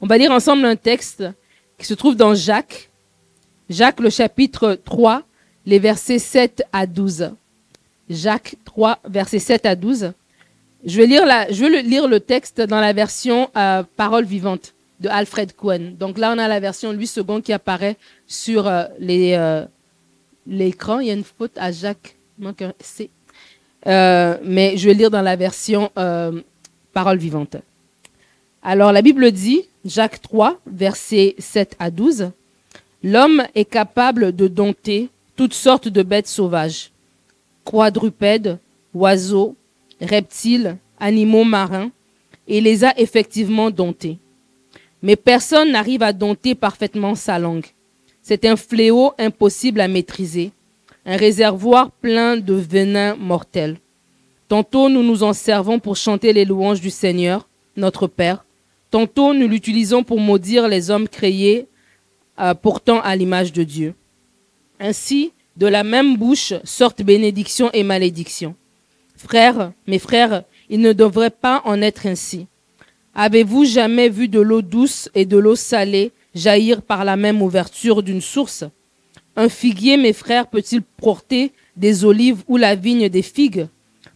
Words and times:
On 0.00 0.06
va 0.06 0.18
lire 0.18 0.30
ensemble 0.30 0.66
un 0.66 0.76
texte 0.76 1.24
qui 1.78 1.86
se 1.86 1.94
trouve 1.94 2.16
dans 2.16 2.34
Jacques, 2.34 2.90
Jacques 3.70 4.00
le 4.00 4.10
chapitre 4.10 4.78
3, 4.84 5.22
les 5.64 5.78
versets 5.78 6.18
7 6.18 6.64
à 6.72 6.86
12. 6.86 7.30
Jacques 8.10 8.56
3, 8.66 8.98
versets 9.06 9.38
7 9.38 9.64
à 9.64 9.74
12. 9.74 10.12
Je 10.84 10.96
vais 11.00 11.06
lire, 11.06 12.08
le 12.08 12.18
texte 12.18 12.60
dans 12.60 12.80
la 12.80 12.92
version 12.92 13.50
euh, 13.56 13.82
parole 13.96 14.24
vivante 14.24 14.74
de 15.00 15.08
Alfred 15.08 15.54
Cohen. 15.54 15.94
Donc 15.98 16.18
là, 16.18 16.32
on 16.34 16.38
a 16.38 16.46
la 16.46 16.60
version 16.60 16.92
8 16.92 17.06
secondes 17.06 17.42
qui 17.42 17.54
apparaît 17.54 17.96
sur 18.26 18.66
euh, 18.66 18.84
euh, 19.00 19.66
l'écran. 20.46 21.00
Il 21.00 21.08
y 21.08 21.10
a 21.10 21.14
une 21.14 21.24
faute 21.24 21.56
à 21.56 21.72
Jacques. 21.72 22.16
manque 22.38 22.60
un 22.60 22.74
C. 22.80 23.08
mais 23.86 24.76
je 24.76 24.88
vais 24.88 24.94
lire 24.94 25.10
dans 25.10 25.22
la 25.22 25.36
version 25.36 25.90
parole 26.92 27.16
vivante. 27.16 27.56
Alors 28.68 28.90
la 28.90 29.00
Bible 29.00 29.30
dit, 29.30 29.68
Jacques 29.84 30.20
3, 30.22 30.58
versets 30.66 31.36
7 31.38 31.76
à 31.78 31.92
12, 31.92 32.32
L'homme 33.04 33.44
est 33.54 33.64
capable 33.64 34.34
de 34.34 34.48
dompter 34.48 35.08
toutes 35.36 35.54
sortes 35.54 35.86
de 35.86 36.02
bêtes 36.02 36.26
sauvages, 36.26 36.90
quadrupèdes, 37.62 38.58
oiseaux, 38.92 39.54
reptiles, 40.00 40.78
animaux 40.98 41.44
marins, 41.44 41.92
et 42.48 42.60
les 42.60 42.82
a 42.82 42.98
effectivement 42.98 43.70
domptés. 43.70 44.18
Mais 45.00 45.14
personne 45.14 45.70
n'arrive 45.70 46.02
à 46.02 46.12
dompter 46.12 46.56
parfaitement 46.56 47.14
sa 47.14 47.38
langue. 47.38 47.66
C'est 48.20 48.44
un 48.44 48.56
fléau 48.56 49.12
impossible 49.16 49.80
à 49.80 49.86
maîtriser, 49.86 50.50
un 51.04 51.16
réservoir 51.16 51.92
plein 51.92 52.36
de 52.36 52.54
venin 52.54 53.14
mortel. 53.14 53.76
Tantôt 54.48 54.88
nous 54.88 55.04
nous 55.04 55.22
en 55.22 55.34
servons 55.34 55.78
pour 55.78 55.94
chanter 55.94 56.32
les 56.32 56.44
louanges 56.44 56.80
du 56.80 56.90
Seigneur, 56.90 57.48
notre 57.76 58.08
Père, 58.08 58.45
tantôt 58.96 59.34
nous 59.34 59.46
l'utilisons 59.46 60.02
pour 60.02 60.18
maudire 60.18 60.68
les 60.68 60.90
hommes 60.90 61.06
créés 61.06 61.66
euh, 62.40 62.54
pourtant 62.54 62.98
à 63.02 63.14
l'image 63.14 63.52
de 63.52 63.62
Dieu. 63.62 63.94
Ainsi, 64.80 65.32
de 65.58 65.66
la 65.66 65.84
même 65.84 66.16
bouche 66.16 66.54
sortent 66.64 67.02
bénédiction 67.02 67.68
et 67.74 67.82
malédiction. 67.82 68.54
Frères, 69.14 69.72
mes 69.86 69.98
frères, 69.98 70.44
il 70.70 70.80
ne 70.80 70.94
devrait 70.94 71.28
pas 71.28 71.60
en 71.66 71.82
être 71.82 72.06
ainsi. 72.06 72.46
Avez-vous 73.14 73.66
jamais 73.66 74.08
vu 74.08 74.28
de 74.28 74.40
l'eau 74.40 74.62
douce 74.62 75.10
et 75.14 75.26
de 75.26 75.36
l'eau 75.36 75.56
salée 75.56 76.12
jaillir 76.34 76.80
par 76.80 77.04
la 77.04 77.16
même 77.16 77.42
ouverture 77.42 78.02
d'une 78.02 78.22
source? 78.22 78.64
Un 79.36 79.50
figuier, 79.50 79.98
mes 79.98 80.14
frères, 80.14 80.46
peut-il 80.46 80.80
porter 80.80 81.52
des 81.76 82.06
olives 82.06 82.44
ou 82.48 82.56
la 82.56 82.74
vigne 82.76 83.10
des 83.10 83.20
figues? 83.20 83.68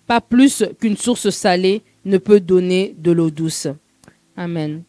Pas 0.06 0.22
plus 0.22 0.64
qu'une 0.80 0.96
source 0.96 1.28
salée 1.28 1.82
ne 2.06 2.16
peut 2.16 2.40
donner 2.40 2.94
de 2.96 3.12
l'eau 3.12 3.30
douce. 3.30 3.68
Amen. 4.40 4.84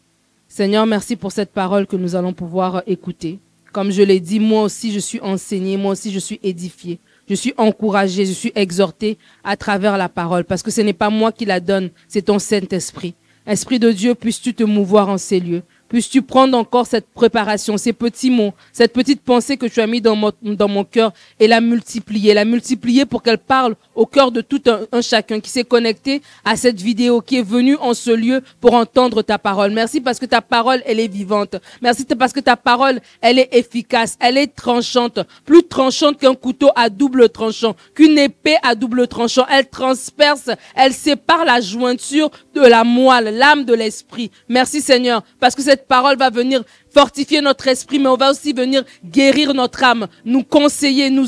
Seigneur, 0.48 0.86
merci 0.86 1.14
pour 1.14 1.30
cette 1.30 1.52
parole 1.52 1.86
que 1.86 1.96
nous 1.96 2.16
allons 2.16 2.32
pouvoir 2.32 2.82
écouter. 2.86 3.38
Comme 3.70 3.90
je 3.90 4.00
l'ai 4.00 4.18
dit, 4.18 4.40
moi 4.40 4.62
aussi 4.62 4.90
je 4.92 4.98
suis 4.98 5.20
enseigné, 5.20 5.76
moi 5.76 5.92
aussi 5.92 6.10
je 6.10 6.18
suis 6.18 6.40
édifié. 6.42 6.98
Je 7.28 7.34
suis 7.34 7.52
encouragé, 7.58 8.24
je 8.24 8.32
suis 8.32 8.52
exhorté 8.54 9.18
à 9.44 9.58
travers 9.58 9.98
la 9.98 10.08
parole, 10.08 10.44
parce 10.44 10.62
que 10.62 10.70
ce 10.70 10.80
n'est 10.80 10.94
pas 10.94 11.10
moi 11.10 11.32
qui 11.32 11.44
la 11.44 11.60
donne, 11.60 11.90
c'est 12.08 12.22
ton 12.22 12.38
Saint-Esprit. 12.38 13.12
Esprit 13.46 13.78
de 13.78 13.92
Dieu, 13.92 14.14
puisses-tu 14.14 14.54
te 14.54 14.64
mouvoir 14.64 15.10
en 15.10 15.18
ces 15.18 15.38
lieux? 15.38 15.62
Puisses-tu 15.90 16.22
prendre 16.22 16.56
encore 16.56 16.86
cette 16.86 17.08
préparation, 17.08 17.76
ces 17.76 17.92
petits 17.92 18.30
mots, 18.30 18.54
cette 18.72 18.94
petite 18.94 19.20
pensée 19.20 19.58
que 19.58 19.66
tu 19.66 19.82
as 19.82 19.86
mis 19.86 20.00
dans 20.00 20.16
mon, 20.16 20.32
dans 20.40 20.68
mon 20.68 20.84
cœur 20.84 21.12
et 21.38 21.46
la 21.46 21.60
multiplier, 21.60 22.32
la 22.32 22.46
multiplier 22.46 23.04
pour 23.04 23.22
qu'elle 23.22 23.36
parle 23.36 23.74
au 23.94 24.06
cœur 24.06 24.32
de 24.32 24.40
tout 24.40 24.62
un, 24.66 25.00
chacun 25.02 25.40
qui 25.40 25.50
s'est 25.50 25.64
connecté 25.64 26.22
à 26.44 26.56
cette 26.56 26.80
vidéo, 26.80 27.20
qui 27.20 27.38
est 27.38 27.42
venu 27.42 27.76
en 27.76 27.94
ce 27.94 28.10
lieu 28.10 28.42
pour 28.60 28.74
entendre 28.74 29.22
ta 29.22 29.38
parole. 29.38 29.72
Merci 29.72 30.00
parce 30.00 30.18
que 30.18 30.26
ta 30.26 30.40
parole, 30.40 30.82
elle 30.86 31.00
est 31.00 31.08
vivante. 31.08 31.56
Merci 31.80 32.04
parce 32.04 32.32
que 32.32 32.40
ta 32.40 32.56
parole, 32.56 33.00
elle 33.20 33.38
est 33.38 33.48
efficace, 33.52 34.16
elle 34.20 34.38
est 34.38 34.54
tranchante, 34.54 35.20
plus 35.44 35.62
tranchante 35.62 36.18
qu'un 36.18 36.34
couteau 36.34 36.70
à 36.76 36.88
double 36.88 37.28
tranchant, 37.28 37.74
qu'une 37.94 38.18
épée 38.18 38.56
à 38.62 38.74
double 38.74 39.08
tranchant. 39.08 39.46
Elle 39.50 39.68
transperce, 39.68 40.50
elle 40.74 40.92
sépare 40.92 41.44
la 41.44 41.60
jointure 41.60 42.30
de 42.54 42.60
la 42.60 42.84
moelle, 42.84 43.36
l'âme 43.36 43.64
de 43.64 43.74
l'esprit. 43.74 44.30
Merci 44.48 44.80
Seigneur 44.80 45.22
parce 45.40 45.54
que 45.54 45.62
cette 45.62 45.86
parole 45.86 46.16
va 46.16 46.30
venir 46.30 46.62
fortifier 46.92 47.40
notre 47.40 47.68
esprit, 47.68 47.98
mais 47.98 48.08
on 48.08 48.16
va 48.16 48.30
aussi 48.30 48.52
venir 48.52 48.84
guérir 49.04 49.54
notre 49.54 49.82
âme, 49.82 50.06
nous 50.24 50.42
conseiller, 50.42 51.10
nous, 51.10 51.26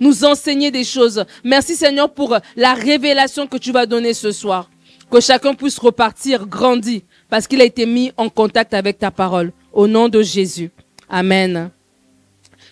nous, 0.00 0.24
enseigner 0.24 0.70
des 0.70 0.84
choses. 0.84 1.24
Merci 1.44 1.74
Seigneur 1.74 2.10
pour 2.10 2.36
la 2.56 2.74
révélation 2.74 3.46
que 3.46 3.56
tu 3.56 3.72
vas 3.72 3.86
donner 3.86 4.14
ce 4.14 4.32
soir. 4.32 4.70
Que 5.10 5.20
chacun 5.20 5.54
puisse 5.54 5.78
repartir 5.78 6.46
grandi 6.46 7.04
parce 7.28 7.46
qu'il 7.46 7.60
a 7.60 7.64
été 7.64 7.86
mis 7.86 8.12
en 8.16 8.28
contact 8.28 8.74
avec 8.74 8.98
ta 8.98 9.10
parole. 9.10 9.52
Au 9.72 9.86
nom 9.86 10.08
de 10.08 10.22
Jésus. 10.22 10.70
Amen. 11.08 11.70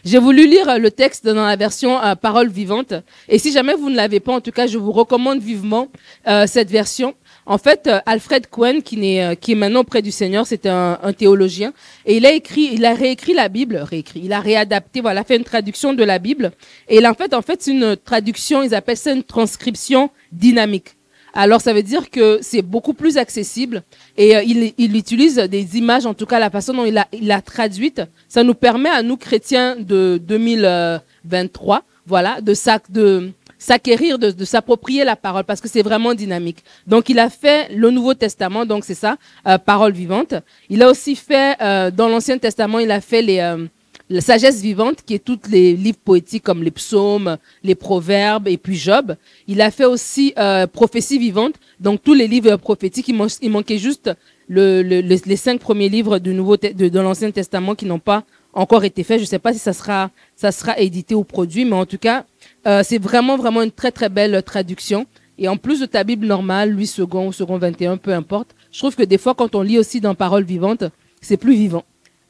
J'ai 0.05 0.19
voulu 0.19 0.47
lire 0.47 0.79
le 0.79 0.91
texte 0.91 1.27
dans 1.27 1.47
la 1.47 1.57
version 1.57 2.03
euh, 2.03 2.15
parole 2.15 2.49
vivante. 2.49 2.93
Et 3.27 3.39
si 3.39 3.53
jamais 3.53 3.75
vous 3.75 3.89
ne 3.89 3.97
l'avez 3.97 4.21
pas, 4.21 4.35
en 4.35 4.41
tout 4.41 4.51
cas, 4.51 4.67
je 4.67 4.77
vous 4.77 4.93
recommande 4.93 5.41
vivement 5.41 5.89
euh, 6.29 6.47
cette 6.47 6.71
version. 6.71 7.15
En 7.47 7.59
fait, 7.59 7.87
euh, 7.87 8.01
Alfred 8.07 8.47
Cohen, 8.47 8.81
qui 8.81 9.17
est, 9.17 9.23
euh, 9.23 9.35
qui 9.35 9.53
est 9.53 9.55
maintenant 9.55 9.85
près 9.85 10.01
du 10.01 10.11
Seigneur, 10.11 10.47
c'est 10.47 10.67
un, 10.67 10.99
un, 11.03 11.13
théologien, 11.13 11.73
et 12.07 12.17
il 12.17 12.25
a 12.25 12.33
écrit, 12.33 12.71
il 12.73 12.85
a 12.85 12.95
réécrit 12.95 13.35
la 13.35 13.49
Bible, 13.49 13.77
réécrit, 13.77 14.23
il 14.25 14.33
a 14.33 14.41
réadapté, 14.41 15.01
voilà, 15.01 15.25
fait 15.25 15.37
une 15.37 15.45
traduction 15.45 15.93
de 15.93 16.03
la 16.05 16.19
Bible. 16.19 16.53
Et 16.89 17.01
là, 17.01 17.11
en 17.11 17.15
fait, 17.15 17.35
en 17.35 17.43
fait, 17.43 17.67
une 17.67 17.97
traduction, 17.97 18.63
ils 18.63 18.75
appellent 18.75 18.97
ça 18.97 19.13
une 19.13 19.25
transcription 19.25 20.11
dynamique. 20.33 20.97
Alors, 21.35 21.61
ça 21.61 21.73
veut 21.73 21.83
dire 21.83 22.11
que 22.11 22.39
c'est 22.41 22.63
beaucoup 22.63 22.95
plus 22.95 23.19
accessible 23.19 23.83
et 24.17 24.37
euh, 24.37 24.43
il, 24.45 24.73
il, 24.79 24.97
utilise 24.97 25.37
des 25.37 25.77
images, 25.77 26.07
en 26.07 26.15
tout 26.15 26.27
cas 26.27 26.39
la 26.39 26.49
façon 26.49 26.73
dont 26.73 26.85
il 26.85 26.97
a, 26.97 27.09
il 27.13 27.31
a 27.33 27.43
traduite. 27.43 28.03
Ça 28.29 28.45
nous 28.45 28.55
permet 28.55 28.89
à 28.89 29.03
nous 29.03 29.17
chrétiens 29.17 29.75
de 29.77 30.21
2023, 30.25 31.83
voilà, 32.07 32.41
de, 32.41 32.55
sac, 32.55 32.85
de 32.89 33.33
s'acquérir, 33.69 34.19
de, 34.19 34.29
de 34.31 34.45
s'approprier 34.53 35.03
la 35.05 35.17
parole, 35.27 35.45
parce 35.51 35.61
que 35.63 35.71
c'est 35.73 35.87
vraiment 35.91 36.15
dynamique. 36.25 36.61
Donc, 36.93 37.03
il 37.13 37.19
a 37.19 37.31
fait 37.43 37.61
le 37.83 37.89
Nouveau 37.97 38.15
Testament, 38.25 38.65
donc 38.73 38.85
c'est 38.85 39.01
ça, 39.05 39.13
euh, 39.49 39.59
parole 39.73 39.93
vivante. 39.93 40.35
Il 40.69 40.83
a 40.85 40.87
aussi 40.93 41.15
fait, 41.29 41.51
euh, 41.61 41.91
dans 41.91 42.09
l'Ancien 42.13 42.39
Testament, 42.39 42.79
il 42.87 42.91
a 42.91 43.01
fait 43.01 43.23
les, 43.23 43.39
euh, 43.39 43.67
la 44.11 44.21
sagesse 44.21 44.61
vivante, 44.61 44.99
qui 45.07 45.15
est 45.15 45.25
tous 45.31 45.41
les 45.49 45.75
livres 45.85 46.03
poétiques 46.05 46.43
comme 46.49 46.63
les 46.63 46.71
psaumes, 46.71 47.39
les 47.63 47.75
proverbes 47.75 48.49
et 48.49 48.59
puis 48.59 48.77
Job. 48.77 49.17
Il 49.49 49.61
a 49.63 49.71
fait 49.71 49.87
aussi 49.95 50.35
euh, 50.37 50.67
prophétie 50.67 51.19
vivante, 51.19 51.55
donc 51.81 52.03
tous 52.03 52.15
les 52.15 52.29
livres 52.29 52.57
prophétiques. 52.57 53.09
Il, 53.09 53.17
il 53.41 53.51
manquait 53.51 53.79
juste 53.79 54.11
le, 54.47 54.83
le, 54.83 55.01
les 55.01 55.37
cinq 55.37 55.59
premiers 55.59 55.89
livres 55.89 56.19
du 56.19 56.35
Nouveau 56.35 56.57
de, 56.59 56.89
de 56.97 57.01
l'Ancien 57.01 57.31
Testament 57.31 57.75
qui 57.75 57.87
n'ont 57.87 58.05
pas 58.13 58.25
encore 58.53 58.85
été 58.85 59.03
faits. 59.05 59.19
Je 59.19 59.25
ne 59.25 59.33
sais 59.35 59.39
pas 59.39 59.53
si 59.55 59.59
ça 59.59 59.73
sera, 59.73 60.11
ça 60.37 60.53
sera 60.53 60.79
édité 60.79 61.15
ou 61.15 61.25
produit, 61.25 61.65
mais 61.65 61.77
en 61.85 61.87
tout 61.87 61.99
cas, 61.99 62.27
euh, 62.67 62.83
c'est 62.85 62.99
vraiment, 62.99 63.37
vraiment 63.37 63.63
une 63.63 63.71
très, 63.71 63.93
très 63.93 64.09
belle 64.09 64.43
traduction. 64.43 65.07
Et 65.39 65.49
en 65.49 65.57
plus 65.57 65.81
de 65.81 65.87
ta 65.87 66.05
Bible 66.05 66.27
normale, 66.27 66.79
8 66.79 66.87
secondes 66.87 67.29
ou 67.29 67.33
second 67.33 67.59
21, 67.59 67.97
peu 67.97 68.13
importe, 68.13 68.55
je 68.71 68.79
trouve 68.79 68.95
que 68.95 69.03
des 69.03 69.19
fois, 69.19 69.35
quand 69.35 69.55
on 69.55 69.63
lit 69.63 69.79
aussi 69.79 70.01
dans 70.01 70.15
Parole 70.15 70.45
vivante, 70.45 70.85
c'est 71.21 71.37
plus 71.37 71.55
vivant. 71.55 71.85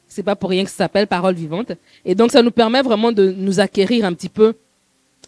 C'est 0.07 0.23
pas 0.23 0.35
pour 0.35 0.49
rien 0.49 0.63
que 0.63 0.69
ça 0.69 0.77
s'appelle 0.77 1.07
Parole 1.07 1.35
vivante. 1.35 1.73
Et 2.03 2.15
donc, 2.15 2.31
ça 2.31 2.41
nous 2.41 2.51
permet 2.51 2.81
vraiment 2.81 3.11
de 3.11 3.33
nous 3.37 3.59
acquérir 3.59 4.05
un 4.05 4.13
petit 4.13 4.29
peu 4.29 4.53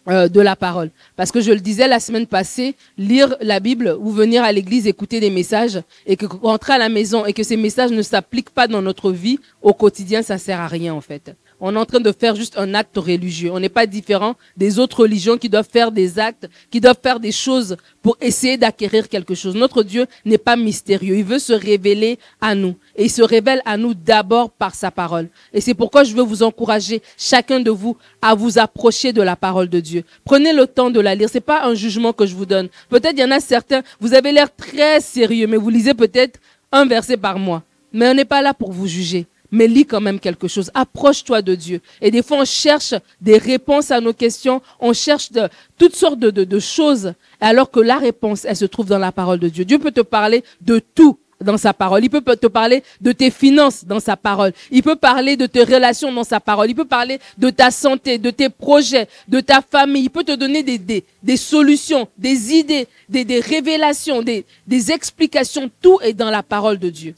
euh, 0.08 0.28
de 0.28 0.40
la 0.40 0.56
parole. 0.56 0.90
Parce 1.16 1.30
que 1.30 1.40
je 1.40 1.52
le 1.52 1.60
disais 1.60 1.86
la 1.86 2.00
semaine 2.00 2.26
passée, 2.26 2.76
lire 2.96 3.36
la 3.40 3.60
Bible 3.60 3.94
ou 4.00 4.10
venir 4.10 4.42
à 4.42 4.52
l'église 4.52 4.86
écouter 4.86 5.20
des 5.20 5.28
messages 5.28 5.82
et 6.06 6.16
que 6.16 6.24
rentrer 6.24 6.72
à 6.72 6.78
la 6.78 6.88
maison 6.88 7.26
et 7.26 7.34
que 7.34 7.42
ces 7.42 7.58
messages 7.58 7.90
ne 7.90 8.00
s'appliquent 8.00 8.50
pas 8.50 8.68
dans 8.68 8.80
notre 8.80 9.12
vie 9.12 9.38
au 9.60 9.74
quotidien, 9.74 10.22
ça 10.22 10.38
sert 10.38 10.60
à 10.60 10.66
rien 10.66 10.94
en 10.94 11.02
fait 11.02 11.34
on 11.60 11.74
est 11.74 11.78
en 11.78 11.84
train 11.84 12.00
de 12.00 12.12
faire 12.12 12.36
juste 12.36 12.56
un 12.56 12.74
acte 12.74 12.96
religieux. 12.96 13.50
On 13.52 13.58
n'est 13.58 13.68
pas 13.68 13.86
différent 13.86 14.36
des 14.56 14.78
autres 14.78 15.00
religions 15.00 15.36
qui 15.36 15.48
doivent 15.48 15.68
faire 15.70 15.90
des 15.90 16.18
actes, 16.18 16.48
qui 16.70 16.80
doivent 16.80 16.98
faire 17.02 17.18
des 17.18 17.32
choses 17.32 17.76
pour 18.00 18.16
essayer 18.20 18.56
d'acquérir 18.56 19.08
quelque 19.08 19.34
chose. 19.34 19.56
Notre 19.56 19.82
Dieu 19.82 20.06
n'est 20.24 20.38
pas 20.38 20.56
mystérieux. 20.56 21.16
Il 21.16 21.24
veut 21.24 21.40
se 21.40 21.52
révéler 21.52 22.18
à 22.40 22.54
nous. 22.54 22.76
Et 22.96 23.04
il 23.06 23.10
se 23.10 23.22
révèle 23.22 23.60
à 23.64 23.76
nous 23.76 23.94
d'abord 23.94 24.50
par 24.50 24.74
sa 24.74 24.90
parole. 24.90 25.28
Et 25.52 25.60
c'est 25.60 25.74
pourquoi 25.74 26.04
je 26.04 26.14
veux 26.14 26.22
vous 26.22 26.42
encourager, 26.42 27.02
chacun 27.16 27.60
de 27.60 27.70
vous, 27.70 27.96
à 28.22 28.34
vous 28.34 28.58
approcher 28.58 29.12
de 29.12 29.22
la 29.22 29.34
parole 29.34 29.68
de 29.68 29.80
Dieu. 29.80 30.04
Prenez 30.24 30.52
le 30.52 30.66
temps 30.66 30.90
de 30.90 31.00
la 31.00 31.14
lire. 31.14 31.28
C'est 31.30 31.40
pas 31.40 31.64
un 31.64 31.74
jugement 31.74 32.12
que 32.12 32.26
je 32.26 32.34
vous 32.34 32.46
donne. 32.46 32.68
Peut-être 32.88 33.14
il 33.14 33.20
y 33.20 33.24
en 33.24 33.30
a 33.32 33.40
certains, 33.40 33.82
vous 34.00 34.14
avez 34.14 34.30
l'air 34.30 34.54
très 34.54 35.00
sérieux, 35.00 35.48
mais 35.48 35.56
vous 35.56 35.70
lisez 35.70 35.94
peut-être 35.94 36.38
un 36.70 36.86
verset 36.86 37.16
par 37.16 37.38
mois. 37.38 37.62
Mais 37.92 38.08
on 38.08 38.14
n'est 38.14 38.24
pas 38.24 38.42
là 38.42 38.54
pour 38.54 38.70
vous 38.70 38.86
juger 38.86 39.26
mais 39.50 39.66
lis 39.66 39.86
quand 39.86 40.00
même 40.00 40.20
quelque 40.20 40.48
chose. 40.48 40.70
Approche-toi 40.74 41.42
de 41.42 41.54
Dieu. 41.54 41.80
Et 42.00 42.10
des 42.10 42.22
fois, 42.22 42.38
on 42.38 42.44
cherche 42.44 42.94
des 43.20 43.38
réponses 43.38 43.90
à 43.90 44.00
nos 44.00 44.12
questions, 44.12 44.60
on 44.80 44.92
cherche 44.92 45.32
de, 45.32 45.48
toutes 45.78 45.96
sortes 45.96 46.18
de, 46.18 46.58
choses, 46.58 47.12
alors 47.40 47.70
que 47.70 47.80
la 47.80 47.98
réponse, 47.98 48.44
elle 48.44 48.56
se 48.56 48.64
trouve 48.64 48.86
dans 48.86 48.98
la 48.98 49.12
parole 49.12 49.38
de 49.38 49.48
Dieu. 49.48 49.64
Dieu 49.64 49.78
peut 49.78 49.92
te 49.92 50.00
parler 50.00 50.42
de 50.60 50.80
tout 50.94 51.18
dans 51.40 51.56
sa 51.56 51.72
parole. 51.72 52.02
Il 52.02 52.10
peut 52.10 52.20
te 52.20 52.46
parler 52.48 52.82
de 53.00 53.12
tes 53.12 53.30
finances 53.30 53.84
dans 53.84 54.00
sa 54.00 54.16
parole. 54.16 54.52
Il 54.70 54.82
peut 54.82 54.96
parler 54.96 55.36
de 55.36 55.46
tes 55.46 55.62
relations 55.62 56.12
dans 56.12 56.24
sa 56.24 56.40
parole. 56.40 56.68
Il 56.68 56.74
peut 56.74 56.84
parler 56.84 57.20
de 57.36 57.50
ta 57.50 57.70
santé, 57.70 58.18
de 58.18 58.30
tes 58.30 58.48
projets, 58.48 59.08
de 59.28 59.40
ta 59.40 59.62
famille. 59.62 60.04
Il 60.04 60.10
peut 60.10 60.24
te 60.24 60.34
donner 60.34 60.62
des, 60.62 61.36
solutions, 61.36 62.08
des 62.16 62.54
idées, 62.54 62.88
des, 63.08 63.24
des 63.24 63.40
révélations, 63.40 64.22
des, 64.22 64.44
des 64.66 64.90
explications. 64.90 65.70
Tout 65.80 66.00
est 66.02 66.12
dans 66.14 66.30
la 66.30 66.42
parole 66.42 66.78
de 66.78 66.90
Dieu. 66.90 67.14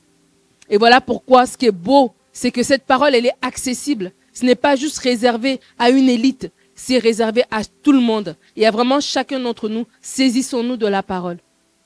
Et 0.68 0.76
voilà 0.76 1.00
pourquoi 1.00 1.46
ce 1.46 1.56
qui 1.56 1.66
est 1.66 1.72
beau, 1.72 2.12
c'est 2.32 2.50
que 2.50 2.62
cette 2.62 2.84
parole, 2.84 3.14
elle 3.14 3.26
est 3.26 3.36
accessible. 3.42 4.12
Ce 4.32 4.44
n'est 4.44 4.54
pas 4.54 4.76
juste 4.76 4.98
réservé 4.98 5.60
à 5.78 5.90
une 5.90 6.08
élite, 6.08 6.50
c'est 6.74 6.98
réservé 6.98 7.44
à 7.50 7.62
tout 7.64 7.92
le 7.92 8.00
monde. 8.00 8.36
Et 8.56 8.66
à 8.66 8.70
vraiment 8.70 9.00
chacun 9.00 9.40
d'entre 9.40 9.68
nous, 9.68 9.86
saisissons-nous 10.00 10.76
de 10.76 10.86
la 10.86 11.02
parole. 11.02 11.38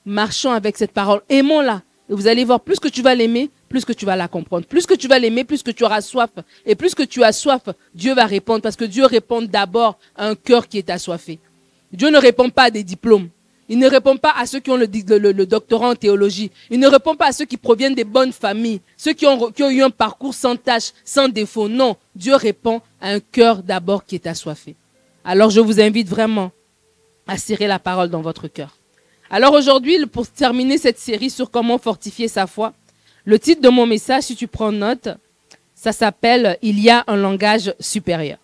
Marchons 0.05 0.51
avec 0.51 0.77
cette 0.77 0.91
parole, 0.91 1.21
aimons-la. 1.29 1.81
Et 2.09 2.13
vous 2.13 2.27
allez 2.27 2.45
voir, 2.45 2.61
plus 2.61 2.79
que 2.79 2.87
tu 2.87 3.01
vas 3.01 3.15
l'aimer, 3.15 3.49
plus 3.67 3.83
que 3.83 3.93
tu 3.93 4.05
vas 4.05 4.15
la 4.15 4.27
comprendre. 4.27 4.67
Plus 4.67 4.85
que 4.85 4.93
tu 4.93 5.07
vas 5.07 5.17
l'aimer, 5.17 5.43
plus 5.43 5.63
que 5.63 5.71
tu 5.71 5.83
auras 5.83 6.01
soif. 6.01 6.29
Et 6.65 6.75
plus 6.75 6.93
que 6.93 7.01
tu 7.01 7.23
as 7.23 7.31
soif, 7.31 7.63
Dieu 7.95 8.13
va 8.13 8.25
répondre, 8.25 8.61
parce 8.61 8.75
que 8.75 8.85
Dieu 8.85 9.05
répond 9.05 9.41
d'abord 9.41 9.97
à 10.15 10.27
un 10.27 10.35
cœur 10.35 10.67
qui 10.67 10.77
est 10.77 10.89
assoiffé. 10.91 11.39
Dieu 11.91 12.09
ne 12.09 12.17
répond 12.17 12.49
pas 12.49 12.63
à 12.63 12.69
des 12.69 12.83
diplômes. 12.83 13.29
Il 13.67 13.79
ne 13.79 13.87
répond 13.89 14.17
pas 14.17 14.33
à 14.37 14.45
ceux 14.45 14.59
qui 14.59 14.69
ont 14.69 14.77
le, 14.77 14.87
doctorat 15.45 15.89
en 15.89 15.95
théologie. 15.95 16.51
Il 16.69 16.79
ne 16.79 16.87
répond 16.87 17.15
pas 17.15 17.27
à 17.27 17.31
ceux 17.31 17.45
qui 17.45 17.57
proviennent 17.57 17.95
des 17.95 18.03
bonnes 18.03 18.31
familles, 18.31 18.81
ceux 18.95 19.13
qui 19.13 19.25
ont, 19.25 19.51
qui 19.51 19.63
ont 19.63 19.69
eu 19.69 19.81
un 19.81 19.89
parcours 19.89 20.35
sans 20.35 20.55
tâche, 20.55 20.91
sans 21.03 21.27
défaut. 21.27 21.67
Non, 21.67 21.97
Dieu 22.15 22.35
répond 22.35 22.81
à 23.01 23.09
un 23.09 23.19
cœur 23.19 23.63
d'abord 23.63 24.05
qui 24.05 24.15
est 24.15 24.27
assoiffé. 24.27 24.75
Alors 25.23 25.49
je 25.49 25.59
vous 25.59 25.81
invite 25.81 26.07
vraiment 26.07 26.51
à 27.27 27.37
serrer 27.37 27.65
la 27.65 27.79
parole 27.79 28.09
dans 28.09 28.21
votre 28.21 28.47
cœur. 28.47 28.77
Alors 29.31 29.53
aujourd'hui, 29.53 30.05
pour 30.05 30.27
terminer 30.27 30.77
cette 30.77 30.99
série 30.99 31.31
sur 31.31 31.49
comment 31.49 31.79
fortifier 31.79 32.27
sa 32.27 32.45
foi, 32.45 32.73
le 33.25 33.39
titre 33.39 33.61
de 33.61 33.69
mon 33.69 33.87
message, 33.87 34.23
si 34.23 34.35
tu 34.35 34.45
prends 34.47 34.71
note, 34.71 35.09
ça 35.73 35.91
s'appelle 35.91 36.59
Il 36.61 36.79
y 36.79 36.91
a 36.91 37.03
un 37.07 37.15
langage 37.15 37.73
supérieur. 37.79 38.37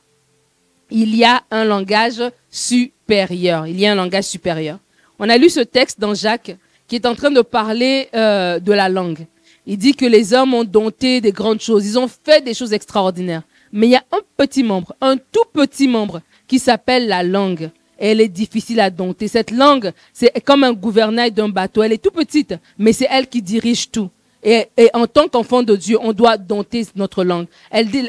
Il 0.89 1.15
y 1.15 1.23
a 1.23 1.43
un 1.51 1.63
langage 1.63 2.21
supérieur. 2.49 3.67
Il 3.67 3.79
y 3.79 3.85
a 3.85 3.91
un 3.91 3.95
langage 3.95 4.25
supérieur. 4.25 4.79
On 5.23 5.29
a 5.29 5.37
lu 5.37 5.51
ce 5.51 5.59
texte 5.59 5.99
dans 5.99 6.15
Jacques 6.15 6.57
qui 6.87 6.95
est 6.95 7.05
en 7.05 7.13
train 7.13 7.29
de 7.29 7.41
parler 7.41 8.09
euh, 8.15 8.59
de 8.59 8.73
la 8.73 8.89
langue. 8.89 9.27
Il 9.67 9.77
dit 9.77 9.93
que 9.93 10.07
les 10.07 10.33
hommes 10.33 10.55
ont 10.55 10.63
dompté 10.63 11.21
des 11.21 11.31
grandes 11.31 11.61
choses, 11.61 11.85
ils 11.85 11.99
ont 11.99 12.07
fait 12.07 12.43
des 12.43 12.55
choses 12.55 12.73
extraordinaires. 12.73 13.43
Mais 13.71 13.85
il 13.85 13.91
y 13.91 13.95
a 13.95 14.03
un 14.11 14.21
petit 14.35 14.63
membre, 14.63 14.95
un 14.99 15.17
tout 15.17 15.45
petit 15.53 15.87
membre 15.87 16.21
qui 16.47 16.57
s'appelle 16.57 17.07
la 17.07 17.21
langue. 17.21 17.69
elle 17.99 18.19
est 18.19 18.29
difficile 18.29 18.79
à 18.79 18.89
dompter. 18.89 19.27
Cette 19.27 19.51
langue, 19.51 19.91
c'est 20.11 20.31
comme 20.43 20.63
un 20.63 20.73
gouvernail 20.73 21.31
d'un 21.31 21.49
bateau. 21.49 21.83
Elle 21.83 21.93
est 21.93 22.03
tout 22.03 22.09
petite, 22.09 22.55
mais 22.79 22.91
c'est 22.91 23.07
elle 23.11 23.27
qui 23.27 23.43
dirige 23.43 23.91
tout. 23.91 24.09
Et, 24.43 24.65
en 24.95 25.05
tant 25.05 25.27
qu'enfant 25.27 25.61
de 25.61 25.75
Dieu, 25.75 25.99
on 26.01 26.13
doit 26.13 26.37
dompter 26.37 26.87
notre 26.95 27.23
langue. 27.23 27.45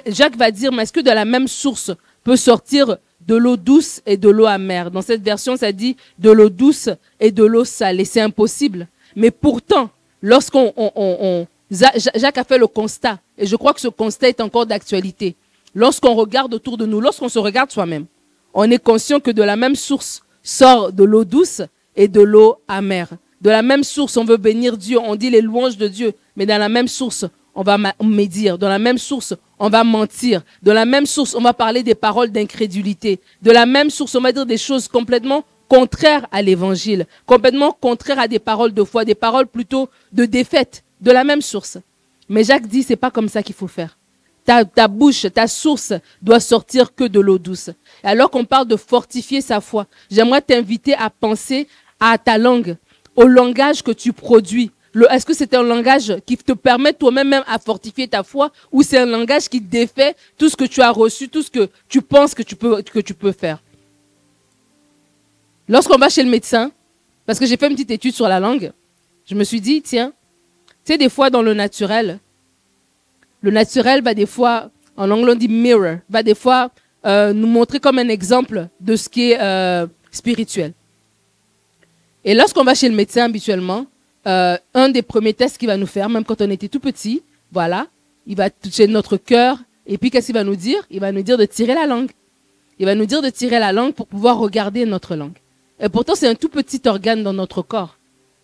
Jacques 0.06 0.36
va 0.38 0.50
dire, 0.50 0.72
mais 0.72 0.84
est-ce 0.84 0.94
que 0.94 1.00
de 1.00 1.10
la 1.10 1.26
même 1.26 1.46
source 1.46 1.90
peut 2.24 2.36
sortir 2.36 2.96
de 3.26 3.34
l'eau 3.34 3.56
douce 3.56 4.00
et 4.06 4.16
de 4.16 4.28
l'eau 4.28 4.46
amère. 4.46 4.90
Dans 4.90 5.02
cette 5.02 5.22
version, 5.22 5.56
ça 5.56 5.72
dit 5.72 5.96
de 6.18 6.30
l'eau 6.30 6.48
douce 6.48 6.88
et 7.20 7.30
de 7.30 7.44
l'eau 7.44 7.64
salée. 7.64 8.04
C'est 8.04 8.20
impossible. 8.20 8.88
Mais 9.16 9.30
pourtant, 9.30 9.90
lorsqu'on, 10.20 10.72
on, 10.76 11.46
Jacques 11.70 12.38
a 12.38 12.44
fait 12.44 12.58
le 12.58 12.66
constat, 12.66 13.18
et 13.38 13.46
je 13.46 13.56
crois 13.56 13.72
que 13.72 13.80
ce 13.80 13.88
constat 13.88 14.28
est 14.28 14.40
encore 14.40 14.66
d'actualité. 14.66 15.36
Lorsqu'on 15.74 16.14
regarde 16.14 16.52
autour 16.52 16.76
de 16.76 16.84
nous, 16.84 17.00
lorsqu'on 17.00 17.28
se 17.28 17.38
regarde 17.38 17.70
soi-même, 17.70 18.06
on 18.52 18.70
est 18.70 18.82
conscient 18.82 19.20
que 19.20 19.30
de 19.30 19.42
la 19.42 19.56
même 19.56 19.74
source 19.74 20.22
sort 20.42 20.92
de 20.92 21.04
l'eau 21.04 21.24
douce 21.24 21.62
et 21.96 22.08
de 22.08 22.20
l'eau 22.20 22.56
amère. 22.68 23.08
De 23.40 23.50
la 23.50 23.62
même 23.62 23.82
source, 23.82 24.16
on 24.16 24.24
veut 24.24 24.36
bénir 24.36 24.76
Dieu, 24.76 24.98
on 24.98 25.16
dit 25.16 25.30
les 25.30 25.40
louanges 25.40 25.76
de 25.76 25.88
Dieu, 25.88 26.12
mais 26.36 26.46
dans 26.46 26.58
la 26.58 26.68
même 26.68 26.88
source, 26.88 27.24
on 27.54 27.62
va 27.62 27.78
médire. 28.02 28.58
Dans 28.58 28.68
la 28.68 28.78
même 28.78 28.98
source, 28.98 29.34
on 29.62 29.68
va 29.68 29.84
mentir. 29.84 30.42
De 30.64 30.72
la 30.72 30.84
même 30.84 31.06
source, 31.06 31.36
on 31.36 31.40
va 31.40 31.54
parler 31.54 31.84
des 31.84 31.94
paroles 31.94 32.32
d'incrédulité. 32.32 33.20
De 33.42 33.52
la 33.52 33.64
même 33.64 33.90
source, 33.90 34.16
on 34.16 34.20
va 34.20 34.32
dire 34.32 34.44
des 34.44 34.58
choses 34.58 34.88
complètement 34.88 35.44
contraires 35.68 36.26
à 36.32 36.42
l'évangile, 36.42 37.06
complètement 37.26 37.70
contraires 37.70 38.18
à 38.18 38.26
des 38.26 38.40
paroles 38.40 38.74
de 38.74 38.82
foi, 38.82 39.04
des 39.04 39.14
paroles 39.14 39.46
plutôt 39.46 39.88
de 40.12 40.24
défaite. 40.24 40.82
De 41.00 41.12
la 41.12 41.22
même 41.22 41.42
source. 41.42 41.78
Mais 42.28 42.42
Jacques 42.42 42.66
dit, 42.66 42.82
c'est 42.82 42.96
pas 42.96 43.12
comme 43.12 43.28
ça 43.28 43.40
qu'il 43.40 43.54
faut 43.54 43.68
faire. 43.68 43.96
Ta, 44.44 44.88
bouche, 44.88 45.26
ta 45.32 45.46
source 45.46 45.92
doit 46.20 46.40
sortir 46.40 46.92
que 46.92 47.04
de 47.04 47.20
l'eau 47.20 47.38
douce. 47.38 47.70
Alors 48.02 48.30
qu'on 48.30 48.44
parle 48.44 48.66
de 48.66 48.76
fortifier 48.76 49.40
sa 49.40 49.60
foi, 49.60 49.86
j'aimerais 50.10 50.42
t'inviter 50.42 50.94
à 50.94 51.08
penser 51.08 51.68
à 52.00 52.18
ta 52.18 52.36
langue, 52.36 52.76
au 53.14 53.28
langage 53.28 53.84
que 53.84 53.92
tu 53.92 54.12
produis, 54.12 54.72
est-ce 55.10 55.24
que 55.24 55.34
c'est 55.34 55.54
un 55.54 55.62
langage 55.62 56.14
qui 56.26 56.36
te 56.36 56.52
permet 56.52 56.92
toi-même 56.92 57.28
même 57.28 57.44
à 57.46 57.58
fortifier 57.58 58.08
ta 58.08 58.22
foi 58.22 58.52
ou 58.70 58.82
c'est 58.82 58.98
un 58.98 59.06
langage 59.06 59.48
qui 59.48 59.60
défait 59.60 60.14
tout 60.36 60.48
ce 60.48 60.56
que 60.56 60.64
tu 60.64 60.82
as 60.82 60.90
reçu, 60.90 61.28
tout 61.28 61.42
ce 61.42 61.50
que 61.50 61.68
tu 61.88 62.02
penses 62.02 62.34
que 62.34 62.42
tu 62.42 62.56
peux, 62.56 62.82
que 62.82 63.00
tu 63.00 63.14
peux 63.14 63.32
faire? 63.32 63.62
Lorsqu'on 65.68 65.96
va 65.96 66.08
chez 66.08 66.22
le 66.22 66.30
médecin, 66.30 66.70
parce 67.24 67.38
que 67.38 67.46
j'ai 67.46 67.56
fait 67.56 67.68
une 67.68 67.74
petite 67.74 67.90
étude 67.90 68.14
sur 68.14 68.28
la 68.28 68.40
langue, 68.40 68.72
je 69.24 69.34
me 69.34 69.44
suis 69.44 69.60
dit, 69.60 69.80
tiens, 69.80 70.12
tu 70.84 70.92
sais, 70.92 70.98
des 70.98 71.08
fois 71.08 71.30
dans 71.30 71.42
le 71.42 71.54
naturel, 71.54 72.18
le 73.40 73.50
naturel 73.50 74.02
va 74.02 74.14
des 74.14 74.26
fois, 74.26 74.70
en 74.96 75.10
anglais 75.10 75.32
on 75.32 75.36
dit 75.36 75.48
mirror, 75.48 75.96
va 76.10 76.22
des 76.22 76.34
fois 76.34 76.70
euh, 77.06 77.32
nous 77.32 77.46
montrer 77.46 77.80
comme 77.80 77.98
un 77.98 78.08
exemple 78.08 78.68
de 78.80 78.96
ce 78.96 79.08
qui 79.08 79.30
est 79.30 79.40
euh, 79.40 79.86
spirituel. 80.10 80.74
Et 82.24 82.34
lorsqu'on 82.34 82.64
va 82.64 82.74
chez 82.74 82.88
le 82.88 82.94
médecin 82.94 83.24
habituellement, 83.24 83.86
euh, 84.26 84.56
un 84.74 84.88
des 84.88 85.02
premiers 85.02 85.34
tests 85.34 85.58
qu'il 85.58 85.68
va 85.68 85.76
nous 85.76 85.86
faire, 85.86 86.08
même 86.08 86.24
quand 86.24 86.40
on 86.40 86.50
était 86.50 86.68
tout 86.68 86.80
petit, 86.80 87.22
voilà, 87.50 87.86
il 88.26 88.36
va 88.36 88.50
toucher 88.50 88.86
notre 88.86 89.16
cœur. 89.16 89.58
Et 89.86 89.98
puis, 89.98 90.10
qu'est-ce 90.10 90.26
qu'il 90.26 90.34
va 90.34 90.44
nous 90.44 90.56
dire? 90.56 90.86
Il 90.90 91.00
va 91.00 91.12
nous 91.12 91.22
dire 91.22 91.38
de 91.38 91.44
tirer 91.44 91.74
la 91.74 91.86
langue. 91.86 92.10
Il 92.78 92.86
va 92.86 92.94
nous 92.94 93.06
dire 93.06 93.22
de 93.22 93.30
tirer 93.30 93.58
la 93.58 93.72
langue 93.72 93.94
pour 93.94 94.06
pouvoir 94.06 94.38
regarder 94.38 94.84
notre 94.86 95.16
langue. 95.16 95.36
Et 95.80 95.88
pourtant, 95.88 96.14
c'est 96.14 96.28
un 96.28 96.34
tout 96.34 96.48
petit 96.48 96.80
organe 96.86 97.22
dans 97.22 97.32
notre 97.32 97.62
corps. 97.62 97.96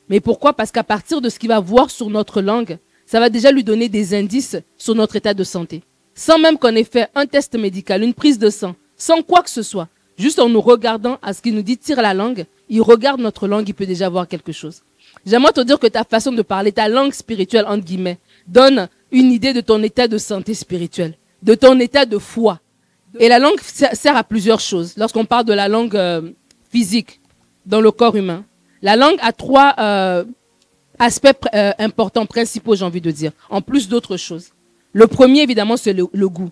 Mais 0.08 0.20
pourquoi? 0.20 0.52
Parce 0.52 0.72
qu'à 0.72 0.84
partir 0.84 1.20
de 1.20 1.28
ce 1.28 1.38
qu'il 1.38 1.48
va 1.48 1.60
voir 1.60 1.90
sur 1.90 2.10
notre 2.10 2.40
langue, 2.40 2.78
ça 3.06 3.20
va 3.20 3.30
déjà 3.30 3.52
lui 3.52 3.64
donner 3.64 3.88
des 3.88 4.14
indices 4.14 4.56
sur 4.76 4.94
notre 4.94 5.16
état 5.16 5.34
de 5.34 5.44
santé. 5.44 5.82
Sans 6.14 6.38
même 6.38 6.58
qu'on 6.58 6.74
ait 6.74 6.84
fait 6.84 7.08
un 7.14 7.26
test 7.26 7.54
médical, 7.54 8.02
une 8.02 8.14
prise 8.14 8.38
de 8.38 8.50
sang, 8.50 8.74
sans 8.96 9.22
quoi 9.22 9.42
que 9.42 9.50
ce 9.50 9.62
soit. 9.62 9.88
Juste 10.18 10.40
en 10.40 10.48
nous 10.48 10.60
regardant 10.60 11.18
à 11.22 11.32
ce 11.32 11.40
qu'il 11.40 11.54
nous 11.54 11.62
dit 11.62 11.78
tire 11.78 12.02
la 12.02 12.12
langue, 12.12 12.44
il 12.68 12.82
regarde 12.82 13.20
notre 13.20 13.46
langue, 13.46 13.68
il 13.68 13.74
peut 13.74 13.86
déjà 13.86 14.08
voir 14.08 14.26
quelque 14.26 14.52
chose. 14.52 14.82
J'aimerais 15.26 15.52
te 15.52 15.60
dire 15.60 15.78
que 15.78 15.86
ta 15.86 16.04
façon 16.04 16.32
de 16.32 16.42
parler, 16.42 16.72
ta 16.72 16.88
langue 16.88 17.12
spirituelle, 17.12 17.66
entre 17.66 17.84
guillemets, 17.84 18.18
donne 18.46 18.88
une 19.10 19.32
idée 19.32 19.52
de 19.52 19.60
ton 19.60 19.82
état 19.82 20.08
de 20.08 20.18
santé 20.18 20.54
spirituelle, 20.54 21.14
de 21.42 21.54
ton 21.54 21.78
état 21.80 22.06
de 22.06 22.18
foi. 22.18 22.60
Et 23.18 23.28
la 23.28 23.38
langue 23.38 23.60
sert 23.60 24.16
à 24.16 24.24
plusieurs 24.24 24.60
choses. 24.60 24.94
Lorsqu'on 24.96 25.24
parle 25.24 25.44
de 25.44 25.52
la 25.52 25.68
langue 25.68 25.96
euh, 25.96 26.30
physique 26.70 27.20
dans 27.66 27.80
le 27.80 27.90
corps 27.90 28.16
humain, 28.16 28.44
la 28.82 28.96
langue 28.96 29.18
a 29.20 29.32
trois 29.32 29.74
euh, 29.78 30.24
aspects 30.98 31.28
euh, 31.54 31.72
importants, 31.78 32.26
principaux, 32.26 32.76
j'ai 32.76 32.84
envie 32.84 33.00
de 33.00 33.10
dire, 33.10 33.32
en 33.50 33.60
plus 33.60 33.88
d'autres 33.88 34.16
choses. 34.16 34.50
Le 34.92 35.06
premier, 35.06 35.42
évidemment, 35.42 35.76
c'est 35.76 35.92
le, 35.92 36.06
le, 36.12 36.28
goût. 36.28 36.50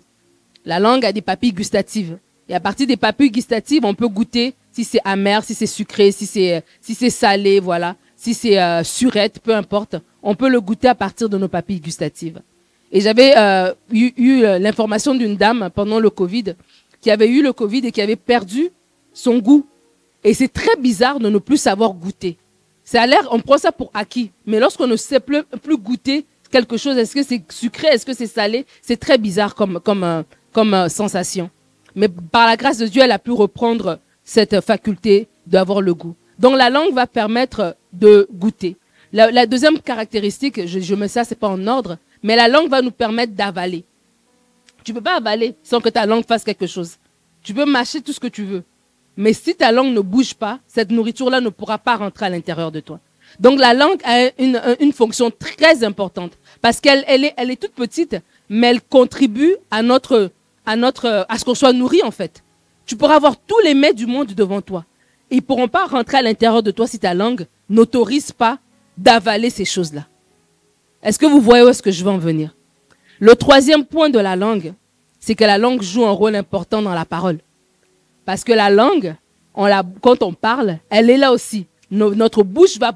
La 0.65 0.79
langue 0.79 1.05
a 1.05 1.11
des 1.11 1.21
papilles 1.21 1.53
gustatives. 1.53 2.17
Et 2.49 2.55
à 2.55 2.59
partir 2.59 2.87
des 2.87 2.97
papilles 2.97 3.31
gustatives, 3.31 3.85
on 3.85 3.93
peut 3.93 4.07
goûter 4.07 4.53
si 4.71 4.83
c'est 4.83 5.01
amer, 5.03 5.43
si 5.43 5.53
c'est 5.53 5.65
sucré, 5.65 6.11
si 6.11 6.25
c'est 6.25 6.63
si 6.81 6.93
c'est 6.93 7.09
salé, 7.09 7.59
voilà 7.59 7.95
si 8.17 8.33
c'est 8.33 8.59
euh, 8.59 8.83
surette, 8.83 9.39
peu 9.39 9.55
importe, 9.55 9.95
on 10.23 10.35
peut 10.35 10.49
le 10.49 10.59
goûter 10.59 10.89
à 10.89 10.95
partir 10.95 11.29
de 11.29 11.37
nos 11.37 11.47
papilles 11.47 11.79
gustatives. 11.79 12.41
Et 12.91 12.99
j'avais 12.99 13.37
euh, 13.37 13.73
eu, 13.91 14.11
eu 14.17 14.43
euh, 14.43 14.59
l'information 14.59 15.13
d'une 15.13 15.37
dame 15.37 15.69
pendant 15.73 15.99
le 15.99 16.09
Covid 16.09 16.55
qui 16.99 17.11
avait 17.11 17.29
eu 17.29 17.43
le 17.43 17.53
Covid 17.53 17.85
et 17.85 17.91
qui 17.91 18.01
avait 18.01 18.15
perdu 18.15 18.71
son 19.13 19.37
goût. 19.37 19.65
Et 20.23 20.33
c'est 20.33 20.47
très 20.47 20.75
bizarre 20.77 21.19
de 21.19 21.29
ne 21.29 21.37
plus 21.37 21.57
savoir 21.57 21.93
goûter. 21.93 22.37
Ça 22.83 23.03
a 23.03 23.07
l'air, 23.07 23.27
on 23.31 23.39
prend 23.39 23.57
ça 23.57 23.71
pour 23.71 23.91
acquis. 23.93 24.31
Mais 24.45 24.59
lorsqu'on 24.59 24.87
ne 24.87 24.95
sait 24.95 25.19
plus, 25.19 25.43
goûter 25.77 26.25
quelque 26.49 26.77
chose, 26.77 26.97
est-ce 26.97 27.13
que 27.13 27.23
c'est 27.23 27.43
sucré, 27.51 27.87
est-ce 27.89 28.05
que 28.05 28.13
c'est 28.13 28.27
salé, 28.27 28.65
c'est 28.81 28.97
très 28.97 29.17
bizarre 29.17 29.53
comme, 29.53 29.79
comme, 29.79 30.23
comme 30.53 30.89
sensation. 30.89 31.51
Mais 31.95 32.07
par 32.09 32.47
la 32.47 32.57
grâce 32.57 32.77
de 32.79 32.87
Dieu, 32.87 33.03
elle 33.03 33.11
a 33.11 33.19
pu 33.19 33.31
reprendre 33.31 33.99
cette 34.23 34.61
faculté 34.61 35.27
d'avoir 35.45 35.81
le 35.81 35.93
goût. 35.93 36.15
Donc 36.39 36.55
la 36.55 36.69
langue 36.69 36.93
va 36.93 37.07
permettre 37.07 37.75
de 37.93 38.27
goûter. 38.31 38.77
La, 39.13 39.45
deuxième 39.45 39.79
caractéristique, 39.79 40.67
je, 40.67 40.79
je 40.79 40.95
mets 40.95 41.07
ça, 41.07 41.23
c'est 41.23 41.39
pas 41.39 41.47
en 41.47 41.65
ordre, 41.65 41.97
mais 42.21 42.35
la 42.35 42.47
langue 42.47 42.69
va 42.69 42.81
nous 42.81 42.91
permettre 42.91 43.33
d'avaler. 43.33 43.85
Tu 44.83 44.93
peux 44.93 45.01
pas 45.01 45.17
avaler 45.17 45.55
sans 45.63 45.79
que 45.79 45.89
ta 45.89 46.05
langue 46.05 46.25
fasse 46.25 46.43
quelque 46.43 46.67
chose. 46.67 46.97
Tu 47.41 47.53
peux 47.53 47.65
mâcher 47.65 48.01
tout 48.01 48.13
ce 48.13 48.19
que 48.19 48.27
tu 48.27 48.43
veux. 48.43 48.63
Mais 49.15 49.33
si 49.33 49.55
ta 49.55 49.71
langue 49.71 49.93
ne 49.93 50.01
bouge 50.01 50.33
pas, 50.33 50.59
cette 50.67 50.91
nourriture-là 50.91 51.41
ne 51.41 51.49
pourra 51.49 51.77
pas 51.77 51.95
rentrer 51.95 52.27
à 52.27 52.29
l'intérieur 52.29 52.71
de 52.71 52.79
toi. 52.81 52.99
Donc 53.39 53.59
la 53.59 53.73
langue 53.73 53.99
a 54.03 54.29
une, 54.41 54.61
une 54.79 54.93
fonction 54.93 55.31
très 55.31 55.83
importante 55.83 56.37
parce 56.61 56.79
qu'elle 56.79 57.03
elle 57.07 57.51
est 57.51 57.61
toute 57.61 57.73
petite, 57.73 58.17
mais 58.49 58.67
elle 58.67 58.81
contribue 58.81 59.55
à 59.71 59.81
notre, 59.81 60.31
à 60.65 60.75
notre, 60.75 61.25
à 61.27 61.37
ce 61.37 61.45
qu'on 61.45 61.55
soit 61.55 61.73
nourri 61.73 62.01
en 62.03 62.11
fait. 62.11 62.43
Tu 62.85 62.95
pourras 62.95 63.15
avoir 63.15 63.35
tous 63.37 63.59
les 63.63 63.73
mets 63.73 63.93
du 63.93 64.05
monde 64.05 64.27
devant 64.27 64.61
toi. 64.61 64.85
Ils 65.29 65.41
pourront 65.41 65.67
pas 65.67 65.85
rentrer 65.85 66.17
à 66.17 66.21
l'intérieur 66.21 66.63
de 66.63 66.71
toi 66.71 66.87
si 66.87 66.99
ta 66.99 67.13
langue 67.13 67.47
n'autorise 67.69 68.31
pas 68.31 68.59
d'avaler 68.97 69.49
ces 69.49 69.65
choses-là. 69.65 70.07
Est-ce 71.03 71.19
que 71.19 71.25
vous 71.25 71.41
voyez 71.41 71.63
où 71.63 71.67
est-ce 71.67 71.83
que 71.83 71.91
je 71.91 72.03
veux 72.03 72.09
en 72.11 72.17
venir? 72.17 72.55
Le 73.19 73.35
troisième 73.35 73.85
point 73.85 74.09
de 74.09 74.19
la 74.19 74.35
langue, 74.35 74.73
c'est 75.19 75.35
que 75.35 75.43
la 75.43 75.57
langue 75.57 75.81
joue 75.81 76.05
un 76.05 76.11
rôle 76.11 76.35
important 76.35 76.81
dans 76.81 76.93
la 76.93 77.05
parole. 77.05 77.39
Parce 78.25 78.43
que 78.43 78.53
la 78.53 78.69
langue, 78.69 79.15
quand 79.53 80.21
on 80.21 80.33
parle, 80.33 80.79
elle 80.89 81.09
est 81.09 81.17
là 81.17 81.31
aussi. 81.31 81.65
notre 81.91 82.43
bouche 82.43 82.77
va, 82.77 82.93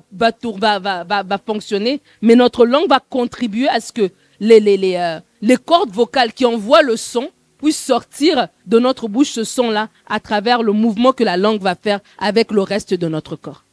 fonctionner, 1.45 2.01
mais 2.21 2.35
notre 2.35 2.65
langue 2.65 2.89
va 2.89 2.99
contribuer 2.99 3.67
à 3.67 3.79
ce 3.79 3.91
que 3.91 4.09
les, 4.39 4.95
euh, 4.97 5.19
les 5.41 5.57
cordes 5.57 5.91
vocales 5.91 6.33
qui 6.33 6.45
envoient 6.45 6.81
le 6.81 6.97
son 6.97 7.29
puissent 7.61 7.77
sortir 7.79 8.47
de 8.65 8.79
notre 8.79 9.07
bouche 9.07 9.31
ce 9.31 9.43
son-là 9.43 9.89
à 10.07 10.19
travers 10.19 10.63
le 10.63 10.73
mouvement 10.73 11.13
que 11.13 11.23
la 11.23 11.37
langue 11.37 11.61
va 11.61 11.75
faire 11.75 11.99
avec 12.17 12.51
le 12.51 12.61
reste 12.61 12.93
de 12.93 13.07
notre 13.07 13.35
corps. 13.35 13.63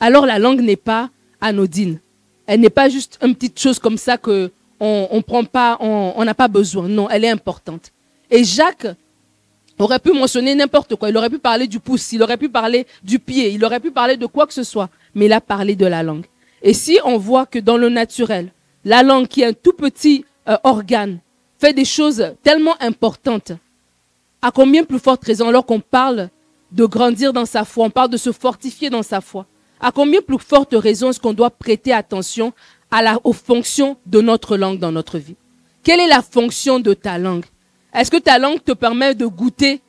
Alors 0.00 0.26
la 0.26 0.38
langue 0.38 0.60
n'est 0.60 0.76
pas 0.76 1.10
anodine. 1.40 2.00
Elle 2.46 2.60
n'est 2.60 2.70
pas 2.70 2.88
juste 2.88 3.18
une 3.22 3.34
petite 3.34 3.58
chose 3.58 3.78
comme 3.78 3.96
ça 3.96 4.18
que 4.18 4.50
on, 4.80 5.06
on 5.12 5.22
prend 5.22 5.44
pas, 5.44 5.78
on 5.80 6.24
n'a 6.24 6.34
pas 6.34 6.48
besoin. 6.48 6.88
Non, 6.88 7.08
elle 7.08 7.24
est 7.24 7.30
importante. 7.30 7.92
Et 8.30 8.42
Jacques 8.42 8.88
aurait 9.78 10.00
pu 10.00 10.12
mentionner 10.12 10.54
n'importe 10.54 10.96
quoi. 10.96 11.08
Il 11.10 11.16
aurait 11.16 11.30
pu 11.30 11.38
parler 11.38 11.66
du 11.68 11.78
pouce, 11.78 12.12
il 12.12 12.22
aurait 12.22 12.36
pu 12.36 12.48
parler 12.48 12.86
du 13.04 13.18
pied, 13.18 13.50
il 13.50 13.64
aurait 13.64 13.80
pu 13.80 13.90
parler 13.90 14.16
de 14.16 14.26
quoi 14.26 14.46
que 14.46 14.54
ce 14.54 14.64
soit. 14.64 14.88
Mais 15.14 15.26
il 15.26 15.32
a 15.32 15.40
parlé 15.40 15.76
de 15.76 15.86
la 15.86 16.02
langue. 16.02 16.24
Et 16.62 16.74
si 16.74 16.98
on 17.04 17.18
voit 17.18 17.46
que 17.46 17.58
dans 17.58 17.76
le 17.76 17.88
naturel, 17.88 18.52
la 18.84 19.02
langue 19.02 19.28
qui 19.28 19.42
est 19.42 19.46
un 19.46 19.52
tout 19.52 19.72
petit 19.72 20.24
euh, 20.48 20.56
organe 20.64 21.18
fait 21.62 21.72
des 21.72 21.84
choses 21.84 22.34
tellement 22.42 22.74
importantes, 22.80 23.52
à 24.42 24.50
combien 24.50 24.82
plus 24.82 24.98
forte 24.98 25.24
raison 25.24 25.46
alors 25.46 25.64
qu'on 25.64 25.78
parle 25.78 26.28
de 26.72 26.84
grandir 26.86 27.32
dans 27.32 27.46
sa 27.46 27.64
foi, 27.64 27.84
on 27.84 27.90
parle 27.90 28.10
de 28.10 28.16
se 28.16 28.32
fortifier 28.32 28.90
dans 28.90 29.04
sa 29.04 29.20
foi, 29.20 29.46
à 29.80 29.92
combien 29.92 30.20
plus 30.20 30.40
forte 30.40 30.74
raison 30.74 31.10
est-ce 31.10 31.20
qu'on 31.20 31.32
doit 31.32 31.50
prêter 31.50 31.92
attention 31.92 32.52
aux 33.22 33.32
fonctions 33.32 33.96
de 34.06 34.20
notre 34.20 34.56
langue 34.56 34.80
dans 34.80 34.90
notre 34.90 35.18
vie? 35.18 35.36
Quelle 35.84 36.00
est 36.00 36.08
la 36.08 36.20
fonction 36.20 36.80
de 36.80 36.94
ta 36.94 37.16
langue? 37.16 37.44
Est-ce 37.94 38.10
que 38.10 38.16
ta 38.16 38.40
langue 38.40 38.62
te 38.64 38.72
permet 38.72 39.14
de 39.14 39.26
goûter 39.26 39.80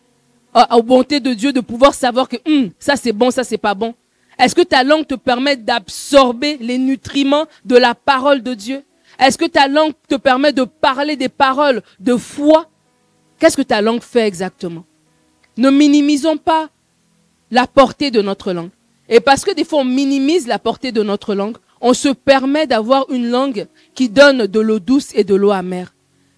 aux 0.71 0.83
bontés 0.83 1.21
de 1.21 1.33
Dieu, 1.33 1.53
de 1.53 1.59
pouvoir 1.59 1.95
savoir 1.95 2.29
que 2.29 2.37
hum, 2.45 2.69
ça 2.77 2.95
c'est 2.95 3.13
bon, 3.13 3.31
ça 3.31 3.43
c'est 3.43 3.57
pas 3.57 3.73
bon? 3.73 3.95
Est-ce 4.37 4.53
que 4.53 4.61
ta 4.61 4.83
langue 4.83 5.07
te 5.07 5.15
permet 5.15 5.55
d'absorber 5.55 6.57
les 6.61 6.77
nutriments 6.77 7.47
de 7.65 7.77
la 7.77 7.95
parole 7.95 8.43
de 8.43 8.53
Dieu? 8.53 8.83
Est-ce 9.23 9.37
que 9.37 9.45
ta 9.45 9.67
langue 9.67 9.93
te 10.07 10.15
permet 10.15 10.51
de 10.51 10.63
parler 10.63 11.15
des 11.15 11.29
paroles 11.29 11.81
de 11.99 12.17
foi? 12.17 12.69
Qu'est-ce 13.39 13.55
que 13.55 13.61
ta 13.61 13.81
langue 13.81 14.01
fait 14.01 14.27
exactement? 14.27 14.85
Ne 15.55 15.69
minimisons 15.69 16.37
pas 16.37 16.69
la 17.49 17.65
portée 17.65 18.11
de 18.11 18.21
notre 18.21 18.51
langue. 18.51 18.71
Et 19.07 19.21
parce 19.21 19.45
que 19.45 19.51
des 19.51 19.63
fois 19.63 19.79
on 19.79 19.85
minimise 19.85 20.47
la 20.47 20.59
portée 20.59 20.91
de 20.91 21.03
notre 21.03 21.35
langue, 21.35 21.57
on 21.79 21.93
se 21.93 22.09
permet 22.09 22.67
d'avoir 22.67 23.09
une 23.09 23.29
langue 23.29 23.67
qui 23.93 24.09
donne 24.09 24.47
de 24.47 24.59
l'eau 24.59 24.79
douce 24.79 25.09
et 25.13 25.23
de 25.23 25.35
l'eau 25.35 25.51
amère. 25.51 25.93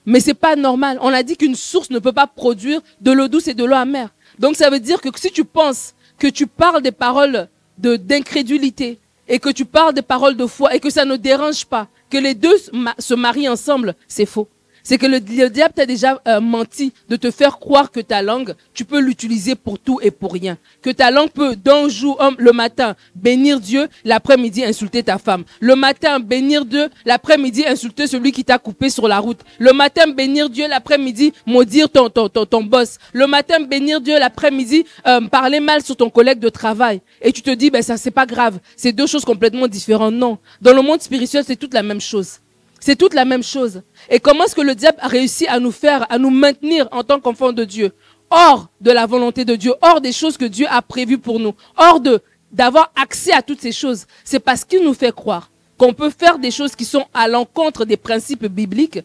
Mais 0.05 0.19
c'est 0.19 0.35
pas 0.35 0.55
normal. 0.55 0.99
On 1.01 1.13
a 1.13 1.23
dit 1.23 1.37
qu'une 1.37 1.55
source 1.55 1.89
ne 1.89 1.99
peut 1.99 2.13
pas 2.13 2.27
produire 2.27 2.81
de 3.01 3.11
l'eau 3.11 3.27
douce 3.27 3.47
et 3.47 3.55
de 3.55 3.63
l'eau 3.63 3.75
amère. 3.75 4.09
Donc 4.37 4.55
ça 4.55 4.69
veut 4.69 4.79
dire 4.79 5.01
que 5.01 5.09
si 5.15 5.31
tu 5.31 5.43
penses 5.43 5.95
que 6.19 6.27
tu 6.27 6.45
parles 6.45 6.83
des 6.83 6.91
paroles 6.91 7.47
d'incrédulité 7.77 8.99
et 9.27 9.39
que 9.39 9.49
tu 9.49 9.65
parles 9.65 9.93
des 9.93 10.01
paroles 10.01 10.37
de 10.37 10.45
foi 10.45 10.75
et 10.75 10.79
que 10.79 10.89
ça 10.89 11.05
ne 11.05 11.15
dérange 11.15 11.65
pas, 11.65 11.87
que 12.09 12.17
les 12.17 12.35
deux 12.35 12.55
se 12.99 13.13
marient 13.13 13.49
ensemble, 13.49 13.95
c'est 14.07 14.25
faux 14.25 14.47
c'est 14.85 14.99
que 14.99 15.07
le, 15.07 15.19
diable 15.19 15.73
t'a 15.73 15.85
déjà 15.87 16.21
euh, 16.27 16.39
menti 16.39 16.93
de 17.09 17.15
te 17.15 17.31
faire 17.31 17.57
croire 17.57 17.91
que 17.91 17.99
ta 17.99 18.21
langue, 18.21 18.53
tu 18.73 18.85
peux 18.85 18.99
l'utiliser 18.99 19.55
pour 19.55 19.79
tout 19.79 19.99
et 20.01 20.11
pour 20.11 20.31
rien. 20.31 20.57
Que 20.83 20.91
ta 20.91 21.09
langue 21.09 21.31
peut, 21.31 21.55
d'un 21.55 21.89
jour, 21.89 22.21
le 22.37 22.51
matin, 22.51 22.95
bénir 23.15 23.59
Dieu, 23.59 23.87
l'après-midi, 24.03 24.63
insulter 24.63 25.01
ta 25.01 25.17
femme. 25.17 25.43
Le 25.59 25.75
matin, 25.75 26.19
bénir 26.19 26.65
Dieu, 26.65 26.87
l'après-midi, 27.03 27.65
insulter 27.65 28.05
celui 28.05 28.31
qui 28.31 28.43
t'a 28.43 28.59
coupé 28.59 28.91
sur 28.91 29.07
la 29.07 29.17
route. 29.17 29.39
Le 29.57 29.73
matin, 29.73 30.07
bénir 30.07 30.51
Dieu, 30.51 30.67
l'après-midi, 30.67 31.33
maudire 31.47 31.89
ton, 31.89 32.07
ton, 32.09 32.29
ton, 32.29 32.45
ton 32.45 32.63
boss. 32.63 32.99
Le 33.11 33.25
matin, 33.25 33.59
bénir 33.61 33.99
Dieu, 33.99 34.19
l'après-midi, 34.19 34.85
euh, 35.07 35.21
parler 35.21 35.59
mal 35.59 35.81
sur 35.81 35.95
ton 35.95 36.11
collègue 36.11 36.39
de 36.39 36.49
travail. 36.49 37.01
Et 37.23 37.31
tu 37.31 37.41
te 37.41 37.49
dis, 37.49 37.71
ben 37.71 37.81
ça, 37.81 37.97
c'est 37.97 38.11
pas 38.11 38.27
grave. 38.27 38.59
C'est 38.77 38.91
deux 38.91 39.07
choses 39.07 39.25
complètement 39.25 39.67
différentes. 39.67 40.13
Non. 40.13 40.37
Dans 40.61 40.73
le 40.73 40.83
monde 40.83 41.01
spirituel, 41.01 41.43
c'est 41.45 41.55
toute 41.55 41.73
la 41.73 41.81
même 41.81 42.01
chose. 42.01 42.39
C'est 42.85 42.95
toute 42.95 43.15
la 43.15 43.25
même 43.25 43.41
chose. 43.41 43.81
Et 44.11 44.19
comment 44.19 44.43
est-ce 44.43 44.53
que 44.53 44.61
le 44.61 44.75
diable 44.75 44.99
a 45.01 45.07
réussi 45.07 45.47
à 45.47 45.59
nous 45.59 45.71
faire, 45.71 46.05
à 46.11 46.19
nous 46.19 46.29
maintenir 46.29 46.87
en 46.91 47.03
tant 47.03 47.19
qu'enfants 47.19 47.51
de 47.51 47.63
Dieu, 47.63 47.91
hors 48.29 48.69
de 48.79 48.91
la 48.91 49.07
volonté 49.07 49.43
de 49.43 49.55
Dieu, 49.55 49.73
hors 49.81 50.01
des 50.01 50.11
choses 50.11 50.37
que 50.37 50.45
Dieu 50.45 50.67
a 50.69 50.83
prévues 50.83 51.17
pour 51.17 51.39
nous, 51.39 51.55
hors 51.77 51.99
de 51.99 52.21
d'avoir 52.51 52.91
accès 52.95 53.31
à 53.31 53.41
toutes 53.41 53.59
ces 53.59 53.71
choses 53.71 54.05
C'est 54.23 54.39
parce 54.39 54.63
qu'il 54.63 54.83
nous 54.83 54.93
fait 54.93 55.11
croire 55.11 55.49
qu'on 55.79 55.93
peut 55.93 56.11
faire 56.11 56.37
des 56.37 56.51
choses 56.51 56.75
qui 56.75 56.85
sont 56.85 57.05
à 57.11 57.27
l'encontre 57.27 57.85
des 57.85 57.97
principes 57.97 58.45
bibliques, 58.45 58.99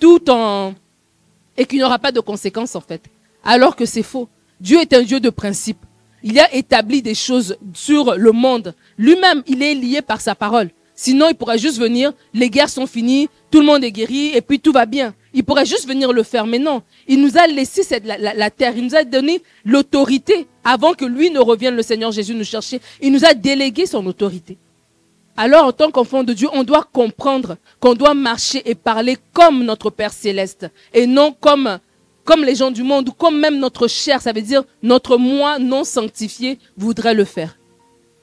tout 0.00 0.30
en 0.30 0.72
et 1.58 1.66
qu'il 1.66 1.78
n'y 1.78 1.84
aura 1.84 1.98
pas 1.98 2.12
de 2.12 2.20
conséquences 2.20 2.74
en 2.74 2.80
fait. 2.80 3.02
Alors 3.44 3.76
que 3.76 3.84
c'est 3.84 4.02
faux. 4.02 4.30
Dieu 4.62 4.80
est 4.80 4.94
un 4.94 5.02
Dieu 5.02 5.20
de 5.20 5.28
principes. 5.28 5.84
Il 6.22 6.38
a 6.40 6.54
établi 6.54 7.02
des 7.02 7.14
choses 7.14 7.58
sur 7.74 8.14
le 8.16 8.32
monde. 8.32 8.74
Lui-même, 8.96 9.42
il 9.46 9.62
est 9.62 9.74
lié 9.74 10.00
par 10.00 10.22
sa 10.22 10.34
parole. 10.34 10.70
Sinon, 10.98 11.28
il 11.28 11.34
pourrait 11.34 11.58
juste 11.58 11.78
venir, 11.78 12.14
les 12.32 12.48
guerres 12.48 12.70
sont 12.70 12.86
finies, 12.86 13.28
tout 13.50 13.60
le 13.60 13.66
monde 13.66 13.84
est 13.84 13.92
guéri 13.92 14.32
et 14.34 14.40
puis 14.40 14.58
tout 14.58 14.72
va 14.72 14.86
bien. 14.86 15.14
Il 15.34 15.44
pourrait 15.44 15.66
juste 15.66 15.86
venir 15.86 16.10
le 16.10 16.22
faire, 16.22 16.46
mais 16.46 16.58
non. 16.58 16.82
Il 17.06 17.20
nous 17.20 17.36
a 17.36 17.46
laissé 17.46 17.82
la 18.02 18.50
terre, 18.50 18.72
il 18.74 18.84
nous 18.84 18.94
a 18.94 19.04
donné 19.04 19.42
l'autorité 19.66 20.46
avant 20.64 20.94
que 20.94 21.04
lui 21.04 21.30
ne 21.30 21.38
revienne, 21.38 21.76
le 21.76 21.82
Seigneur 21.82 22.12
Jésus, 22.12 22.34
nous 22.34 22.44
chercher. 22.44 22.80
Il 23.02 23.12
nous 23.12 23.26
a 23.26 23.34
délégué 23.34 23.84
son 23.84 24.04
autorité. 24.06 24.56
Alors, 25.36 25.66
en 25.66 25.72
tant 25.72 25.90
qu'enfant 25.90 26.24
de 26.24 26.32
Dieu, 26.32 26.48
on 26.54 26.64
doit 26.64 26.88
comprendre 26.90 27.58
qu'on 27.78 27.92
doit 27.92 28.14
marcher 28.14 28.62
et 28.64 28.74
parler 28.74 29.18
comme 29.34 29.64
notre 29.64 29.90
Père 29.90 30.14
céleste 30.14 30.66
et 30.94 31.06
non 31.06 31.36
comme, 31.38 31.78
comme 32.24 32.42
les 32.42 32.54
gens 32.54 32.70
du 32.70 32.82
monde 32.82 33.10
ou 33.10 33.12
comme 33.12 33.38
même 33.38 33.58
notre 33.58 33.86
chair, 33.86 34.22
ça 34.22 34.32
veut 34.32 34.40
dire 34.40 34.64
notre 34.82 35.18
moi 35.18 35.58
non 35.58 35.84
sanctifié 35.84 36.58
voudrait 36.78 37.12
le 37.12 37.26
faire. 37.26 37.58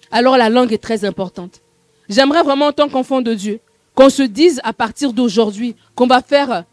Alors, 0.10 0.38
la 0.38 0.50
langue 0.50 0.74
est 0.74 0.82
très 0.82 1.06
importante. 1.06 1.63
J'aimerais 2.10 2.44
vraiment, 2.44 2.68
en 2.68 2.72
tant 2.74 2.90
qu'enfant 2.90 3.22
de 3.22 3.34
Dieu, 3.34 3.60
qu'on 3.96 4.10
se 4.10 4.24
dise 4.24 4.60
à 4.64 4.74
partir 4.74 5.14
d'aujourd'hui 5.14 5.76
qu'on 5.96 6.08
va 6.08 6.22
faire 6.22 6.66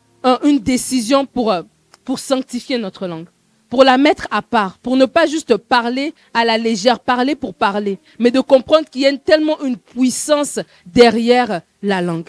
une 0.45 0.59
décision 0.59 1.27
pour, 1.27 1.51
euh, 1.51 1.63
pour 2.05 2.19
sanctifier 2.19 2.79
notre 2.79 3.07
langue, 3.07 3.27
pour 3.69 3.85
la 3.85 3.97
mettre 3.97 4.27
à 4.31 4.43
part, 4.43 4.79
pour 4.79 4.97
ne 4.97 5.07
pas 5.07 5.27
juste 5.27 5.57
parler 5.57 6.13
à 6.35 6.45
la 6.45 6.59
légère, 6.59 7.01
parler 7.01 7.35
pour 7.35 7.55
parler, 7.55 7.99
mais 8.19 8.31
de 8.31 8.41
comprendre 8.41 8.89
qu'il 8.89 9.03
y 9.03 9.07
a 9.07 9.17
tellement 9.17 9.63
une 9.63 9.77
puissance 9.77 10.59
derrière 10.87 11.63
la 11.83 12.03
langue. 12.03 12.29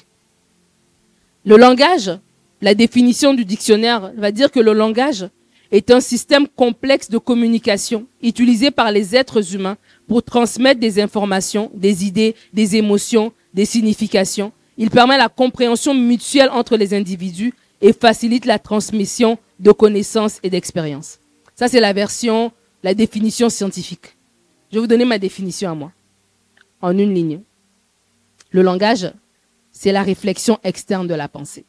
Le 1.46 1.58
langage, 1.58 2.12
la 2.62 2.75
définition 2.75 3.34
du 3.34 3.43
dictionnaire 3.43 4.12
va 4.15 4.31
dire 4.31 4.51
que 4.51 4.60
le 4.60 4.74
langage 4.74 5.27
est 5.72 5.90
un 5.90 6.01
système 6.01 6.48
complexe 6.48 7.10
de 7.10 7.18
communication 7.18 8.06
utilisé 8.22 8.72
par 8.72 8.92
les 8.92 9.16
êtres 9.16 9.56
humains 9.56 9.78
pour 10.08 10.22
transmettre 10.24 10.80
des 10.80 11.00
informations, 11.00 11.72
des 11.74 12.06
idées, 12.06 12.36
des 12.54 12.75
émotions, 12.75 13.32
des 13.54 13.66
significations. 13.66 14.51
Il 14.78 14.90
permet 14.90 15.18
la 15.18 15.30
compréhension 15.30 15.94
mutuelle 15.94 16.50
entre 16.50 16.75
les 16.75 16.94
individus 16.94 17.54
et 17.82 17.94
facilite 17.94 18.46
la 18.46 18.60
transmission 18.60 19.38
de 19.60 19.72
connaissances 19.72 20.40
et 20.44 20.50
d'expériences. 20.50 21.20
Ça, 21.56 21.68
c'est 21.68 21.80
la 21.80 21.94
version, 21.94 22.51
la 22.84 22.94
définition 22.94 23.50
scientifique. 23.50 24.18
Je 24.72 24.78
vais 24.78 24.82
vous 24.82 24.88
donner 24.88 25.06
ma 25.06 25.20
définition 25.20 25.72
à 25.72 25.75
moi, 25.75 25.92
en 26.82 26.98
une 26.98 27.13
ligne. 27.13 27.42
Le 28.51 28.62
langage, 28.62 29.12
c'est 29.72 29.92
la 29.92 30.04
réflexion 30.04 30.60
externe 30.63 31.08
de 31.08 31.13
la 31.13 31.28
pensée. 31.28 31.66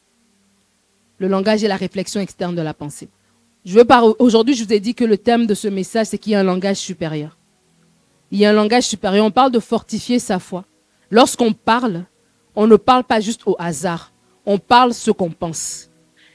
Le 1.19 1.27
langage 1.27 1.63
est 1.63 1.67
la 1.67 1.77
réflexion 1.77 2.19
externe 2.19 2.55
de 2.55 2.61
la 2.61 2.73
pensée. 2.73 3.07
Aujourd'hui, 4.19 4.55
je 4.55 4.63
vous 4.63 4.73
ai 4.73 4.79
dit 4.79 4.93
que 4.93 5.05
le 5.05 5.17
thème 5.17 5.45
de 5.45 5.53
ce 5.53 5.67
message, 5.67 6.07
c'est 6.07 6.17
qu'il 6.17 6.33
y 6.33 6.35
a 6.35 6.39
un 6.39 6.43
langage 6.43 6.77
supérieur 6.77 7.37
il 8.33 8.39
y 8.39 8.45
a 8.45 8.49
un 8.49 8.53
langage 8.53 8.85
supérieur. 8.85 9.25
On 9.25 9.31
parle 9.31 9.51
de 9.51 9.59
fortifier 9.59 10.17
sa 10.17 10.39
foi. 10.39 10.65
Lorsqu'on 11.11 11.53
parle, 11.53 12.05
on 12.55 12.65
ne 12.65 12.75
parle 12.75 13.03
pas 13.03 13.19
juste 13.19 13.41
au 13.45 13.55
hasard. 13.59 14.11
On 14.47 14.57
parle 14.57 14.95
ce 14.95 15.11
qu'on 15.11 15.29
pense. 15.29 15.89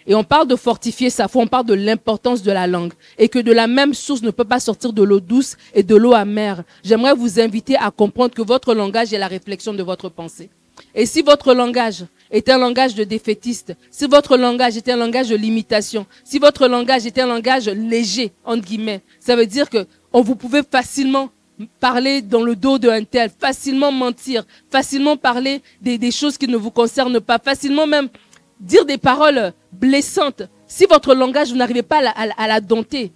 Et 0.07 0.15
on 0.15 0.23
parle 0.23 0.47
de 0.47 0.55
fortifier 0.55 1.11
sa 1.11 1.29
foi, 1.29 1.43
on 1.43 1.49
parle 1.49 1.67
de 1.67 1.75
l'importance 1.75 2.43
de 2.43 2.53
la 2.53 2.69
langue. 2.69 2.93
Et 3.19 3.29
que 3.29 3.41
de 3.41 3.53
la 3.53 3.67
même 3.67 3.95
source 3.95 4.23
ne 4.23 4.31
peut 4.31 4.45
pas 4.45 4.61
sortir 4.61 4.93
de 4.93 5.03
l'eau 5.03 5.19
douce 5.19 5.57
et 5.75 5.83
de 5.83 5.97
l'eau 5.97 6.15
amère. 6.15 6.63
J'aimerais 6.85 7.15
vous 7.15 7.41
inviter 7.41 7.77
à 7.77 7.91
comprendre 7.91 8.33
que 8.33 8.43
votre 8.43 8.75
langage 8.75 9.13
est 9.13 9.19
la 9.19 9.27
réflexion 9.27 9.75
de 9.75 9.83
votre 9.83 10.09
pensée. 10.09 10.51
Et 10.95 11.05
si 11.05 11.23
votre 11.23 11.53
langage 11.53 12.05
est 12.31 12.49
un 12.49 12.59
langage 12.59 12.95
de 12.95 13.05
défaitiste, 13.05 13.75
si 13.91 14.07
votre 14.07 14.37
langage 14.37 14.77
est 14.77 14.89
un 14.89 14.97
langage 14.97 15.29
de 15.29 15.37
limitation, 15.37 16.07
si 16.25 16.39
votre 16.39 16.69
langage 16.69 17.07
est 17.07 17.19
un 17.19 17.27
langage 17.27 17.69
léger, 17.69 18.33
entre 18.45 18.65
guillemets, 18.65 19.03
ça 19.21 19.37
veut 19.37 19.47
dire 19.47 19.71
que 19.71 19.87
on 20.13 20.23
vous 20.23 20.37
pouvez 20.37 20.63
facilement 20.63 21.31
parler 21.81 22.23
dans 22.23 22.43
le 22.43 22.55
dos 22.57 22.79
d'un 22.79 23.05
tel, 23.05 23.31
facilement 23.37 23.91
mentir, 23.93 24.45
facilement 24.71 25.17
parler 25.17 25.63
des, 25.81 26.11
choses 26.11 26.39
qui 26.39 26.49
ne 26.49 26.57
vous 26.57 26.71
concernent 26.71 27.21
pas, 27.21 27.39
facilement 27.39 27.87
même 27.87 28.09
dire 28.61 28.85
des 28.85 28.99
paroles 28.99 29.53
blessantes. 29.73 30.43
Si 30.67 30.85
votre 30.87 31.15
langage, 31.15 31.51
vous 31.51 31.57
n'arrivez 31.57 31.83
pas 31.83 32.01
à 32.15 32.47
la, 32.47 32.61
dompter, 32.61 33.13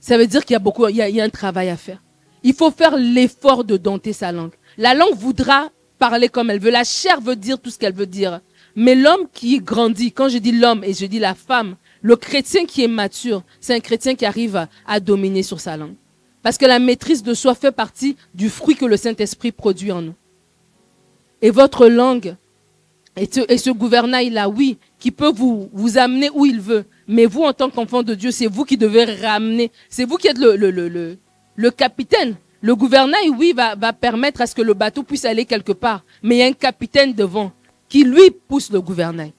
ça 0.00 0.16
veut 0.16 0.26
dire 0.26 0.44
qu'il 0.44 0.54
y 0.54 0.56
a 0.56 0.60
beaucoup, 0.60 0.86
il 0.88 0.96
y 0.96 1.20
a, 1.20 1.24
un 1.24 1.28
travail 1.28 1.68
à 1.68 1.76
faire. 1.76 2.02
Il 2.42 2.54
faut 2.54 2.70
faire 2.70 2.96
l'effort 2.96 3.64
de 3.64 3.76
dompter 3.76 4.12
sa 4.12 4.30
langue. 4.32 4.52
La 4.76 4.94
langue 4.94 5.14
voudra 5.14 5.70
parler 5.98 6.28
comme 6.28 6.50
elle 6.50 6.60
veut. 6.60 6.70
La 6.70 6.84
chair 6.84 7.20
veut 7.20 7.36
dire 7.36 7.58
tout 7.58 7.70
ce 7.70 7.78
qu'elle 7.78 7.94
veut 7.94 8.06
dire. 8.06 8.40
Mais 8.76 8.94
l'homme 8.94 9.26
qui 9.32 9.58
grandit, 9.58 10.12
quand 10.12 10.28
je 10.28 10.38
dis 10.38 10.52
l'homme 10.52 10.84
et 10.84 10.94
je 10.94 11.06
dis 11.06 11.18
la 11.18 11.34
femme, 11.34 11.76
le 12.02 12.16
chrétien 12.16 12.64
qui 12.64 12.84
est 12.84 12.88
mature, 12.88 13.42
c'est 13.60 13.74
un 13.74 13.80
chrétien 13.80 14.14
qui 14.14 14.24
arrive 14.24 14.66
à 14.86 15.00
dominer 15.00 15.42
sur 15.42 15.60
sa 15.60 15.76
langue. 15.76 15.94
Parce 16.42 16.56
que 16.58 16.66
la 16.66 16.78
maîtrise 16.78 17.22
de 17.22 17.34
soi 17.34 17.54
fait 17.54 17.72
partie 17.72 18.16
du 18.34 18.48
fruit 18.48 18.76
que 18.76 18.84
le 18.84 18.96
Saint-Esprit 18.96 19.52
produit 19.52 19.90
en 19.90 20.02
nous. 20.02 20.14
Et 21.42 21.50
votre 21.50 21.88
langue 21.88 22.36
Et 23.16 23.58
ce, 23.58 23.70
gouvernail-là, 23.70 24.48
oui, 24.48 24.78
qui 24.98 25.10
peut 25.10 25.32
vous, 25.32 25.68
vous 25.72 25.98
amener 25.98 26.30
où 26.32 26.46
il 26.46 26.60
veut. 26.60 26.84
Mais 27.08 27.26
vous, 27.26 27.42
en 27.42 27.52
tant 27.52 27.68
qu'enfant 27.68 28.04
de 28.04 28.14
Dieu, 28.14 28.30
c'est 28.30 28.46
vous 28.46 28.64
qui 28.64 28.76
devez 28.76 29.04
ramener. 29.04 29.72
C'est 29.88 30.04
vous 30.04 30.16
qui 30.16 30.28
êtes 30.28 30.38
le, 30.38 30.54
le, 30.56 30.70
le, 30.70 31.18
le 31.56 31.70
capitaine. 31.70 32.36
Le 32.60 32.74
gouvernail, 32.74 33.28
oui, 33.30 33.54
va, 33.54 33.92
permettre 33.92 34.40
à 34.40 34.46
ce 34.46 34.54
que 34.54 34.62
le 34.62 34.74
bateau 34.74 35.02
puisse 35.02 35.24
aller 35.24 35.44
quelque 35.44 35.72
part. 35.72 36.02
Mais 36.22 36.36
il 36.36 36.38
y 36.38 36.42
a 36.42 36.46
un 36.46 36.52
capitaine 36.52 37.12
devant 37.12 37.52
qui, 37.88 38.04
lui, 38.04 38.30
pousse 38.48 38.70
le 38.70 38.80
gouvernail. 38.80 39.32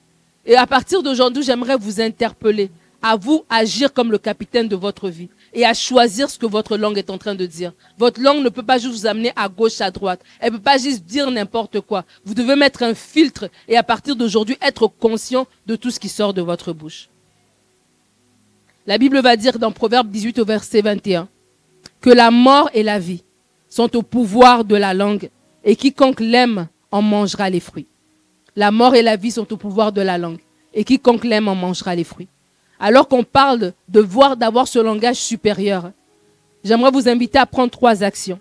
Et 0.46 0.56
à 0.56 0.66
partir 0.66 1.02
d'aujourd'hui, 1.02 1.42
j'aimerais 1.42 1.76
vous 1.76 2.00
interpeller 2.00 2.70
à 3.02 3.16
vous 3.16 3.44
agir 3.48 3.92
comme 3.92 4.10
le 4.10 4.18
capitaine 4.18 4.68
de 4.68 4.76
votre 4.76 5.08
vie 5.08 5.28
et 5.54 5.64
à 5.64 5.74
choisir 5.74 6.28
ce 6.28 6.38
que 6.38 6.46
votre 6.46 6.76
langue 6.76 6.98
est 6.98 7.10
en 7.10 7.18
train 7.18 7.34
de 7.34 7.46
dire. 7.46 7.72
Votre 7.98 8.20
langue 8.20 8.42
ne 8.42 8.48
peut 8.48 8.62
pas 8.62 8.78
juste 8.78 8.94
vous 8.94 9.06
amener 9.06 9.32
à 9.36 9.48
gauche, 9.48 9.80
à 9.80 9.90
droite. 9.90 10.20
Elle 10.38 10.52
ne 10.52 10.56
peut 10.58 10.62
pas 10.62 10.78
juste 10.78 11.04
dire 11.04 11.30
n'importe 11.30 11.80
quoi. 11.80 12.04
Vous 12.24 12.34
devez 12.34 12.56
mettre 12.56 12.82
un 12.82 12.94
filtre 12.94 13.50
et 13.68 13.76
à 13.76 13.82
partir 13.82 14.16
d'aujourd'hui 14.16 14.56
être 14.60 14.86
conscient 14.86 15.46
de 15.66 15.76
tout 15.76 15.90
ce 15.90 16.00
qui 16.00 16.08
sort 16.08 16.34
de 16.34 16.42
votre 16.42 16.72
bouche. 16.72 17.08
La 18.86 18.98
Bible 18.98 19.20
va 19.20 19.36
dire 19.36 19.58
dans 19.58 19.72
Proverbe 19.72 20.10
18 20.10 20.38
au 20.38 20.44
verset 20.44 20.82
21 20.82 21.28
que 22.00 22.10
la 22.10 22.30
mort 22.30 22.70
et 22.74 22.82
la 22.82 22.98
vie 22.98 23.24
sont 23.68 23.96
au 23.96 24.02
pouvoir 24.02 24.64
de 24.64 24.76
la 24.76 24.94
langue 24.94 25.30
et 25.64 25.76
quiconque 25.76 26.20
l'aime 26.20 26.68
en 26.90 27.02
mangera 27.02 27.50
les 27.50 27.60
fruits. 27.60 27.86
La 28.56 28.70
mort 28.70 28.94
et 28.94 29.02
la 29.02 29.16
vie 29.16 29.30
sont 29.30 29.52
au 29.52 29.56
pouvoir 29.56 29.92
de 29.92 30.00
la 30.00 30.18
langue 30.18 30.40
et 30.74 30.84
quiconque 30.84 31.24
l'aime 31.24 31.48
en 31.48 31.54
mangera 31.54 31.94
les 31.94 32.04
fruits 32.04 32.28
alors 32.80 33.06
qu'on 33.06 33.22
parle 33.22 33.74
de 33.88 34.00
voir, 34.00 34.38
d'avoir 34.38 34.66
ce 34.66 34.78
langage 34.78 35.16
supérieur, 35.16 35.92
j'aimerais 36.64 36.90
vous 36.90 37.08
inviter 37.08 37.38
à 37.38 37.44
prendre 37.44 37.70
trois 37.70 38.02
actions. 38.02 38.40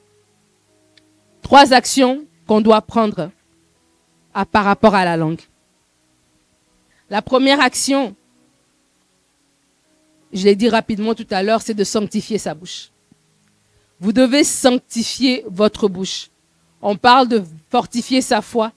Trois 1.42 1.74
actions 1.74 2.24
qu'on 2.48 2.62
doit 2.62 2.82
prendre 2.82 3.30
par 4.52 4.64
rapport 4.64 4.96
à 4.96 5.04
la 5.04 5.18
langue. 5.18 5.42
La 7.10 7.22
première 7.22 7.60
action, 7.60 8.16
je 10.32 10.46
l'ai 10.46 10.56
dit 10.56 10.70
rapidement 10.70 11.14
tout 11.14 11.28
à 11.30 11.44
l'heure, 11.44 11.62
c'est 11.62 11.74
de 11.74 11.84
sanctifier 11.84 12.38
sa 12.38 12.54
bouche. 12.54 12.92
Vous 14.00 14.14
devez 14.14 14.44
sanctifier 14.44 15.44
votre 15.48 15.88
bouche. 15.88 16.30
On 16.82 16.96
parle 16.96 17.28
de 17.28 17.44
fortifier 17.70 18.22
sa 18.22 18.42
foi. 18.42 18.72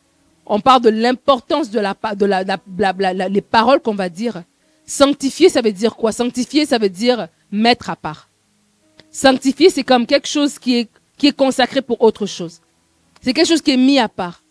On 0.46 0.60
parle 0.60 0.82
de 0.82 0.90
l'importance 0.90 1.70
de, 1.70 1.78
la, 1.78 1.94
de 2.16 2.26
la, 2.26 3.28
les 3.28 3.40
paroles 3.40 3.80
qu'on 3.80 3.94
va 3.94 4.08
dire. 4.08 4.42
Sanctifier, 4.84 5.48
ça 5.48 5.62
veut 5.62 5.72
dire 5.72 5.94
quoi? 5.94 6.10
Sanctifier, 6.10 6.66
ça 6.66 6.78
veut 6.78 6.88
dire 6.88 7.28
mettre 7.52 7.90
à 7.90 7.96
part. 7.96 8.28
Sanctifier, 9.12 9.70
c'est 9.70 9.84
comme 9.84 10.06
quelque 10.06 10.26
chose 10.26 10.58
qui 10.58 10.78
est, 10.78 10.88
qui 11.16 11.28
est 11.28 11.36
consacré 11.36 11.82
pour 11.82 12.02
autre 12.02 12.26
chose. 12.26 12.60
C'est 13.20 13.32
quelque 13.32 13.48
chose 13.48 13.62
qui 13.62 13.70
est 13.70 13.76
mis 13.76 14.00
à 14.00 14.08
part. 14.08 14.42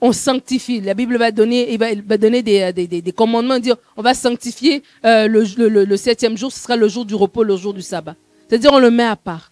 On 0.00 0.12
sanctifie. 0.12 0.80
La 0.80 0.94
Bible 0.94 1.16
va 1.16 1.32
donner, 1.32 1.72
il 1.72 1.78
va, 1.78 2.18
donner 2.18 2.42
des, 2.42 2.72
des, 2.72 2.86
des, 2.86 3.12
commandements, 3.12 3.58
dire 3.58 3.76
on 3.96 4.02
va 4.02 4.14
sanctifier 4.14 4.82
euh, 5.04 5.26
le, 5.26 5.44
le, 5.56 5.84
le, 5.84 5.96
septième 5.96 6.36
jour, 6.36 6.52
ce 6.52 6.60
sera 6.60 6.76
le 6.76 6.88
jour 6.88 7.04
du 7.04 7.14
repos, 7.14 7.42
le 7.42 7.56
jour 7.56 7.72
du 7.72 7.82
sabbat. 7.82 8.14
C'est-à-dire 8.48 8.72
on 8.72 8.78
le 8.78 8.90
met 8.90 9.04
à 9.04 9.16
part. 9.16 9.50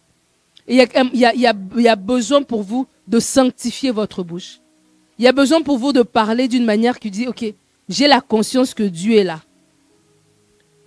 Il 0.69 0.77
y 0.77 1.89
a, 1.89 1.97
besoin 1.97 2.43
pour 2.43 2.63
vous 2.63 2.87
de 3.09 3.19
sanctifier 3.19 3.91
votre 3.91 4.23
bouche. 4.23 4.61
Il 5.19 5.25
y 5.25 5.29
a 5.29 5.33
besoin 5.33 5.63
pour 5.63 5.79
vous 5.79 5.93
de 5.93 6.03
parler 6.03 6.49
d'une 6.49 6.65
manière 6.65 6.99
qui 6.99 7.11
dit, 7.11 7.27
OK, 7.27 7.45
j'ai 7.89 8.07
la 8.07 8.21
conscience 8.21 8.75
que 8.75 8.83
Dieu 8.83 9.17
est 9.17 9.25
là. 9.25 9.41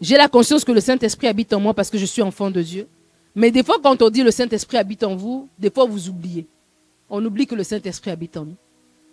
J'ai 0.01 0.17
la 0.17 0.27
conscience 0.27 0.63
que 0.63 0.71
le 0.71 0.81
Saint-Esprit 0.81 1.27
habite 1.27 1.53
en 1.53 1.59
moi 1.59 1.73
parce 1.73 1.89
que 1.89 1.97
je 1.97 2.05
suis 2.05 2.21
enfant 2.21 2.51
de 2.51 2.61
Dieu. 2.61 2.87
Mais 3.35 3.51
des 3.51 3.63
fois, 3.63 3.77
quand 3.81 4.01
on 4.01 4.09
dit 4.09 4.23
le 4.23 4.31
Saint-Esprit 4.31 4.77
habite 4.77 5.03
en 5.03 5.15
vous, 5.15 5.49
des 5.59 5.69
fois 5.69 5.85
vous 5.85 6.09
oubliez. 6.09 6.47
On 7.09 7.23
oublie 7.23 7.45
que 7.45 7.55
le 7.55 7.63
Saint-Esprit 7.63 8.11
habite 8.11 8.37
en 8.37 8.45
nous. 8.45 8.55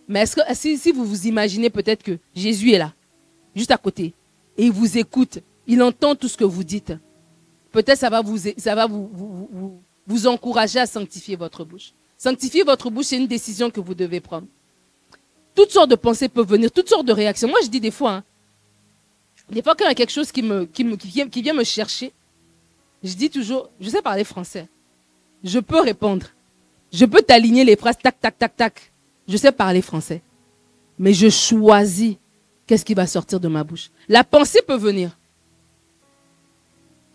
Mais 0.08 0.24
si, 0.26 0.92
vous 0.92 1.04
vous 1.04 1.26
imaginez 1.26 1.70
peut-être 1.70 2.02
que 2.02 2.18
Jésus 2.34 2.72
est 2.72 2.78
là, 2.78 2.92
juste 3.54 3.70
à 3.70 3.76
côté, 3.76 4.14
et 4.56 4.66
il 4.66 4.72
vous 4.72 4.98
écoute, 4.98 5.38
il 5.66 5.82
entend 5.82 6.14
tout 6.14 6.28
ce 6.28 6.36
que 6.36 6.44
vous 6.44 6.64
dites, 6.64 6.92
peut-être 7.70 7.98
ça 7.98 8.10
va 8.10 8.22
ça 8.58 8.74
va 8.74 8.86
vous, 8.86 9.80
vous 10.06 10.26
encourager 10.26 10.78
à 10.78 10.86
sanctifier 10.86 11.36
votre 11.36 11.64
bouche. 11.64 11.92
Sanctifier 12.18 12.62
votre 12.62 12.90
bouche, 12.90 13.06
c'est 13.06 13.16
une 13.16 13.26
décision 13.26 13.70
que 13.70 13.80
vous 13.80 13.94
devez 13.94 14.20
prendre. 14.20 14.46
Toutes 15.54 15.70
sortes 15.70 15.90
de 15.90 15.96
pensées 15.96 16.28
peuvent 16.28 16.48
venir, 16.48 16.70
toutes 16.70 16.88
sortes 16.88 17.06
de 17.06 17.12
réactions. 17.12 17.48
Moi, 17.48 17.58
je 17.62 17.68
dis 17.68 17.80
des 17.80 17.90
fois, 17.90 18.12
hein, 18.12 18.24
des 19.50 19.62
fois, 19.62 19.74
quand 19.74 19.84
il 19.84 19.88
y 19.88 19.90
a 19.90 19.94
quelque 19.94 20.12
chose 20.12 20.32
qui, 20.32 20.40
vient, 20.40 21.28
qui 21.28 21.42
vient 21.42 21.52
me 21.52 21.64
chercher, 21.64 22.12
je 23.02 23.14
dis 23.14 23.28
toujours, 23.28 23.68
je 23.80 23.90
sais 23.90 24.00
parler 24.00 24.24
français. 24.24 24.68
Je 25.42 25.58
peux 25.58 25.80
répondre. 25.80 26.26
Je 26.92 27.04
peux 27.04 27.22
t'aligner 27.22 27.64
les 27.64 27.76
phrases, 27.76 27.98
tac, 27.98 28.20
tac, 28.20 28.38
tac, 28.38 28.56
tac. 28.56 28.92
Je 29.28 29.36
sais 29.36 29.52
parler 29.52 29.82
français. 29.82 30.22
Mais 30.98 31.12
je 31.12 31.28
choisis 31.28 32.16
qu'est-ce 32.66 32.84
qui 32.84 32.94
va 32.94 33.06
sortir 33.06 33.40
de 33.40 33.48
ma 33.48 33.64
bouche. 33.64 33.90
La 34.08 34.24
pensée 34.24 34.60
peut 34.66 34.76
venir. 34.76 35.16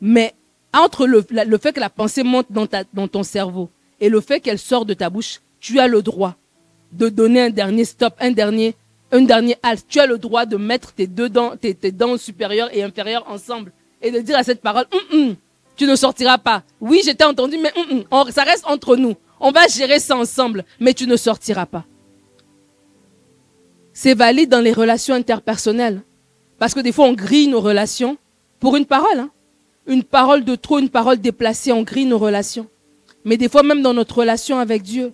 Mais 0.02 0.36
entre 0.82 1.08
le, 1.08 1.26
le 1.30 1.58
fait 1.58 1.74
que 1.74 1.80
la 1.80 1.90
pensée 1.90 2.24
monte 2.24 2.48
dans, 2.50 2.68
ta, 2.68 2.84
dans 2.94 3.08
ton 3.08 3.24
cerveau 3.24 3.70
et 4.00 4.10
le 4.10 4.22
fait 4.22 4.40
qu'elle 4.40 4.60
sort 4.60 4.86
de 4.86 4.94
ta 4.94 5.10
bouche, 5.10 5.42
tu 5.60 5.80
as 5.80 5.88
le 5.88 6.02
droit 6.02 6.36
de 6.92 7.10
donner 7.10 7.42
un 7.42 7.50
dernier 7.50 7.86
stop, 7.86 8.14
un 8.20 8.32
dernier 8.32 8.76
un 9.12 9.22
dernier 9.22 9.56
halte. 9.64 9.86
Tu 9.88 10.00
as 10.00 10.06
le 10.06 10.18
droit 10.18 10.46
de 10.46 10.58
mettre 10.58 10.94
tes 10.94 11.08
deux 11.08 11.30
dents, 11.30 11.54
tes, 11.56 11.74
dents 11.92 12.18
supérieures 12.18 12.70
et 12.76 12.84
inférieures 12.84 13.26
ensemble 13.30 13.72
et 14.02 14.12
de 14.12 14.20
dire 14.20 14.38
à 14.38 14.44
cette 14.44 14.62
parole, 14.62 14.86
hum, 14.92 15.20
hum, 15.20 15.36
tu 15.76 15.86
ne 15.86 15.96
sortiras 15.96 16.38
pas. 16.38 16.64
Oui, 16.82 17.02
j'étais 17.04 17.24
entendu, 17.24 17.58
mais 17.58 17.72
hum, 17.78 18.04
ça 18.32 18.44
reste 18.44 18.66
entre 18.68 18.96
nous. 18.96 19.16
On 19.40 19.52
va 19.52 19.68
gérer 19.68 20.00
ça 20.00 20.18
ensemble, 20.18 20.66
mais 20.80 20.94
tu 20.94 21.08
ne 21.08 21.16
sortiras 21.16 21.66
pas. 21.66 21.86
C'est 23.94 24.14
valide 24.14 24.50
dans 24.50 24.62
les 24.62 24.74
relations 24.74 25.16
interpersonnelles. 25.16 26.02
Parce 26.60 26.74
que 26.74 26.80
des 26.80 26.92
fois, 26.92 27.06
on 27.06 27.14
grille 27.14 27.48
nos 27.48 27.62
relations 27.62 28.18
pour 28.60 28.76
une 28.76 28.86
parole. 28.86 29.20
Hein. 29.20 29.30
Une 29.88 30.04
parole 30.04 30.44
de 30.44 30.56
trop, 30.56 30.80
une 30.80 30.90
parole 30.90 31.18
déplacée, 31.18 31.72
on 31.72 31.84
grille 31.84 32.06
nos 32.06 32.18
relations. 32.18 32.68
Mais 33.24 33.38
des 33.38 33.50
fois, 33.50 33.64
même 33.64 33.82
dans 33.82 33.94
notre 33.94 34.20
relation 34.20 34.60
avec 34.60 34.84
Dieu, 34.84 35.14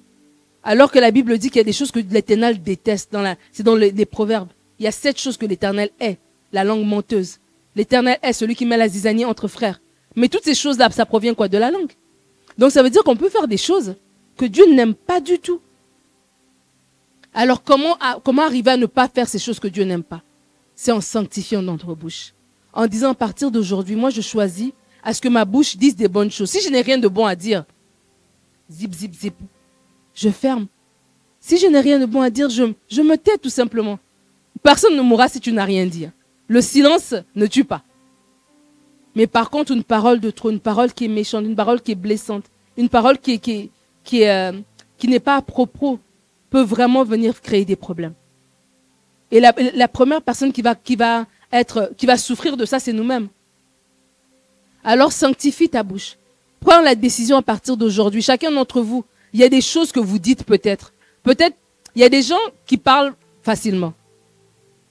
alors 0.63 0.91
que 0.91 0.99
la 0.99 1.11
Bible 1.11 1.37
dit 1.37 1.49
qu'il 1.49 1.57
y 1.57 1.61
a 1.61 1.65
des 1.65 1.73
choses 1.73 1.91
que 1.91 1.99
l'Éternel 1.99 2.61
déteste. 2.61 3.15
C'est 3.51 3.63
dans 3.63 3.75
les, 3.75 4.05
proverbes. 4.05 4.49
Il 4.79 4.85
y 4.85 4.87
a 4.87 4.91
sept 4.91 5.19
choses 5.19 5.37
que 5.37 5.45
l'Éternel 5.45 5.89
est. 5.99 6.17
La 6.51 6.63
langue 6.63 6.85
menteuse. 6.85 7.39
L'Éternel 7.75 8.17
est 8.21 8.33
celui 8.33 8.55
qui 8.55 8.65
met 8.65 8.77
la 8.77 8.87
zizanie 8.87 9.25
entre 9.25 9.47
frères. 9.47 9.81
Mais 10.15 10.29
toutes 10.29 10.43
ces 10.43 10.55
choses-là, 10.55 10.89
ça 10.91 11.05
provient 11.05 11.33
quoi? 11.33 11.47
De 11.47 11.57
la 11.57 11.71
langue. 11.71 11.91
Donc 12.57 12.71
ça 12.71 12.83
veut 12.83 12.89
dire 12.89 13.03
qu'on 13.03 13.15
peut 13.15 13.29
faire 13.29 13.47
des 13.47 13.57
choses 13.57 13.95
que 14.37 14.45
Dieu 14.45 14.71
n'aime 14.71 14.93
pas 14.93 15.19
du 15.19 15.39
tout. 15.39 15.59
Alors 17.33 17.63
comment, 17.63 17.97
comment 18.23 18.43
arriver 18.43 18.71
à 18.71 18.77
ne 18.77 18.85
pas 18.85 19.07
faire 19.07 19.27
ces 19.27 19.39
choses 19.39 19.59
que 19.59 19.67
Dieu 19.67 19.83
n'aime 19.83 20.03
pas? 20.03 20.21
C'est 20.75 20.91
en 20.91 21.01
sanctifiant 21.01 21.61
notre 21.61 21.95
bouche. 21.95 22.33
En 22.73 22.87
disant 22.87 23.11
à 23.11 23.15
partir 23.15 23.51
d'aujourd'hui, 23.51 23.95
moi 23.95 24.09
je 24.09 24.21
choisis 24.21 24.71
à 25.03 25.13
ce 25.13 25.21
que 25.21 25.27
ma 25.27 25.45
bouche 25.45 25.77
dise 25.77 25.95
des 25.95 26.07
bonnes 26.07 26.31
choses. 26.31 26.49
Si 26.49 26.61
je 26.61 26.69
n'ai 26.69 26.81
rien 26.81 26.97
de 26.97 27.07
bon 27.07 27.25
à 27.25 27.35
dire, 27.35 27.65
zip, 28.71 28.93
zip, 28.93 29.13
zip, 29.13 29.35
je 30.15 30.29
ferme. 30.29 30.67
Si 31.39 31.57
je 31.57 31.67
n'ai 31.67 31.81
rien 31.81 31.99
de 31.99 32.05
bon 32.05 32.21
à 32.21 32.29
dire, 32.29 32.49
je, 32.49 32.73
je 32.89 33.01
me 33.01 33.17
tais 33.17 33.37
tout 33.37 33.49
simplement. 33.49 33.99
Personne 34.63 34.95
ne 34.95 35.01
mourra 35.01 35.27
si 35.27 35.39
tu 35.39 35.51
n'as 35.51 35.65
rien 35.65 35.85
dit. 35.85 36.07
Le 36.47 36.61
silence 36.61 37.13
ne 37.35 37.45
tue 37.45 37.65
pas. 37.65 37.83
Mais 39.15 39.27
par 39.27 39.49
contre, 39.49 39.71
une 39.71 39.83
parole 39.83 40.19
de 40.19 40.31
trop, 40.31 40.49
une 40.49 40.59
parole 40.59 40.93
qui 40.93 41.05
est 41.05 41.09
méchante, 41.09 41.45
une 41.45 41.55
parole 41.55 41.81
qui 41.81 41.91
est 41.91 41.95
blessante, 41.95 42.45
une 42.77 42.89
parole 42.89 43.19
qui, 43.19 43.39
qui, 43.39 43.69
qui, 44.03 44.25
euh, 44.25 44.53
qui 44.97 45.07
n'est 45.07 45.19
pas 45.19 45.35
à 45.35 45.41
propos, 45.41 45.99
peut 46.49 46.63
vraiment 46.63 47.03
venir 47.03 47.39
créer 47.41 47.65
des 47.65 47.75
problèmes. 47.75 48.13
Et 49.31 49.39
la, 49.39 49.53
la 49.75 49.87
première 49.87 50.21
personne 50.21 50.51
qui 50.51 50.61
va, 50.61 50.75
qui, 50.75 50.95
va 50.95 51.25
être, 51.53 51.91
qui 51.97 52.05
va 52.05 52.17
souffrir 52.17 52.57
de 52.57 52.65
ça, 52.65 52.79
c'est 52.79 52.91
nous-mêmes. 52.91 53.29
Alors 54.83 55.13
sanctifie 55.13 55.69
ta 55.69 55.83
bouche. 55.83 56.17
Prends 56.59 56.81
la 56.81 56.95
décision 56.95 57.37
à 57.37 57.41
partir 57.41 57.77
d'aujourd'hui. 57.77 58.21
Chacun 58.21 58.51
d'entre 58.51 58.81
vous, 58.81 59.05
il 59.31 59.39
y 59.39 59.43
a 59.43 59.49
des 59.49 59.61
choses 59.61 59.91
que 59.91 59.99
vous 59.99 60.19
dites 60.19 60.43
peut-être. 60.43 60.93
Peut-être, 61.23 61.55
il 61.95 62.01
y 62.01 62.05
a 62.05 62.09
des 62.09 62.21
gens 62.21 62.39
qui 62.65 62.77
parlent 62.77 63.13
facilement. 63.41 63.93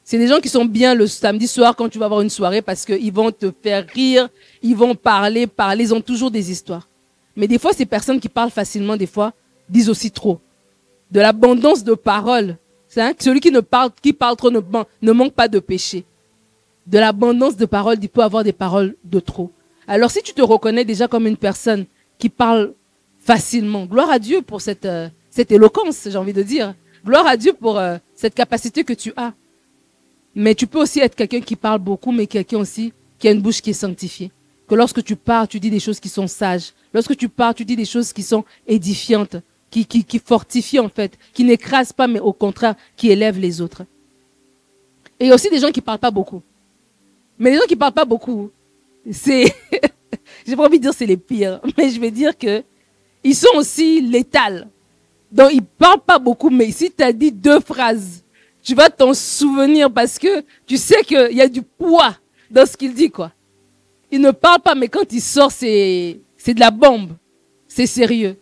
C'est 0.05 0.19
des 0.19 0.29
gens 0.29 0.41
qui 0.41 0.49
sont 0.49 0.65
bien 0.65 0.95
le 0.95 1.07
samedi 1.07 1.47
soir 1.47 1.77
quand 1.77 1.89
tu 1.89 1.99
vas 1.99 2.07
avoir 2.07 2.21
une 2.23 2.31
soirée 2.31 2.63
parce 2.63 2.85
qu'ils 2.85 3.13
vont 3.13 3.31
te 3.31 3.53
faire 3.63 3.87
rire, 3.87 4.29
ils 4.63 4.77
vont 4.77 4.95
parler, 4.95 5.47
parler, 5.47 5.85
ils 5.85 5.95
ont 5.95 6.01
toujours 6.01 6.31
des 6.31 6.51
histoires. 6.51 6.89
Mais 7.37 7.47
des 7.47 7.59
fois, 7.59 7.73
ces 7.73 7.87
personnes 7.87 8.21
qui 8.21 8.29
parlent 8.29 8.51
facilement, 8.51 8.97
des 8.97 9.07
fois, 9.07 9.33
disent 9.69 9.89
aussi 9.89 10.11
trop. 10.11 10.41
De 11.11 11.21
l'abondance 11.21 11.85
de 11.85 11.95
paroles. 11.95 12.57
Celui 12.89 13.41
qui 13.41 13.51
ne 13.51 13.61
parle, 13.61 13.91
qui 14.03 14.13
parle 14.13 14.37
trop 14.37 14.51
ne 14.51 15.13
manque 15.13 15.33
pas 15.33 15.49
de 15.49 15.59
péché. 15.59 16.05
De 16.87 16.99
l'abondance 16.99 17.57
de 17.57 17.67
paroles, 17.67 17.99
il 18.03 18.09
peut 18.09 18.23
avoir 18.23 18.45
des 18.45 18.53
paroles 18.53 18.97
de 19.05 19.21
trop. 19.21 19.51
Alors 19.87 20.11
si 20.11 20.23
tu 20.23 20.33
te 20.33 20.43
reconnais 20.43 20.85
déjà 20.85 21.09
comme 21.09 21.27
une 21.27 21.37
personne 21.37 21.87
qui 22.19 22.29
parle 22.29 22.75
facilement. 23.19 23.87
Gloire 23.87 24.11
à 24.11 24.19
Dieu 24.19 24.43
pour 24.43 24.61
cette, 24.61 24.85
euh, 24.85 25.09
cette 25.31 25.53
éloquence, 25.53 26.09
j'ai 26.11 26.17
envie 26.17 26.33
de 26.33 26.43
dire. 26.43 26.75
Gloire 27.05 27.27
à 27.27 27.37
Dieu 27.37 27.53
pour 27.53 27.79
euh, 27.79 27.97
cette 28.15 28.35
capacité 28.35 28.85
que 28.85 28.93
tu 28.93 29.13
as. 29.17 29.33
Mais 30.35 30.55
tu 30.55 30.67
peux 30.67 30.81
aussi 30.81 31.01
être 31.01 31.15
quelqu'un 31.15 31.41
qui 31.41 31.57
parle 31.57 31.79
beaucoup, 31.79 32.13
mais 32.13 32.27
quelqu'un 32.27 32.59
aussi 32.59 32.93
qui 33.19 33.29
a 33.29 33.33
une 33.33 33.41
bouche 33.41 33.61
qui 33.61 33.71
est 33.71 33.75
sanctifiée. 33.75 34.31
Que 34.69 34.75
lorsque 34.75 35.05
tu 35.05 35.17
parles, 35.17 35.49
tu 35.49 35.61
dis 35.61 35.71
des 35.71 35.81
choses 35.81 36.01
qui 36.01 36.09
sont 36.09 36.27
sages. 36.27 36.73
Lorsque 36.95 37.17
tu 37.17 37.29
parles, 37.29 37.55
tu 37.55 37.65
dis 37.65 37.77
des 37.77 37.85
choses 37.85 38.13
qui 38.13 38.23
sont 38.23 38.45
édifiantes, 38.67 39.37
qui, 39.71 39.85
qui, 39.85 40.05
qui 40.05 40.19
fortifient 40.19 40.81
en 40.81 40.89
fait, 40.89 41.19
qui 41.33 41.45
n'écrasent 41.45 41.93
pas, 41.93 42.07
mais 42.07 42.21
au 42.21 42.33
contraire, 42.33 42.75
qui 42.97 43.11
élèvent 43.11 43.39
les 43.39 43.61
autres. 43.61 43.83
Et 45.21 45.33
aussi 45.33 45.51
des 45.51 45.59
gens 45.59 45.71
qui 45.71 45.81
parlent 45.81 45.99
pas 45.99 46.11
beaucoup. 46.11 46.43
Mais 47.39 47.51
les 47.51 47.57
gens 47.57 47.67
qui 47.69 47.77
parlent 47.77 47.93
pas 47.93 48.05
beaucoup, 48.05 48.51
c'est, 49.11 49.53
j'ai 50.47 50.57
pas 50.57 50.67
envie 50.67 50.79
de 50.79 50.83
dire 50.83 50.95
c'est 50.95 51.07
les 51.07 51.17
pires, 51.17 51.61
mais 51.79 51.91
je 51.91 52.01
vais 52.01 52.11
dire 52.11 52.37
que 52.37 52.63
ils 53.25 53.35
sont 53.35 53.57
aussi 53.57 54.01
létals. 54.01 54.69
Donc 55.31 55.51
ils 55.53 55.63
parlent 55.63 56.01
pas 56.01 56.19
beaucoup, 56.19 56.51
mais 56.51 56.71
si 56.71 56.91
tu 56.91 57.03
as 57.03 57.13
dit 57.13 57.33
deux 57.33 57.61
phrases, 57.61 58.23
tu 58.63 58.75
vas 58.75 58.91
t'en 58.91 59.15
souvenir 59.15 59.91
parce 59.91 60.19
que 60.19 60.45
tu 60.67 60.77
sais 60.77 61.03
qu'il 61.03 61.33
y 61.33 61.41
a 61.41 61.49
du 61.49 61.63
poids 61.63 62.17
dans 62.51 62.67
ce 62.67 62.77
qu'il 62.77 62.95
dit, 62.95 63.11
quoi. 63.11 63.33
Il 64.11 64.21
ne 64.21 64.31
parle 64.31 64.61
pas, 64.61 64.75
mais 64.75 64.89
quand 64.89 65.11
il 65.11 65.23
sort, 65.23 65.51
c'est 65.51 66.21
de 66.47 66.61
la 66.61 66.71
bombe. 66.71 67.13
C'est 67.67 67.87
sérieux. 67.87 68.37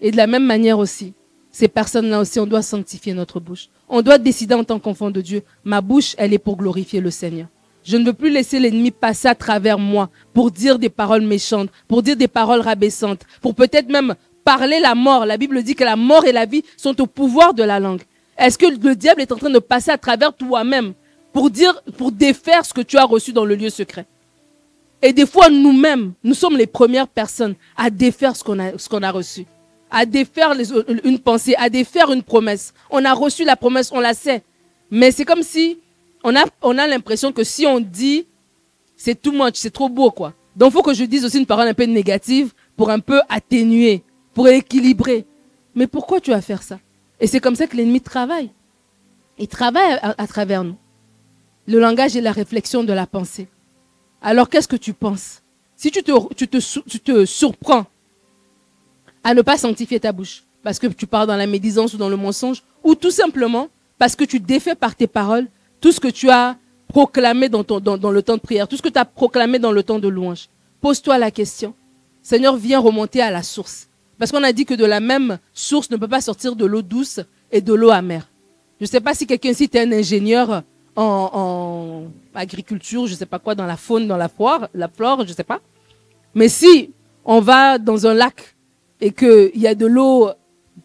Et 0.00 0.12
de 0.12 0.16
la 0.16 0.28
même 0.28 0.44
manière 0.44 0.78
aussi, 0.78 1.12
ces 1.50 1.66
personnes-là 1.66 2.20
aussi, 2.20 2.38
on 2.38 2.46
doit 2.46 2.62
sanctifier 2.62 3.12
notre 3.12 3.40
bouche. 3.40 3.68
On 3.88 4.02
doit 4.02 4.18
décider 4.18 4.54
en 4.54 4.62
tant 4.62 4.78
qu'enfant 4.78 5.10
de 5.10 5.20
Dieu, 5.20 5.42
ma 5.64 5.80
bouche, 5.80 6.14
elle 6.16 6.32
est 6.32 6.38
pour 6.38 6.56
glorifier 6.56 7.00
le 7.00 7.10
Seigneur. 7.10 7.48
Je 7.84 7.98
ne 7.98 8.06
veux 8.06 8.14
plus 8.14 8.30
laisser 8.30 8.58
l'ennemi 8.58 8.90
passer 8.90 9.28
à 9.28 9.34
travers 9.34 9.78
moi 9.78 10.08
pour 10.32 10.50
dire 10.50 10.78
des 10.78 10.88
paroles 10.88 11.22
méchantes, 11.22 11.68
pour 11.86 12.02
dire 12.02 12.16
des 12.16 12.28
paroles 12.28 12.60
rabaissantes, 12.62 13.20
pour 13.42 13.54
peut-être 13.54 13.90
même 13.90 14.14
parler 14.42 14.80
la 14.80 14.94
mort. 14.94 15.26
La 15.26 15.36
Bible 15.36 15.62
dit 15.62 15.74
que 15.74 15.84
la 15.84 15.96
mort 15.96 16.24
et 16.24 16.32
la 16.32 16.46
vie 16.46 16.64
sont 16.78 16.98
au 17.00 17.06
pouvoir 17.06 17.52
de 17.52 17.62
la 17.62 17.78
langue. 17.78 18.02
Est-ce 18.38 18.56
que 18.56 18.66
le 18.66 18.96
diable 18.96 19.20
est 19.20 19.32
en 19.32 19.36
train 19.36 19.50
de 19.50 19.58
passer 19.58 19.90
à 19.90 19.98
travers 19.98 20.32
toi-même 20.34 20.94
pour 21.34 21.50
dire, 21.50 21.82
pour 21.98 22.10
défaire 22.10 22.64
ce 22.64 22.72
que 22.72 22.80
tu 22.80 22.96
as 22.96 23.04
reçu 23.04 23.32
dans 23.34 23.44
le 23.44 23.54
lieu 23.54 23.68
secret? 23.68 24.06
Et 25.02 25.12
des 25.12 25.26
fois, 25.26 25.50
nous-mêmes, 25.50 26.14
nous 26.24 26.34
sommes 26.34 26.56
les 26.56 26.66
premières 26.66 27.08
personnes 27.08 27.54
à 27.76 27.90
défaire 27.90 28.34
ce 28.34 28.42
qu'on 28.42 28.58
a, 28.58 28.78
ce 28.78 28.88
qu'on 28.88 29.02
a 29.02 29.10
reçu, 29.10 29.44
à 29.90 30.06
défaire 30.06 30.54
une 31.04 31.18
pensée, 31.18 31.54
à 31.58 31.68
défaire 31.68 32.10
une 32.10 32.22
promesse. 32.22 32.72
On 32.88 33.04
a 33.04 33.12
reçu 33.12 33.44
la 33.44 33.56
promesse, 33.56 33.92
on 33.92 34.00
la 34.00 34.14
sait. 34.14 34.42
Mais 34.90 35.10
c'est 35.10 35.26
comme 35.26 35.42
si 35.42 35.78
on 36.24 36.34
a, 36.34 36.44
on 36.62 36.78
a 36.78 36.86
l'impression 36.86 37.30
que 37.32 37.44
si 37.44 37.66
on 37.66 37.78
dit, 37.78 38.26
c'est 38.96 39.20
too 39.20 39.30
much, 39.30 39.54
c'est 39.54 39.70
trop 39.70 39.90
beau, 39.90 40.10
quoi. 40.10 40.32
Donc, 40.56 40.72
faut 40.72 40.82
que 40.82 40.94
je 40.94 41.04
dise 41.04 41.24
aussi 41.24 41.38
une 41.38 41.46
parole 41.46 41.68
un 41.68 41.74
peu 41.74 41.84
négative 41.84 42.52
pour 42.76 42.90
un 42.90 43.00
peu 43.00 43.20
atténuer, 43.28 44.02
pour 44.32 44.48
équilibrer. 44.48 45.26
Mais 45.74 45.86
pourquoi 45.86 46.20
tu 46.20 46.30
vas 46.30 46.40
faire 46.40 46.62
ça? 46.62 46.80
Et 47.20 47.26
c'est 47.26 47.40
comme 47.40 47.56
ça 47.56 47.66
que 47.66 47.76
l'ennemi 47.76 48.00
travaille. 48.00 48.50
Il 49.38 49.48
travaille 49.48 49.98
à, 50.00 50.26
travers 50.26 50.64
nous. 50.64 50.76
Le 51.66 51.78
langage 51.78 52.16
est 52.16 52.20
la 52.20 52.32
réflexion 52.32 52.84
de 52.84 52.92
la 52.92 53.06
pensée. 53.06 53.48
Alors, 54.22 54.48
qu'est-ce 54.48 54.68
que 54.68 54.76
tu 54.76 54.94
penses? 54.94 55.42
Si 55.76 55.90
tu 55.90 56.02
te 56.02 57.24
surprends 57.24 57.86
à 59.24 59.34
ne 59.34 59.42
pas 59.42 59.58
sanctifier 59.58 60.00
ta 60.00 60.12
bouche, 60.12 60.44
parce 60.62 60.78
que 60.78 60.86
tu 60.86 61.06
parles 61.06 61.26
dans 61.26 61.36
la 61.36 61.46
médisance 61.46 61.94
ou 61.94 61.96
dans 61.96 62.08
le 62.08 62.16
mensonge, 62.16 62.62
ou 62.82 62.94
tout 62.94 63.10
simplement 63.10 63.68
parce 63.98 64.16
que 64.16 64.24
tu 64.24 64.40
défais 64.40 64.74
par 64.74 64.94
tes 64.94 65.06
paroles 65.06 65.48
tout 65.84 65.92
ce 65.92 66.00
que 66.00 66.08
tu 66.08 66.30
as 66.30 66.56
proclamé 66.88 67.50
dans, 67.50 67.58
le 67.60 68.22
temps 68.22 68.36
de 68.36 68.40
prière, 68.40 68.66
tout 68.66 68.78
ce 68.78 68.80
que 68.80 68.88
tu 68.88 68.98
as 68.98 69.04
proclamé 69.04 69.58
dans 69.58 69.70
le 69.70 69.82
temps 69.82 69.98
de 69.98 70.08
louange. 70.08 70.48
Pose-toi 70.80 71.18
la 71.18 71.30
question. 71.30 71.74
Seigneur, 72.22 72.56
viens 72.56 72.80
remonter 72.80 73.20
à 73.20 73.30
la 73.30 73.42
source. 73.42 73.90
Parce 74.18 74.32
qu'on 74.32 74.42
a 74.44 74.52
dit 74.54 74.64
que 74.64 74.72
de 74.72 74.86
la 74.86 75.00
même 75.00 75.36
source 75.52 75.90
ne 75.90 75.98
peut 75.98 76.08
pas 76.08 76.22
sortir 76.22 76.56
de 76.56 76.64
l'eau 76.64 76.80
douce 76.80 77.20
et 77.52 77.60
de 77.60 77.74
l'eau 77.74 77.90
amère. 77.90 78.30
Je 78.80 78.86
ne 78.86 78.88
sais 78.88 79.02
pas 79.02 79.12
si 79.12 79.26
quelqu'un 79.26 79.50
ici 79.50 79.64
est 79.64 79.76
un 79.76 79.92
ingénieur 79.92 80.62
en, 80.96 82.04
agriculture, 82.34 83.06
je 83.06 83.12
ne 83.12 83.18
sais 83.18 83.26
pas 83.26 83.38
quoi, 83.38 83.54
dans 83.54 83.66
la 83.66 83.76
faune, 83.76 84.08
dans 84.08 84.16
la 84.16 84.30
flore, 84.30 84.68
la 84.72 84.88
flore, 84.88 85.18
je 85.24 85.32
ne 85.32 85.34
sais 85.34 85.44
pas. 85.44 85.60
Mais 86.34 86.48
si 86.48 86.92
on 87.26 87.40
va 87.40 87.76
dans 87.76 88.06
un 88.06 88.14
lac 88.14 88.56
et 89.02 89.12
qu'il 89.12 89.60
y 89.60 89.66
a 89.66 89.74
de 89.74 89.84
l'eau 89.84 90.30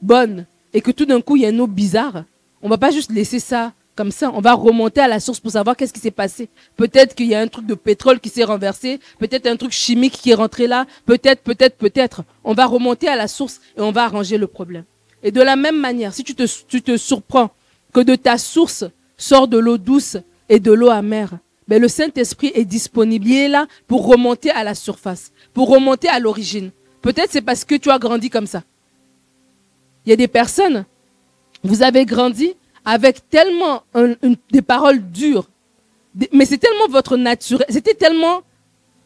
bonne 0.01 0.45
et 0.73 0.81
que 0.81 0.91
tout 0.91 1.05
d'un 1.05 1.21
coup 1.21 1.37
il 1.37 1.43
y 1.43 1.45
a 1.45 1.51
une 1.51 1.61
eau 1.61 1.67
bizarre, 1.67 2.25
on 2.61 2.65
ne 2.65 2.71
va 2.71 2.77
pas 2.77 2.91
juste 2.91 3.13
laisser 3.13 3.39
ça 3.39 3.71
comme 3.99 4.11
ça, 4.11 4.31
on 4.33 4.39
va 4.39 4.53
remonter 4.53 5.01
à 5.01 5.09
la 5.09 5.19
source 5.19 5.41
pour 5.41 5.51
savoir 5.51 5.75
qu'est-ce 5.75 5.91
qui 5.91 5.99
s'est 5.99 6.09
passé. 6.09 6.47
Peut-être 6.77 7.15
qu'il 7.15 7.25
y 7.25 7.35
a 7.35 7.41
un 7.41 7.49
truc 7.49 7.65
de 7.65 7.73
pétrole 7.73 8.21
qui 8.21 8.29
s'est 8.29 8.45
renversé, 8.45 9.01
peut-être 9.17 9.45
un 9.45 9.57
truc 9.57 9.73
chimique 9.73 10.13
qui 10.13 10.31
est 10.31 10.35
rentré 10.35 10.67
là, 10.67 10.85
peut-être, 11.05 11.41
peut-être, 11.41 11.75
peut-être. 11.75 12.23
On 12.45 12.53
va 12.53 12.65
remonter 12.65 13.09
à 13.09 13.17
la 13.17 13.27
source 13.27 13.59
et 13.77 13.81
on 13.81 13.91
va 13.91 14.05
arranger 14.05 14.37
le 14.37 14.47
problème. 14.47 14.85
Et 15.21 15.33
de 15.33 15.41
la 15.41 15.57
même 15.57 15.77
manière, 15.77 16.13
si 16.13 16.23
tu 16.23 16.33
te, 16.33 16.45
tu 16.69 16.81
te 16.81 16.95
surprends 16.95 17.51
que 17.91 17.99
de 17.99 18.15
ta 18.15 18.37
source 18.37 18.85
sort 19.17 19.49
de 19.49 19.57
l'eau 19.57 19.77
douce 19.77 20.15
et 20.47 20.61
de 20.61 20.71
l'eau 20.71 20.91
amère, 20.91 21.31
ben 21.67 21.81
le 21.81 21.89
Saint-Esprit 21.89 22.53
est 22.55 22.63
disponible. 22.63 23.27
Il 23.27 23.35
est 23.35 23.49
là 23.49 23.67
pour 23.85 24.07
remonter 24.07 24.49
à 24.51 24.63
la 24.63 24.75
surface, 24.75 25.33
pour 25.53 25.67
remonter 25.67 26.07
à 26.07 26.19
l'origine. 26.19 26.71
Peut-être 27.01 27.31
c'est 27.31 27.41
parce 27.41 27.65
que 27.65 27.75
tu 27.75 27.91
as 27.91 27.99
grandi 27.99 28.29
comme 28.29 28.47
ça. 28.47 28.63
Il 30.05 30.09
y 30.11 30.13
a 30.13 30.15
des 30.15 30.29
personnes, 30.29 30.85
vous 31.63 31.83
avez 31.83 32.05
grandi 32.05 32.53
avec 32.89 33.29
tellement 33.29 33.83
des 34.51 34.63
paroles 34.63 35.11
dures, 35.11 35.47
mais 36.33 36.45
c'est 36.45 36.57
tellement 36.57 36.87
votre 36.89 37.17
nature, 37.17 37.63
c'était 37.69 37.93
tellement 37.93 38.41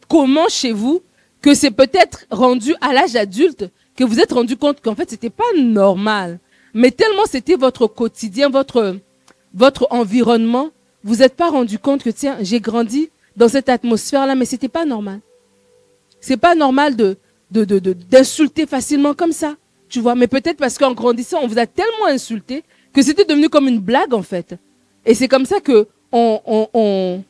comment 0.08 0.48
chez 0.48 0.72
vous 0.72 1.02
que 1.42 1.52
c'est 1.52 1.70
peut-être 1.70 2.24
rendu 2.30 2.74
à 2.80 2.94
l'âge 2.94 3.14
adulte 3.14 3.68
que 3.94 4.02
vous 4.02 4.20
êtes 4.20 4.32
rendu 4.32 4.56
compte 4.56 4.80
qu'en 4.80 4.94
fait 4.94 5.10
c'était 5.10 5.28
pas 5.28 5.44
normal, 5.58 6.38
mais 6.72 6.92
tellement 6.92 7.26
c'était 7.26 7.56
votre 7.56 7.86
quotidien, 7.86 8.48
votre 8.48 8.96
votre 9.52 9.86
environnement, 9.90 10.70
vous 11.02 11.16
n'êtes 11.16 11.36
pas 11.36 11.50
rendu 11.50 11.78
compte 11.78 12.02
que 12.02 12.08
tiens 12.08 12.38
j'ai 12.40 12.60
grandi 12.60 13.10
dans 13.36 13.48
cette 13.48 13.68
atmosphère 13.68 14.26
là, 14.26 14.34
mais 14.34 14.46
c'était 14.46 14.68
pas 14.68 14.86
normal. 14.86 15.20
C'est 16.22 16.38
pas 16.38 16.54
normal 16.54 16.96
de 16.96 17.18
d'insulter 17.50 18.62
de, 18.62 18.66
de, 18.66 18.70
facilement 18.70 19.12
comme 19.12 19.32
ça, 19.32 19.56
tu 19.90 20.00
vois. 20.00 20.14
Mais 20.14 20.26
peut-être 20.26 20.56
parce 20.56 20.78
qu'en 20.78 20.94
grandissant 20.94 21.40
on 21.42 21.48
vous 21.48 21.58
a 21.58 21.66
tellement 21.66 22.06
insulté 22.08 22.64
que 22.94 23.02
c'était 23.02 23.24
devenu 23.26 23.50
comme 23.50 23.68
une 23.68 23.80
blague 23.80 24.14
en 24.14 24.22
fait. 24.22 24.56
Et 25.04 25.14
c'est 25.14 25.28
comme 25.28 25.44
ça 25.44 25.60
que 25.60 25.86
on, 26.12 26.40
on, 26.72 27.22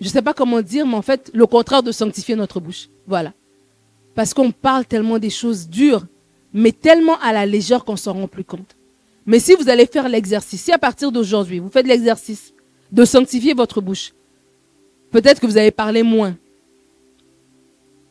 je 0.00 0.08
sais 0.08 0.22
pas 0.22 0.32
comment 0.32 0.62
dire, 0.62 0.86
mais 0.86 0.94
en 0.94 1.02
fait, 1.02 1.30
le 1.34 1.46
contraire 1.46 1.82
de 1.82 1.92
sanctifier 1.92 2.36
notre 2.36 2.60
bouche. 2.60 2.88
Voilà. 3.06 3.32
Parce 4.14 4.32
qu'on 4.32 4.52
parle 4.52 4.86
tellement 4.86 5.18
des 5.18 5.30
choses 5.30 5.68
dures, 5.68 6.06
mais 6.54 6.72
tellement 6.72 7.18
à 7.20 7.32
la 7.32 7.44
légère 7.44 7.84
qu'on 7.84 7.96
s'en 7.96 8.12
rend 8.14 8.28
plus 8.28 8.44
compte. 8.44 8.76
Mais 9.26 9.40
si 9.40 9.54
vous 9.54 9.68
allez 9.68 9.86
faire 9.86 10.08
l'exercice, 10.08 10.62
si 10.62 10.72
à 10.72 10.78
partir 10.78 11.12
d'aujourd'hui, 11.12 11.58
vous 11.58 11.68
faites 11.68 11.86
l'exercice 11.86 12.54
de 12.92 13.04
sanctifier 13.04 13.52
votre 13.52 13.80
bouche, 13.80 14.14
peut-être 15.10 15.40
que 15.40 15.46
vous 15.46 15.58
allez 15.58 15.72
parler 15.72 16.04
moins. 16.04 16.36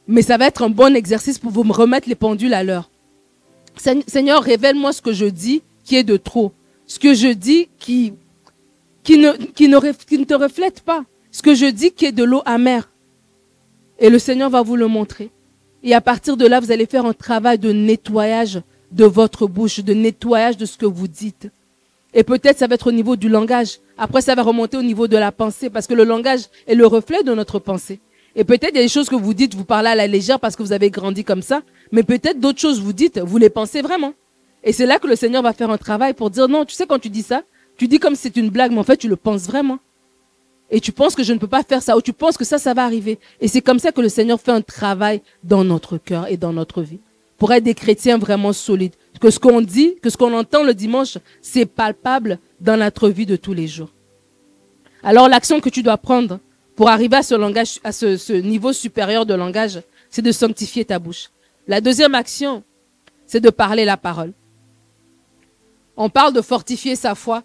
Mais 0.06 0.22
ça 0.22 0.38
va 0.38 0.48
être 0.48 0.64
un 0.64 0.70
bon 0.70 0.96
exercice 0.96 1.40
pour 1.40 1.52
vous 1.52 1.64
remettre 1.64 2.08
les 2.08 2.16
pendules 2.16 2.54
à 2.54 2.64
l'heure. 2.64 2.90
Seigneur, 4.08 4.44
révèle-moi 4.44 4.92
ce 4.92 5.02
que 5.02 5.14
je 5.14 5.26
dis 5.26 5.62
qui 5.88 5.96
est 5.96 6.04
de 6.04 6.18
trop. 6.18 6.52
Ce 6.86 7.00
que 7.00 7.14
je 7.14 7.30
dis 7.30 7.70
qui, 7.80 8.14
qui, 9.04 9.18
ne, 9.18 9.32
qui, 9.32 9.70
ne, 9.70 9.80
te 10.26 10.34
reflète 10.34 10.82
pas. 10.82 11.06
Ce 11.32 11.42
que 11.42 11.56
je 11.56 11.66
dis 11.66 11.92
qui 11.92 12.06
est 12.06 12.12
de 12.12 12.26
l'eau 12.26 12.42
amère. 12.46 12.92
Et 13.98 14.10
le 14.10 14.20
Seigneur 14.20 14.50
va 14.50 14.62
vous 14.62 14.76
le 14.76 14.88
montrer. 14.88 15.32
Et 15.84 15.96
à 15.96 16.02
partir 16.02 16.36
de 16.36 16.46
là, 16.46 16.60
vous 16.60 16.72
allez 16.72 16.86
faire 16.86 17.06
un 17.06 17.14
travail 17.14 17.58
de 17.58 17.72
nettoyage 17.72 18.62
de 18.92 19.06
votre 19.06 19.48
bouche, 19.48 19.80
de 19.80 19.94
nettoyage 19.94 20.58
de 20.58 20.66
ce 20.66 20.78
que 20.78 20.86
vous 20.86 21.08
dites. 21.08 21.50
Et 22.14 22.24
peut-être 22.24 22.58
ça 22.58 22.68
va 22.68 22.76
être 22.76 22.88
au 22.88 22.92
niveau 22.92 23.16
du 23.16 23.30
langage. 23.30 23.80
Après, 23.98 24.22
ça 24.22 24.36
va 24.36 24.44
remonter 24.44 24.76
au 24.76 24.84
niveau 24.84 25.08
de 25.08 25.18
la 25.18 25.32
pensée, 25.32 25.70
parce 25.70 25.88
que 25.88 25.94
le 25.94 26.04
langage 26.04 26.42
est 26.68 26.76
le 26.76 26.86
reflet 26.86 27.24
de 27.24 27.34
notre 27.34 27.60
pensée. 27.60 28.02
Et 28.36 28.44
peut-être 28.44 28.72
il 28.74 28.76
y 28.76 28.80
a 28.80 28.84
des 28.84 28.90
choses 28.90 29.10
que 29.10 29.16
vous 29.16 29.34
dites, 29.34 29.56
vous 29.56 29.66
parlez 29.66 29.90
à 29.90 29.96
la 29.96 30.08
légère 30.08 30.40
parce 30.40 30.56
que 30.56 30.64
vous 30.64 30.74
avez 30.74 30.90
grandi 30.90 31.24
comme 31.24 31.42
ça, 31.42 31.62
mais 31.92 32.04
peut-être 32.04 32.40
d'autres 32.40 32.60
choses 32.60 32.80
vous 32.80 32.94
dites, 32.94 33.20
vous 33.20 33.38
les 33.38 33.50
pensez 33.50 33.82
vraiment. 33.82 34.14
Et 34.68 34.74
c'est 34.74 34.86
là 34.86 35.00
que 35.00 35.08
le 35.08 35.16
Seigneur 35.16 35.42
va 35.42 35.54
faire 35.54 35.72
un 35.72 35.78
travail 35.78 36.14
pour 36.14 36.30
dire 36.30 36.50
non, 36.50 36.66
tu 36.66 36.76
sais, 36.76 36.86
quand 36.86 37.00
tu 37.00 37.10
dis 37.10 37.22
ça, 37.22 37.44
tu 37.78 37.88
dis 37.88 38.00
comme 38.00 38.16
si 38.16 38.24
c'est 38.24 38.36
une 38.36 38.50
blague, 38.50 38.74
mais 38.74 38.80
en 38.80 38.84
fait, 38.84 38.98
tu 38.98 39.08
le 39.08 39.16
penses 39.16 39.44
vraiment. 39.44 39.80
Et 40.70 40.82
tu 40.82 40.92
penses 40.92 41.16
que 41.16 41.24
je 41.24 41.32
ne 41.32 41.40
peux 41.40 41.48
pas 41.48 41.64
faire 41.64 41.82
ça, 41.82 41.96
ou 41.96 42.02
tu 42.02 42.12
penses 42.12 42.36
que 42.36 42.44
ça, 42.44 42.58
ça 42.58 42.74
va 42.74 42.84
arriver. 42.84 43.18
Et 43.40 43.48
c'est 43.48 43.62
comme 43.62 43.80
ça 43.80 43.94
que 43.94 44.02
le 44.02 44.10
Seigneur 44.10 44.42
fait 44.42 44.52
un 44.52 44.62
travail 44.62 45.22
dans 45.42 45.64
notre 45.64 45.98
cœur 45.98 46.28
et 46.28 46.36
dans 46.36 46.52
notre 46.52 46.82
vie. 46.82 47.00
Pour 47.38 47.54
être 47.54 47.64
des 47.64 47.76
chrétiens 47.76 48.18
vraiment 48.18 48.52
solides. 48.52 48.96
Que 49.22 49.30
ce 49.30 49.40
qu'on 49.40 49.62
dit, 49.62 49.96
que 50.02 50.10
ce 50.10 50.18
qu'on 50.18 50.34
entend 50.34 50.64
le 50.64 50.74
dimanche, 50.74 51.18
c'est 51.42 51.66
palpable 51.66 52.38
dans 52.60 52.76
notre 52.76 53.08
vie 53.08 53.26
de 53.26 53.38
tous 53.38 53.54
les 53.54 53.68
jours. 53.68 53.94
Alors, 55.02 55.30
l'action 55.30 55.62
que 55.62 55.70
tu 55.70 55.82
dois 55.82 55.98
prendre 55.98 56.42
pour 56.76 56.90
arriver 56.90 57.16
à 57.16 57.24
ce 57.24 57.36
langage, 57.36 57.80
à 57.86 57.94
ce, 57.94 58.18
ce 58.18 58.34
niveau 58.34 58.74
supérieur 58.74 59.26
de 59.26 59.34
langage, 59.34 59.82
c'est 60.10 60.22
de 60.22 60.34
sanctifier 60.34 60.84
ta 60.84 61.00
bouche. 61.00 61.30
La 61.70 61.80
deuxième 61.80 62.16
action, 62.16 62.64
c'est 63.26 63.40
de 63.40 63.50
parler 63.50 63.86
la 63.86 63.96
parole 63.96 64.34
on 65.98 66.10
parle 66.10 66.34
de 66.34 66.42
fortifier 66.42 66.96
sa 66.96 67.16
foi 67.16 67.44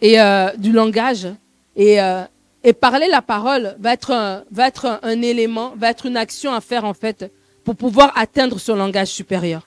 et 0.00 0.20
euh, 0.20 0.52
du 0.56 0.70
langage. 0.70 1.26
Et, 1.74 2.00
euh, 2.00 2.22
et 2.62 2.72
parler 2.72 3.08
la 3.08 3.22
parole 3.22 3.76
va 3.78 3.92
être, 3.92 4.12
un, 4.12 4.44
va 4.50 4.68
être 4.68 5.00
un, 5.02 5.22
élément, 5.22 5.72
va 5.76 5.90
être 5.90 6.06
une 6.06 6.16
action 6.16 6.52
à 6.52 6.60
faire 6.60 6.84
en 6.84 6.94
fait 6.94 7.30
pour 7.64 7.74
pouvoir 7.76 8.12
atteindre 8.16 8.58
son 8.58 8.76
langage 8.76 9.08
supérieur. 9.08 9.66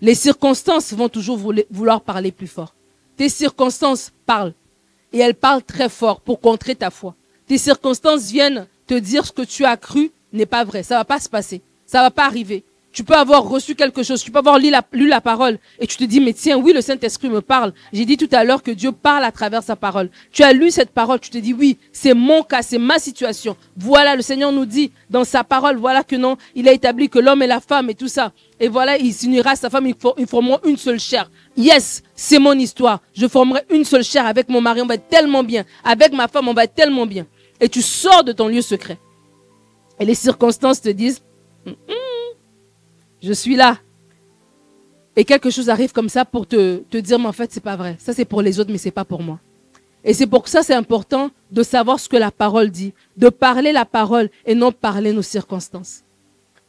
Les 0.00 0.14
circonstances 0.14 0.92
vont 0.92 1.08
toujours 1.08 1.38
vouloir 1.38 2.00
parler 2.00 2.32
plus 2.32 2.48
fort. 2.48 2.74
Tes 3.16 3.28
circonstances 3.28 4.10
parlent 4.26 4.54
et 5.12 5.18
elles 5.18 5.34
parlent 5.34 5.62
très 5.62 5.88
fort 5.88 6.20
pour 6.20 6.40
contrer 6.40 6.74
ta 6.74 6.90
foi. 6.90 7.14
Tes 7.46 7.58
circonstances 7.58 8.30
viennent 8.30 8.66
te 8.86 8.94
dire 8.94 9.26
ce 9.26 9.32
que 9.32 9.42
tu 9.42 9.64
as 9.64 9.76
cru 9.76 10.10
n'est 10.32 10.46
pas 10.46 10.64
vrai. 10.64 10.82
Ça 10.82 10.96
va 10.96 11.04
pas 11.04 11.20
se 11.20 11.28
passer. 11.28 11.62
Ça 11.86 12.02
va 12.02 12.10
pas 12.10 12.24
arriver. 12.24 12.64
Tu 12.92 13.04
peux 13.04 13.14
avoir 13.14 13.48
reçu 13.48 13.74
quelque 13.74 14.02
chose, 14.02 14.22
tu 14.22 14.30
peux 14.30 14.38
avoir 14.38 14.58
lu 14.58 14.68
la, 14.70 15.20
parole 15.22 15.58
et 15.78 15.86
tu 15.86 15.96
te 15.96 16.04
dis, 16.04 16.20
mais 16.20 16.34
tiens, 16.34 16.58
oui, 16.58 16.74
le 16.74 16.82
Saint-Esprit 16.82 17.30
me 17.30 17.40
parle. 17.40 17.72
J'ai 17.92 18.04
dit 18.04 18.18
tout 18.18 18.28
à 18.32 18.44
l'heure 18.44 18.62
que 18.62 18.70
Dieu 18.70 18.92
parle 18.92 19.24
à 19.24 19.32
travers 19.32 19.62
sa 19.62 19.76
parole. 19.76 20.10
Tu 20.30 20.42
as 20.42 20.52
lu 20.52 20.70
cette 20.70 20.90
parole, 20.90 21.18
tu 21.18 21.30
te 21.30 21.38
dis, 21.38 21.54
oui, 21.54 21.78
c'est 21.90 22.12
mon 22.12 22.42
cas, 22.42 22.60
c'est 22.60 22.76
ma 22.78 22.98
situation. 22.98 23.56
Voilà, 23.78 24.14
le 24.14 24.20
Seigneur 24.20 24.52
nous 24.52 24.66
dit 24.66 24.92
dans 25.08 25.24
sa 25.24 25.42
parole, 25.42 25.76
voilà 25.76 26.04
que 26.04 26.16
non, 26.16 26.36
il 26.54 26.68
a 26.68 26.72
établi 26.72 27.08
que 27.08 27.18
l'homme 27.18 27.42
et 27.42 27.46
la 27.46 27.60
femme 27.60 27.88
et 27.88 27.94
tout 27.94 28.08
ça. 28.08 28.32
Et 28.60 28.68
voilà, 28.68 28.98
il 28.98 29.14
s'unira 29.14 29.52
à 29.52 29.56
sa 29.56 29.70
femme, 29.70 29.86
ils 29.86 30.26
formeront 30.26 30.60
une 30.66 30.76
seule 30.76 31.00
chair. 31.00 31.30
Yes, 31.56 32.02
c'est 32.14 32.38
mon 32.38 32.52
histoire. 32.52 33.00
Je 33.14 33.26
formerai 33.26 33.62
une 33.70 33.84
seule 33.84 34.04
chair 34.04 34.26
avec 34.26 34.50
mon 34.50 34.60
mari, 34.60 34.82
on 34.82 34.86
va 34.86 34.94
être 34.94 35.08
tellement 35.08 35.42
bien. 35.42 35.64
Avec 35.82 36.12
ma 36.12 36.28
femme, 36.28 36.46
on 36.46 36.54
va 36.54 36.64
être 36.64 36.74
tellement 36.74 37.06
bien. 37.06 37.26
Et 37.58 37.70
tu 37.70 37.80
sors 37.80 38.22
de 38.22 38.32
ton 38.32 38.48
lieu 38.48 38.60
secret. 38.60 38.98
Et 39.98 40.04
les 40.04 40.14
circonstances 40.14 40.82
te 40.82 40.90
disent, 40.90 41.22
je 43.22 43.32
suis 43.32 43.56
là. 43.56 43.78
Et 45.14 45.24
quelque 45.24 45.50
chose 45.50 45.68
arrive 45.68 45.92
comme 45.92 46.08
ça 46.08 46.24
pour 46.24 46.46
te, 46.46 46.82
dire, 46.98 47.18
mais 47.18 47.26
en 47.26 47.32
fait, 47.32 47.52
c'est 47.52 47.62
pas 47.62 47.76
vrai. 47.76 47.96
Ça, 47.98 48.12
c'est 48.12 48.24
pour 48.24 48.42
les 48.42 48.58
autres, 48.58 48.72
mais 48.72 48.78
c'est 48.78 48.90
pas 48.90 49.04
pour 49.04 49.22
moi. 49.22 49.38
Et 50.04 50.14
c'est 50.14 50.26
pour 50.26 50.48
ça, 50.48 50.62
c'est 50.62 50.74
important 50.74 51.30
de 51.50 51.62
savoir 51.62 52.00
ce 52.00 52.08
que 52.08 52.16
la 52.16 52.30
parole 52.30 52.70
dit, 52.70 52.92
de 53.16 53.28
parler 53.28 53.72
la 53.72 53.84
parole 53.84 54.30
et 54.46 54.54
non 54.54 54.72
parler 54.72 55.12
nos 55.12 55.22
circonstances. 55.22 56.02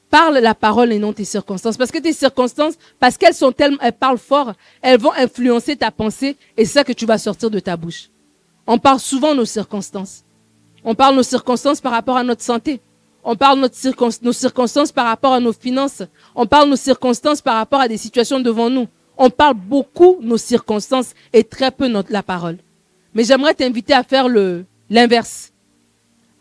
Parle 0.10 0.38
la 0.38 0.54
parole 0.54 0.92
et 0.92 1.00
non 1.00 1.14
tes 1.14 1.24
circonstances. 1.24 1.78
Parce 1.78 1.90
que 1.90 1.98
tes 1.98 2.14
circonstances, 2.14 2.76
parce 3.00 3.18
qu'elles 3.18 3.34
sont 3.34 3.52
tellement, 3.52 3.80
elles 3.82 3.94
parlent 3.94 4.20
fort, 4.20 4.54
elles 4.82 5.00
vont 5.00 5.14
influencer 5.14 5.76
ta 5.76 5.90
pensée 5.90 6.38
et 6.58 6.66
c'est 6.66 6.74
ça 6.74 6.84
que 6.84 6.94
tu 6.94 7.08
vas 7.08 7.18
sortir 7.18 7.50
de 7.50 7.60
ta 7.60 7.76
bouche. 7.76 8.10
On 8.68 8.78
parle 8.78 9.00
souvent 9.00 9.34
nos 9.34 9.46
circonstances. 9.46 10.24
On 10.84 10.94
parle 10.94 11.16
nos 11.16 11.24
circonstances 11.24 11.82
par 11.82 11.94
rapport 11.94 12.18
à 12.18 12.24
notre 12.24 12.44
santé. 12.44 12.82
On 13.24 13.36
parle 13.36 13.62
de 13.62 14.26
nos 14.26 14.34
circonstances 14.34 14.92
par 14.92 15.06
rapport 15.06 15.34
à 15.34 15.40
nos 15.40 15.54
finances. 15.54 16.04
On 16.36 16.46
parle 16.46 16.70
nos 16.70 16.76
circonstances 16.76 17.42
par 17.42 17.56
rapport 17.56 17.80
à 17.80 17.88
des 17.88 17.98
situations 17.98 18.40
devant 18.40 18.70
nous. 18.70 18.88
On 19.18 19.30
parle 19.30 19.54
beaucoup 19.54 20.18
nos 20.22 20.38
circonstances 20.38 21.14
et 21.32 21.44
très 21.44 21.72
peu 21.72 21.88
notre, 21.88 22.12
la 22.12 22.24
parole. 22.24 22.58
Mais 23.14 23.24
j'aimerais 23.24 23.54
t'inviter 23.54 23.94
à 23.94 24.04
faire 24.04 24.28
l'inverse. 24.90 25.54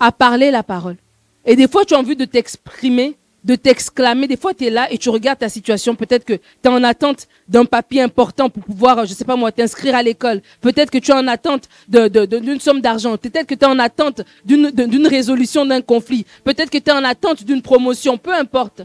À 0.01 0.11
parler 0.11 0.51
la 0.51 0.63
parole. 0.63 0.97
Et 1.45 1.55
des 1.55 1.69
fois, 1.69 1.85
tu 1.85 1.95
as 1.95 1.99
envie 1.99 2.17
de 2.17 2.25
t'exprimer 2.25 3.17
de 3.45 3.55
t'exclamer. 3.55 4.29
Des 4.29 4.37
fois, 4.37 4.55
tu 4.55 4.67
es 4.67 4.71
là 4.71 4.91
et 4.93 4.99
tu 4.99 5.09
regardes 5.09 5.39
ta 5.39 5.49
situation. 5.49 5.95
Peut-être 5.95 6.25
que 6.25 6.35
tu 6.35 6.43
es 6.65 6.69
en 6.69 6.83
attente 6.85 7.29
d'un 7.49 7.65
papier 7.65 8.03
important 8.03 8.49
pour 8.49 8.63
pouvoir, 8.63 9.05
je 9.07 9.15
sais 9.15 9.25
pas 9.25 9.37
moi, 9.37 9.53
t'inscrire 9.53 9.95
à 9.95 10.03
l'école. 10.03 10.43
Peut-être 10.61 10.91
que 10.91 10.99
tu 10.99 11.11
es 11.11 11.15
en 11.15 11.27
attente 11.27 11.69
d'une 11.89 12.09
de, 12.09 12.25
de, 12.25 12.59
somme 12.61 12.81
d'argent. 12.81 13.17
Peut-être 13.17 13.47
que 13.47 13.55
tu 13.55 13.65
es 13.65 13.69
en 13.69 13.79
attente 13.79 14.23
d'une 14.45 15.07
résolution 15.07 15.67
d'un 15.67 15.81
conflit. 15.81 16.25
Peut-être 16.45 16.71
que 16.71 16.79
tu 16.79 16.91
es 16.91 16.93
en 16.93 17.05
attente 17.05 17.45
d'une 17.45 17.63
promotion. 17.63 18.19
Peu 18.19 18.33
importe. 18.33 18.83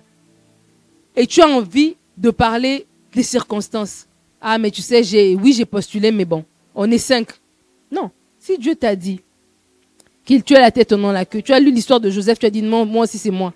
Et 1.15 1.27
tu 1.27 1.41
as 1.41 1.47
envie 1.47 1.95
de 2.17 2.29
parler 2.29 2.85
des 3.13 3.23
circonstances. 3.23 4.07
Ah, 4.41 4.57
mais 4.57 4.71
tu 4.71 4.81
sais, 4.81 5.03
j'ai, 5.03 5.35
oui, 5.35 5.53
j'ai 5.53 5.65
postulé, 5.65 6.11
mais 6.11 6.25
bon, 6.25 6.45
on 6.75 6.89
est 6.91 6.99
cinq. 6.99 7.29
Non. 7.91 8.11
Si 8.39 8.57
Dieu 8.57 8.75
t'a 8.75 8.95
dit 8.95 9.19
qu'il 10.23 10.43
tu 10.43 10.55
as 10.55 10.59
la 10.59 10.71
tête 10.71 10.91
au 10.91 10.97
nom 10.97 11.11
la 11.11 11.25
queue, 11.25 11.41
tu 11.41 11.53
as 11.53 11.59
lu 11.59 11.71
l'histoire 11.71 11.99
de 11.99 12.09
Joseph, 12.09 12.37
tu 12.37 12.45
as 12.45 12.49
dit 12.49 12.61
non, 12.61 12.85
moi 12.85 13.05
aussi 13.05 13.17
c'est 13.17 13.31
moi 13.31 13.53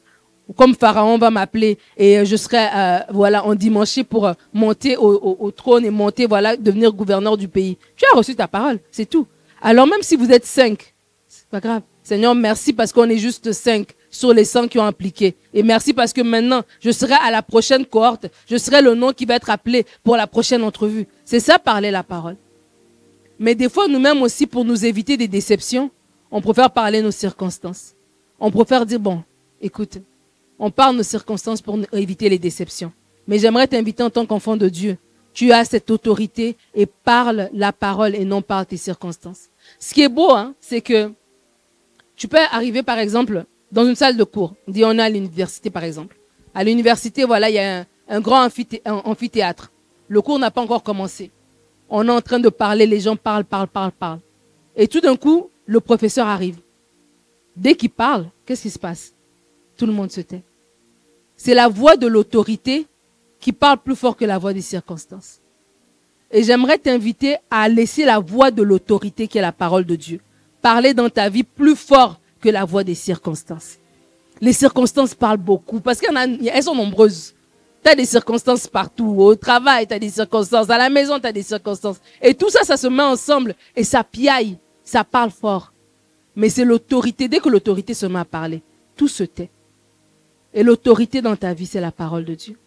comme 0.56 0.76
Pharaon 0.76 1.18
va 1.18 1.30
m'appeler 1.30 1.78
et 1.98 2.20
euh, 2.20 2.26
je 2.26 2.36
serai 2.36 2.68
euh, 2.74 3.00
voilà 3.12 3.46
en 3.46 3.56
dimanche 3.56 4.02
pour 4.04 4.28
euh, 4.28 4.34
monter 4.54 4.98
au, 4.98 5.52
trône 5.52 5.86
et 5.86 5.90
monter 5.90 6.26
voilà 6.26 6.56
devenir 6.58 6.92
gouverneur 6.92 7.38
du 7.38 7.48
pays. 7.48 7.78
Tu 7.96 8.06
as 8.12 8.16
reçu 8.16 8.36
ta 8.36 8.48
parole, 8.48 8.80
c'est 8.92 9.10
tout. 9.10 9.28
Alors 9.62 9.88
même 9.88 10.02
si 10.02 10.16
vous 10.16 10.32
êtes 10.32 10.46
cinq, 10.46 10.94
c'est 11.28 11.48
pas 11.48 11.60
grave. 11.60 11.82
Seigneur, 12.04 12.34
merci 12.34 12.74
parce 12.74 12.92
qu'on 12.92 13.10
est 13.10 13.18
juste 13.18 13.52
cinq 13.52 13.90
sur 14.10 14.34
les 14.34 14.44
cent 14.44 14.68
qui 14.68 14.80
ont 14.80 14.86
appliqué. 14.86 15.36
Et 15.54 15.64
merci 15.64 15.94
parce 15.94 16.12
que 16.14 16.22
maintenant, 16.22 16.64
je 16.80 16.92
serai 16.92 17.14
à 17.14 17.32
la 17.32 17.42
prochaine 17.42 17.86
cohorte. 17.86 18.26
Je 18.50 18.58
serai 18.58 18.82
le 18.82 18.96
nom 18.96 19.14
qui 19.14 19.26
va 19.26 19.36
être 19.36 19.50
appelé 19.50 19.86
pour 20.04 20.18
la 20.18 20.28
prochaine 20.28 20.64
entrevue. 20.64 21.08
C'est 21.24 21.40
ça, 21.40 21.60
parler 21.60 21.92
la 21.92 22.04
parole. 22.04 22.36
Mais 23.40 23.56
des 23.56 23.70
fois, 23.70 23.88
nous-mêmes 23.88 24.22
aussi, 24.22 24.46
pour 24.46 24.66
nous 24.66 24.86
éviter 24.86 25.16
des 25.16 25.28
déceptions, 25.28 25.90
on 26.32 26.42
préfère 26.42 26.70
parler 26.72 27.02
nos 27.02 27.12
circonstances. 27.12 27.94
On 28.40 28.52
préfère 28.52 28.86
dire, 28.86 29.00
bon, 29.00 29.24
écoute, 29.62 30.00
on 30.62 30.69
parle 30.69 30.95
nos 30.95 31.04
circonstances 31.04 31.60
pour 31.60 31.78
éviter 31.91 32.30
les 32.30 32.38
déceptions. 32.38 32.93
Mais 33.28 33.39
j'aimerais 33.39 33.67
t'inviter 33.67 34.04
en 34.04 34.12
tant 34.12 34.28
qu'enfant 34.28 34.56
de 34.56 34.69
Dieu. 34.69 34.95
Tu 35.34 35.52
as 35.52 35.65
cette 35.65 35.89
autorité 35.89 36.56
et 36.76 36.86
parle 36.86 37.50
la 37.52 37.74
parole 37.74 38.13
et 38.13 38.26
non 38.26 38.43
parle 38.43 38.67
tes 38.67 38.78
circonstances. 38.78 39.50
Ce 39.80 39.91
qui 39.91 40.04
est 40.04 40.10
beau, 40.10 40.30
hein, 40.32 40.54
c'est 40.62 40.82
que 40.82 41.12
tu 42.15 42.28
peux 42.28 42.38
arriver, 42.52 42.84
par 42.84 43.00
exemple, 43.00 43.45
dans 43.71 43.88
une 43.88 43.95
salle 43.95 44.17
de 44.17 44.24
cours. 44.24 44.54
Dit 44.67 44.86
on 44.86 44.91
est 44.91 45.02
à 45.02 45.10
l'université, 45.10 45.71
par 45.71 45.84
exemple. 45.84 46.15
À 46.54 46.63
l'université, 46.63 47.24
voilà, 47.24 47.50
il 47.50 47.56
y 47.56 47.60
a 47.60 47.86
un, 48.08 48.21
grand 48.21 48.47
amphithéâtre. 48.86 49.71
Le 50.10 50.21
cours 50.21 50.38
n'a 50.38 50.52
pas 50.52 50.62
encore 50.62 50.84
commencé. 50.84 51.32
On 51.89 52.08
est 52.08 52.12
en 52.12 52.21
train 52.21 52.39
de 52.39 52.50
parler, 52.50 52.86
les 52.86 53.00
gens 53.00 53.15
parlent, 53.15 53.45
parlent, 53.45 53.67
parlent, 53.67 53.93
parlent. 53.93 54.19
Et 54.76 54.88
tout 54.88 55.00
d'un 55.00 55.15
coup, 55.15 55.50
le 55.65 55.80
professeur 55.80 56.28
arrive. 56.28 56.58
Dès 57.56 57.74
qu'il 57.74 57.89
parle, 57.89 58.28
qu'est-ce 58.45 58.62
qui 58.62 58.69
se 58.69 58.80
passe? 58.80 59.13
Tout 59.76 59.88
le 59.88 59.93
monde 59.93 60.12
se 60.12 60.21
tait. 60.21 60.43
C'est 61.43 61.56
la 61.56 61.69
voix 61.69 61.97
de 61.97 62.06
l'autorité 62.06 62.86
qui 63.39 63.51
parle 63.51 63.80
plus 63.80 63.95
fort 63.95 64.15
que 64.15 64.25
la 64.25 64.38
voix 64.38 64.54
des 64.54 64.62
circonstances. 64.62 65.39
Et 66.30 66.43
j'aimerais 66.43 66.77
t'inviter 66.77 67.38
à 67.49 67.67
laisser 67.67 68.06
la 68.06 68.19
voix 68.19 68.51
de 68.51 68.62
l'autorité 68.62 69.27
qui 69.27 69.39
est 69.39 69.41
la 69.41 69.51
parole 69.51 69.84
de 69.84 69.95
Dieu 69.95 70.21
parler 70.62 70.93
dans 70.93 71.10
ta 71.10 71.30
vie 71.30 71.41
plus 71.41 71.75
fort 71.75 72.19
que 72.39 72.49
la 72.49 72.63
voix 72.63 72.84
des 72.84 72.93
circonstances. 72.93 73.80
Les 74.39 74.54
circonstances 74.54 75.15
parlent 75.15 75.39
beaucoup 75.39 75.80
parce 75.80 75.99
qu'elles 75.99 76.63
sont 76.63 76.75
nombreuses. 76.75 77.34
Tu 77.84 77.89
as 77.89 77.95
des 77.95 78.06
circonstances 78.06 78.67
partout. 78.67 79.15
Au 79.17 79.34
travail, 79.34 79.88
tu 79.88 79.95
as 79.95 79.99
des 79.99 80.12
circonstances. 80.12 80.69
À 80.69 80.77
la 80.77 80.91
maison, 80.91 81.19
tu 81.19 81.25
as 81.25 81.32
des 81.32 81.41
circonstances. 81.41 81.99
Et 82.21 82.36
tout 82.36 82.51
ça, 82.51 82.63
ça 82.63 82.77
se 82.77 82.86
met 82.86 83.01
ensemble 83.01 83.56
et 83.75 83.84
ça 83.84 84.04
piaille. 84.04 84.60
Ça 84.84 85.04
parle 85.04 85.32
fort. 85.32 85.73
Mais 86.36 86.49
c'est 86.49 86.65
l'autorité. 86.65 87.27
Dès 87.27 87.39
que 87.39 87.49
l'autorité 87.49 87.95
se 87.95 88.06
met 88.06 88.19
à 88.19 88.25
parler, 88.25 88.62
tout 88.95 89.08
se 89.08 89.23
tait. 89.23 89.49
Et 90.54 90.64
l'autorité 90.64 91.22
dans 91.22 91.36
ta 91.36 91.54
vie, 91.54 91.66
c'est 91.66 91.82
la 91.82 91.92
parole 91.92 92.26
de 92.26 92.36
Dieu. 92.36 92.58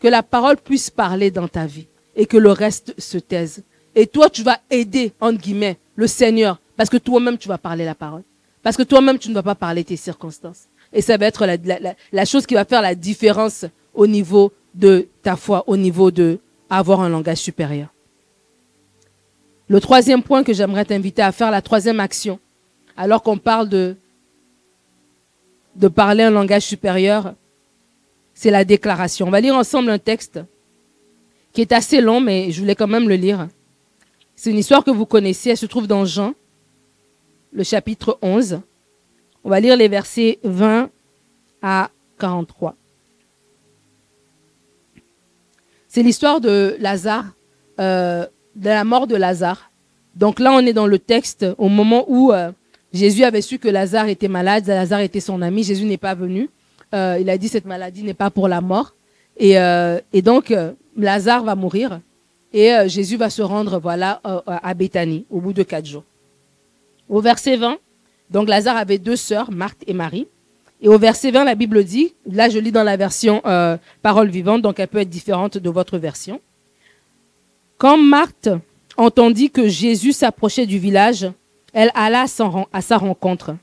Que 0.00 0.08
la 0.08 0.22
parole 0.22 0.56
puisse 0.56 0.90
parler 0.90 1.30
dans 1.30 1.48
ta 1.48 1.66
vie 1.66 1.86
et 2.16 2.26
que 2.26 2.36
le 2.36 2.50
reste 2.50 2.94
se 2.98 3.18
taise. 3.18 3.62
Et 3.94 4.06
toi, 4.06 4.28
tu 4.28 4.42
vas 4.42 4.60
aider, 4.70 5.12
entre 5.20 5.40
guillemets, 5.40 5.78
le 5.96 6.06
Seigneur 6.06 6.58
parce 6.76 6.90
que 6.90 6.96
toi-même, 6.96 7.38
tu 7.38 7.48
vas 7.48 7.58
parler 7.58 7.84
la 7.84 7.94
parole. 7.94 8.22
Parce 8.62 8.76
que 8.76 8.82
toi-même, 8.82 9.18
tu 9.18 9.28
ne 9.28 9.34
vas 9.34 9.42
pas 9.42 9.54
parler 9.54 9.84
tes 9.84 9.96
circonstances. 9.96 10.64
Et 10.92 11.02
ça 11.02 11.16
va 11.16 11.26
être 11.26 11.46
la, 11.46 11.56
la, 12.12 12.24
chose 12.24 12.46
qui 12.46 12.54
va 12.54 12.64
faire 12.64 12.82
la 12.82 12.94
différence 12.94 13.64
au 13.94 14.06
niveau 14.06 14.52
de 14.74 15.08
ta 15.22 15.36
foi, 15.36 15.64
au 15.66 15.76
niveau 15.76 16.10
de 16.10 16.38
avoir 16.70 17.00
un 17.00 17.08
langage 17.08 17.38
supérieur. 17.38 17.88
Le 19.68 19.80
troisième 19.80 20.22
point 20.22 20.42
que 20.42 20.52
j'aimerais 20.52 20.84
t'inviter 20.84 21.22
à 21.22 21.32
faire, 21.32 21.50
la 21.50 21.62
troisième 21.62 22.00
action, 22.00 22.38
alors 22.96 23.22
qu'on 23.22 23.38
parle 23.38 23.68
de 23.68 23.96
de 25.76 25.88
parler 25.88 26.22
un 26.22 26.30
langage 26.30 26.62
supérieur, 26.62 27.34
c'est 28.34 28.50
la 28.50 28.64
déclaration. 28.64 29.26
On 29.26 29.30
va 29.30 29.40
lire 29.40 29.56
ensemble 29.56 29.90
un 29.90 29.98
texte 29.98 30.40
qui 31.52 31.60
est 31.60 31.72
assez 31.72 32.00
long, 32.00 32.20
mais 32.20 32.50
je 32.50 32.60
voulais 32.60 32.74
quand 32.74 32.88
même 32.88 33.08
le 33.08 33.14
lire. 33.14 33.48
C'est 34.36 34.50
une 34.50 34.58
histoire 34.58 34.84
que 34.84 34.90
vous 34.90 35.06
connaissez, 35.06 35.50
elle 35.50 35.56
se 35.56 35.66
trouve 35.66 35.86
dans 35.86 36.04
Jean, 36.04 36.34
le 37.52 37.62
chapitre 37.62 38.18
11. 38.22 38.60
On 39.44 39.50
va 39.50 39.60
lire 39.60 39.76
les 39.76 39.88
versets 39.88 40.40
20 40.42 40.90
à 41.62 41.90
43. 42.18 42.74
C'est 45.88 46.02
l'histoire 46.02 46.40
de 46.40 46.76
Lazare, 46.80 47.26
euh, 47.78 48.26
de 48.56 48.68
la 48.68 48.82
mort 48.82 49.06
de 49.06 49.14
Lazare. 49.14 49.70
Donc 50.16 50.40
là, 50.40 50.52
on 50.52 50.60
est 50.60 50.72
dans 50.72 50.86
le 50.86 50.98
texte 50.98 51.46
au 51.56 51.68
moment 51.68 52.04
où 52.08 52.32
euh, 52.32 52.50
Jésus 52.94 53.24
avait 53.24 53.42
su 53.42 53.58
que 53.58 53.68
Lazare 53.68 54.08
était 54.08 54.28
malade, 54.28 54.68
Lazare 54.68 55.00
était 55.00 55.18
son 55.18 55.42
ami, 55.42 55.64
Jésus 55.64 55.84
n'est 55.84 55.98
pas 55.98 56.14
venu. 56.14 56.48
Euh, 56.94 57.18
il 57.20 57.28
a 57.28 57.36
dit 57.36 57.48
cette 57.48 57.64
maladie 57.64 58.04
n'est 58.04 58.14
pas 58.14 58.30
pour 58.30 58.46
la 58.46 58.60
mort. 58.60 58.94
Et, 59.36 59.58
euh, 59.58 59.98
donc, 60.22 60.52
euh, 60.52 60.72
Lazare 60.96 61.42
va 61.42 61.56
mourir 61.56 62.00
et 62.52 62.70
Jésus 62.86 63.16
va 63.16 63.30
se 63.30 63.42
rendre 63.42 63.80
voilà, 63.80 64.20
à 64.22 64.74
Béthanie 64.74 65.26
au 65.28 65.40
bout 65.40 65.52
de 65.52 65.64
quatre 65.64 65.86
jours. 65.86 66.04
Au 67.08 67.20
verset 67.20 67.56
20, 67.56 67.78
donc 68.30 68.48
Lazare 68.48 68.76
avait 68.76 68.98
deux 68.98 69.16
sœurs, 69.16 69.50
Marthe 69.50 69.82
et 69.88 69.92
Marie. 69.92 70.28
Et 70.80 70.86
au 70.86 70.96
verset 70.96 71.32
20, 71.32 71.42
la 71.42 71.56
Bible 71.56 71.82
dit, 71.82 72.14
là 72.30 72.48
je 72.48 72.60
lis 72.60 72.70
dans 72.70 72.84
la 72.84 72.96
version 72.96 73.42
parole 74.02 74.28
vivante, 74.28 74.62
donc 74.62 74.78
elle 74.78 74.86
peut 74.86 74.98
être 74.98 75.10
différente 75.10 75.58
de 75.58 75.68
votre 75.68 75.98
version. 75.98 76.40
Quand 77.76 77.98
Marthe 77.98 78.50
entendit 78.96 79.50
que 79.50 79.66
Jésus 79.66 80.12
s'approchait 80.12 80.66
du 80.66 80.78
village, 80.78 81.26
elle 81.74 81.90
alla 81.94 82.24
à 82.72 82.80
sa 82.80 82.96
rencontre. 82.96 83.56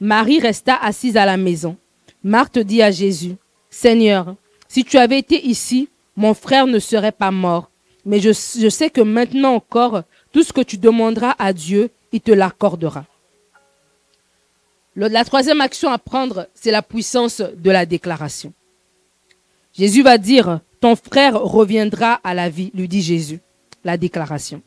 Marie 0.00 0.40
resta 0.40 0.76
assise 0.76 1.16
à 1.16 1.26
la 1.26 1.36
maison. 1.36 1.76
Marthe 2.22 2.58
dit 2.58 2.82
à 2.82 2.90
Jésus, 2.90 3.34
Seigneur, 3.68 4.36
si 4.68 4.84
tu 4.84 4.96
avais 4.96 5.18
été 5.18 5.44
ici, 5.46 5.88
mon 6.16 6.34
frère 6.34 6.66
ne 6.66 6.78
serait 6.78 7.12
pas 7.12 7.30
mort. 7.30 7.70
Mais 8.04 8.20
je, 8.20 8.32
sais 8.32 8.90
que 8.90 9.00
maintenant 9.00 9.54
encore, 9.54 10.02
tout 10.32 10.42
ce 10.42 10.52
que 10.52 10.60
tu 10.60 10.78
demanderas 10.78 11.34
à 11.38 11.52
Dieu, 11.52 11.90
il 12.12 12.20
te 12.20 12.30
l'accordera. 12.30 13.04
La 14.96 15.24
troisième 15.24 15.60
action 15.60 15.90
à 15.90 15.98
prendre, 15.98 16.48
c'est 16.54 16.70
la 16.70 16.82
puissance 16.82 17.40
de 17.40 17.70
la 17.70 17.86
déclaration. 17.86 18.52
Jésus 19.74 20.02
va 20.02 20.16
dire, 20.16 20.60
ton 20.80 20.96
frère 20.96 21.40
reviendra 21.40 22.20
à 22.24 22.34
la 22.34 22.48
vie, 22.48 22.70
lui 22.74 22.88
dit 22.88 23.02
Jésus. 23.02 23.40
La 23.84 23.96
déclaration. 23.96 24.62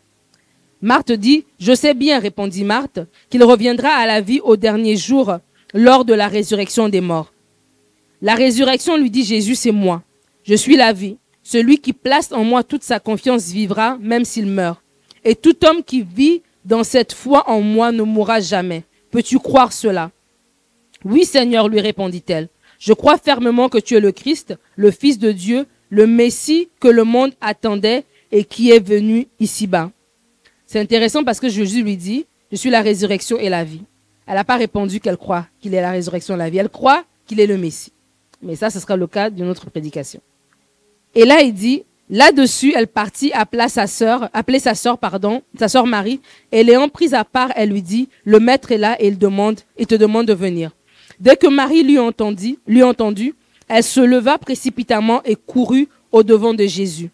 Marthe 0.81 1.11
dit, 1.11 1.45
je 1.59 1.75
sais 1.75 1.93
bien, 1.93 2.19
répondit 2.19 2.63
Marthe, 2.63 2.99
qu'il 3.29 3.43
reviendra 3.43 3.89
à 3.89 4.07
la 4.07 4.21
vie 4.21 4.39
au 4.43 4.57
dernier 4.57 4.97
jour 4.97 5.37
lors 5.73 6.05
de 6.05 6.13
la 6.13 6.27
résurrection 6.27 6.89
des 6.89 7.01
morts. 7.01 7.31
La 8.21 8.35
résurrection, 8.35 8.97
lui 8.97 9.09
dit 9.09 9.23
Jésus, 9.23 9.55
c'est 9.55 9.71
moi. 9.71 10.03
Je 10.43 10.55
suis 10.55 10.75
la 10.75 10.93
vie. 10.93 11.17
Celui 11.43 11.79
qui 11.79 11.93
place 11.93 12.31
en 12.31 12.43
moi 12.43 12.63
toute 12.63 12.83
sa 12.83 12.99
confiance 12.99 13.49
vivra, 13.49 13.97
même 13.99 14.25
s'il 14.25 14.47
meurt. 14.47 14.79
Et 15.23 15.35
tout 15.35 15.55
homme 15.65 15.83
qui 15.83 16.03
vit 16.03 16.41
dans 16.65 16.83
cette 16.83 17.13
foi 17.13 17.49
en 17.49 17.61
moi 17.61 17.91
ne 17.91 18.03
mourra 18.03 18.39
jamais. 18.39 18.83
Peux-tu 19.11 19.39
croire 19.39 19.73
cela? 19.73 20.11
Oui, 21.03 21.25
Seigneur, 21.25 21.67
lui 21.67 21.79
répondit-elle. 21.79 22.49
Je 22.79 22.93
crois 22.93 23.17
fermement 23.17 23.69
que 23.69 23.77
tu 23.77 23.95
es 23.95 23.99
le 23.99 24.11
Christ, 24.11 24.55
le 24.75 24.91
Fils 24.91 25.19
de 25.19 25.31
Dieu, 25.31 25.65
le 25.89 26.07
Messie 26.07 26.69
que 26.79 26.87
le 26.87 27.03
monde 27.03 27.33
attendait 27.41 28.05
et 28.31 28.43
qui 28.45 28.71
est 28.71 28.85
venu 28.85 29.27
ici-bas. 29.39 29.91
C'est 30.71 30.79
intéressant 30.79 31.25
parce 31.25 31.41
que 31.41 31.49
Jésus 31.49 31.83
lui 31.83 31.97
dit, 31.97 32.25
je 32.49 32.55
suis 32.55 32.69
la 32.69 32.81
résurrection 32.81 33.37
et 33.37 33.49
la 33.49 33.65
vie. 33.65 33.81
Elle 34.25 34.35
n'a 34.35 34.45
pas 34.45 34.55
répondu 34.55 35.01
qu'elle 35.01 35.17
croit 35.17 35.45
qu'il 35.59 35.75
est 35.75 35.81
la 35.81 35.91
résurrection 35.91 36.35
et 36.35 36.37
la 36.37 36.49
vie. 36.49 36.59
Elle 36.59 36.69
croit 36.69 37.03
qu'il 37.27 37.41
est 37.41 37.45
le 37.45 37.57
Messie. 37.57 37.91
Mais 38.41 38.55
ça, 38.55 38.69
ce 38.69 38.79
sera 38.79 38.95
le 38.95 39.05
cas 39.05 39.29
d'une 39.29 39.49
autre 39.49 39.69
prédication. 39.69 40.21
Et 41.13 41.25
là, 41.25 41.41
il 41.41 41.53
dit, 41.53 41.83
là-dessus, 42.09 42.71
elle 42.73 42.87
partit, 42.87 43.33
appela 43.33 43.67
sa 43.67 43.85
sœur, 43.85 44.29
appelait 44.31 44.59
sa 44.59 44.73
sœur, 44.73 44.97
pardon, 44.97 45.41
sa 45.59 45.67
sœur 45.67 45.85
Marie, 45.85 46.21
et 46.53 46.63
l'ayant 46.63 46.87
prise 46.87 47.13
à 47.13 47.25
part, 47.25 47.51
elle 47.57 47.71
lui 47.71 47.81
dit, 47.81 48.07
le 48.23 48.39
maître 48.39 48.71
est 48.71 48.77
là 48.77 48.95
et 48.97 49.09
il 49.09 49.17
demande, 49.17 49.59
et 49.75 49.85
te 49.85 49.95
demande 49.95 50.27
de 50.27 50.33
venir. 50.33 50.71
Dès 51.19 51.35
que 51.35 51.47
Marie 51.47 51.83
lui 51.83 51.99
entendit, 51.99 52.59
lui 52.65 52.81
entendu, 52.81 53.35
elle 53.67 53.83
se 53.83 53.99
leva 53.99 54.37
précipitamment 54.37 55.21
et 55.25 55.35
courut 55.35 55.89
au 56.13 56.23
devant 56.23 56.53
de 56.53 56.65
Jésus. 56.65 57.09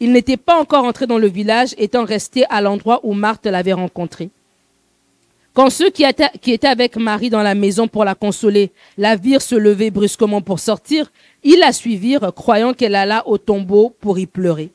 Il 0.00 0.12
n'était 0.12 0.36
pas 0.36 0.60
encore 0.60 0.84
entré 0.84 1.06
dans 1.06 1.18
le 1.18 1.28
village, 1.28 1.74
étant 1.78 2.04
resté 2.04 2.44
à 2.50 2.60
l'endroit 2.60 3.00
où 3.02 3.14
Marthe 3.14 3.46
l'avait 3.46 3.72
rencontré. 3.72 4.30
Quand 5.54 5.70
ceux 5.70 5.90
qui 5.90 6.04
étaient, 6.04 6.68
avec 6.68 6.96
Marie 6.96 7.30
dans 7.30 7.42
la 7.42 7.56
maison 7.56 7.88
pour 7.88 8.04
la 8.04 8.14
consoler 8.14 8.70
la 8.96 9.16
virent 9.16 9.42
se 9.42 9.56
lever 9.56 9.90
brusquement 9.90 10.40
pour 10.40 10.60
sortir, 10.60 11.10
ils 11.42 11.58
la 11.58 11.72
suivirent, 11.72 12.32
croyant 12.32 12.74
qu'elle 12.74 12.94
alla 12.94 13.26
au 13.26 13.38
tombeau 13.38 13.92
pour 14.00 14.20
y 14.20 14.26
pleurer. 14.26 14.70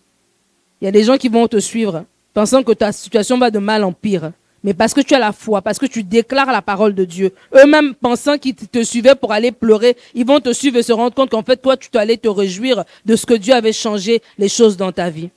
Il 0.82 0.86
y 0.86 0.88
a 0.88 0.92
des 0.92 1.06
gens 1.06 1.16
qui 1.16 1.30
vont 1.30 1.48
te 1.48 1.60
suivre, 1.60 2.04
pensant 2.34 2.64
que 2.64 2.74
ta 2.74 2.92
situation 2.92 3.38
va 3.38 3.50
de 3.50 3.60
mal 3.60 3.86
en 3.86 3.94
pire. 3.94 4.34
Mais 4.64 4.74
parce 4.74 4.94
que 4.94 5.02
tu 5.02 5.14
as 5.14 5.20
la 5.20 5.34
foi, 5.34 5.62
parce 5.62 5.78
que 5.78 5.86
tu 5.86 6.04
déclares 6.04 6.52
la 6.52 6.62
parole 6.62 6.96
de 6.96 7.04
Dieu, 7.04 7.34
eux-mêmes 7.54 7.94
pensant 7.96 8.38
qu'ils 8.38 8.56
te 8.56 8.84
suivaient 8.84 9.16
pour 9.16 9.34
aller 9.34 9.52
pleurer, 9.52 9.98
ils 10.14 10.26
vont 10.26 10.40
te 10.40 10.54
suivre 10.54 10.78
et 10.78 10.84
se 10.84 10.94
rendre 10.94 11.14
compte 11.14 11.32
qu'en 11.32 11.44
fait, 11.44 11.58
toi, 11.58 11.76
tu 11.76 11.90
allais 11.98 12.18
te 12.18 12.30
réjouir 12.30 12.86
de 13.06 13.16
ce 13.16 13.26
que 13.26 13.34
Dieu 13.34 13.54
avait 13.54 13.74
changé 13.74 14.22
les 14.38 14.50
choses 14.50 14.78
dans 14.78 14.92
ta 14.92 15.10
vie. 15.10 15.30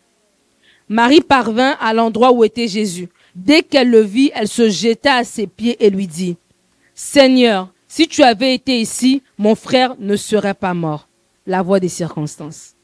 Marie 0.88 1.20
parvint 1.20 1.76
à 1.80 1.92
l'endroit 1.92 2.30
où 2.30 2.44
était 2.44 2.68
Jésus. 2.68 3.08
Dès 3.34 3.62
qu'elle 3.62 3.90
le 3.90 4.00
vit, 4.00 4.30
elle 4.34 4.48
se 4.48 4.70
jeta 4.70 5.16
à 5.16 5.24
ses 5.24 5.48
pieds 5.48 5.76
et 5.84 5.90
lui 5.90 6.06
dit, 6.06 6.36
Seigneur, 6.94 7.68
si 7.88 8.06
tu 8.06 8.22
avais 8.22 8.54
été 8.54 8.80
ici, 8.80 9.22
mon 9.38 9.54
frère 9.54 9.96
ne 9.98 10.16
serait 10.16 10.54
pas 10.54 10.74
mort. 10.74 11.08
La 11.46 11.62
voix 11.62 11.80
des 11.80 11.88
circonstances. 11.88 12.74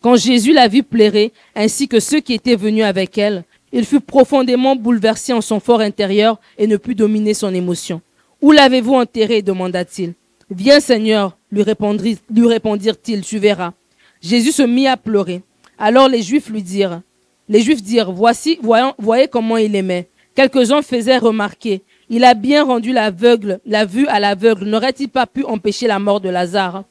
Quand 0.00 0.16
Jésus 0.16 0.52
la 0.52 0.66
vit 0.66 0.82
pleurer, 0.82 1.32
ainsi 1.54 1.86
que 1.86 2.00
ceux 2.00 2.20
qui 2.20 2.34
étaient 2.34 2.56
venus 2.56 2.84
avec 2.84 3.18
elle, 3.18 3.44
il 3.72 3.84
fut 3.84 4.00
profondément 4.00 4.76
bouleversé 4.76 5.32
en 5.32 5.40
son 5.40 5.60
fort 5.60 5.80
intérieur 5.80 6.40
et 6.58 6.66
ne 6.66 6.76
put 6.76 6.94
dominer 6.94 7.34
son 7.34 7.54
émotion. 7.54 8.00
Où 8.42 8.52
l'avez-vous 8.52 8.94
enterré? 8.94 9.42
demanda-t-il. 9.42 10.14
Viens, 10.50 10.80
Seigneur, 10.80 11.36
lui, 11.52 11.62
répondirent-ils, 11.62 13.22
tu 13.22 13.38
verras. 13.38 13.72
Jésus 14.20 14.52
se 14.52 14.62
mit 14.62 14.88
à 14.88 14.96
pleurer. 14.96 15.42
Alors 15.78 16.08
les 16.08 16.22
Juifs 16.22 16.48
lui 16.48 16.62
dirent, 16.62 17.02
les 17.48 17.62
Juifs 17.62 17.82
dirent, 17.82 18.12
voici, 18.12 18.58
voyons, 18.62 18.94
voyez 18.98 19.28
comment 19.28 19.56
il 19.56 19.74
aimait. 19.74 20.08
Quelques-uns 20.34 20.82
faisaient 20.82 21.18
remarquer, 21.18 21.82
il 22.08 22.24
a 22.24 22.34
bien 22.34 22.64
rendu 22.64 22.92
l'aveugle, 22.92 23.60
la 23.64 23.84
vue 23.84 24.06
à 24.08 24.20
l'aveugle. 24.20 24.64
N'aurait-il 24.66 25.08
pas 25.08 25.26
pu 25.26 25.44
empêcher 25.44 25.86
la 25.86 25.98
mort 25.98 26.20
de 26.20 26.28
Lazare? 26.28 26.84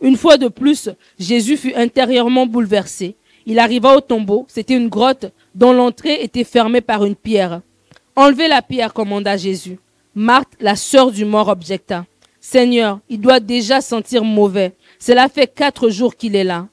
Une 0.00 0.16
fois 0.16 0.36
de 0.36 0.48
plus, 0.48 0.90
Jésus 1.18 1.56
fut 1.56 1.74
intérieurement 1.74 2.46
bouleversé. 2.46 3.16
Il 3.46 3.58
arriva 3.58 3.96
au 3.96 4.00
tombeau, 4.00 4.46
c'était 4.48 4.76
une 4.76 4.88
grotte 4.88 5.32
dont 5.54 5.72
l'entrée 5.72 6.22
était 6.22 6.44
fermée 6.44 6.80
par 6.80 7.04
une 7.04 7.16
pierre. 7.16 7.62
Enlevez 8.16 8.48
la 8.48 8.62
pierre, 8.62 8.92
commanda 8.92 9.36
Jésus. 9.36 9.78
Marthe, 10.14 10.52
la 10.60 10.76
sœur 10.76 11.10
du 11.10 11.24
mort, 11.24 11.48
objecta. 11.48 12.06
Seigneur, 12.40 13.00
il 13.08 13.20
doit 13.20 13.40
déjà 13.40 13.80
sentir 13.80 14.24
mauvais. 14.24 14.72
Cela 14.98 15.28
fait 15.28 15.46
quatre 15.46 15.90
jours 15.90 16.16
qu'il 16.16 16.36
est 16.36 16.44
là. 16.44 16.68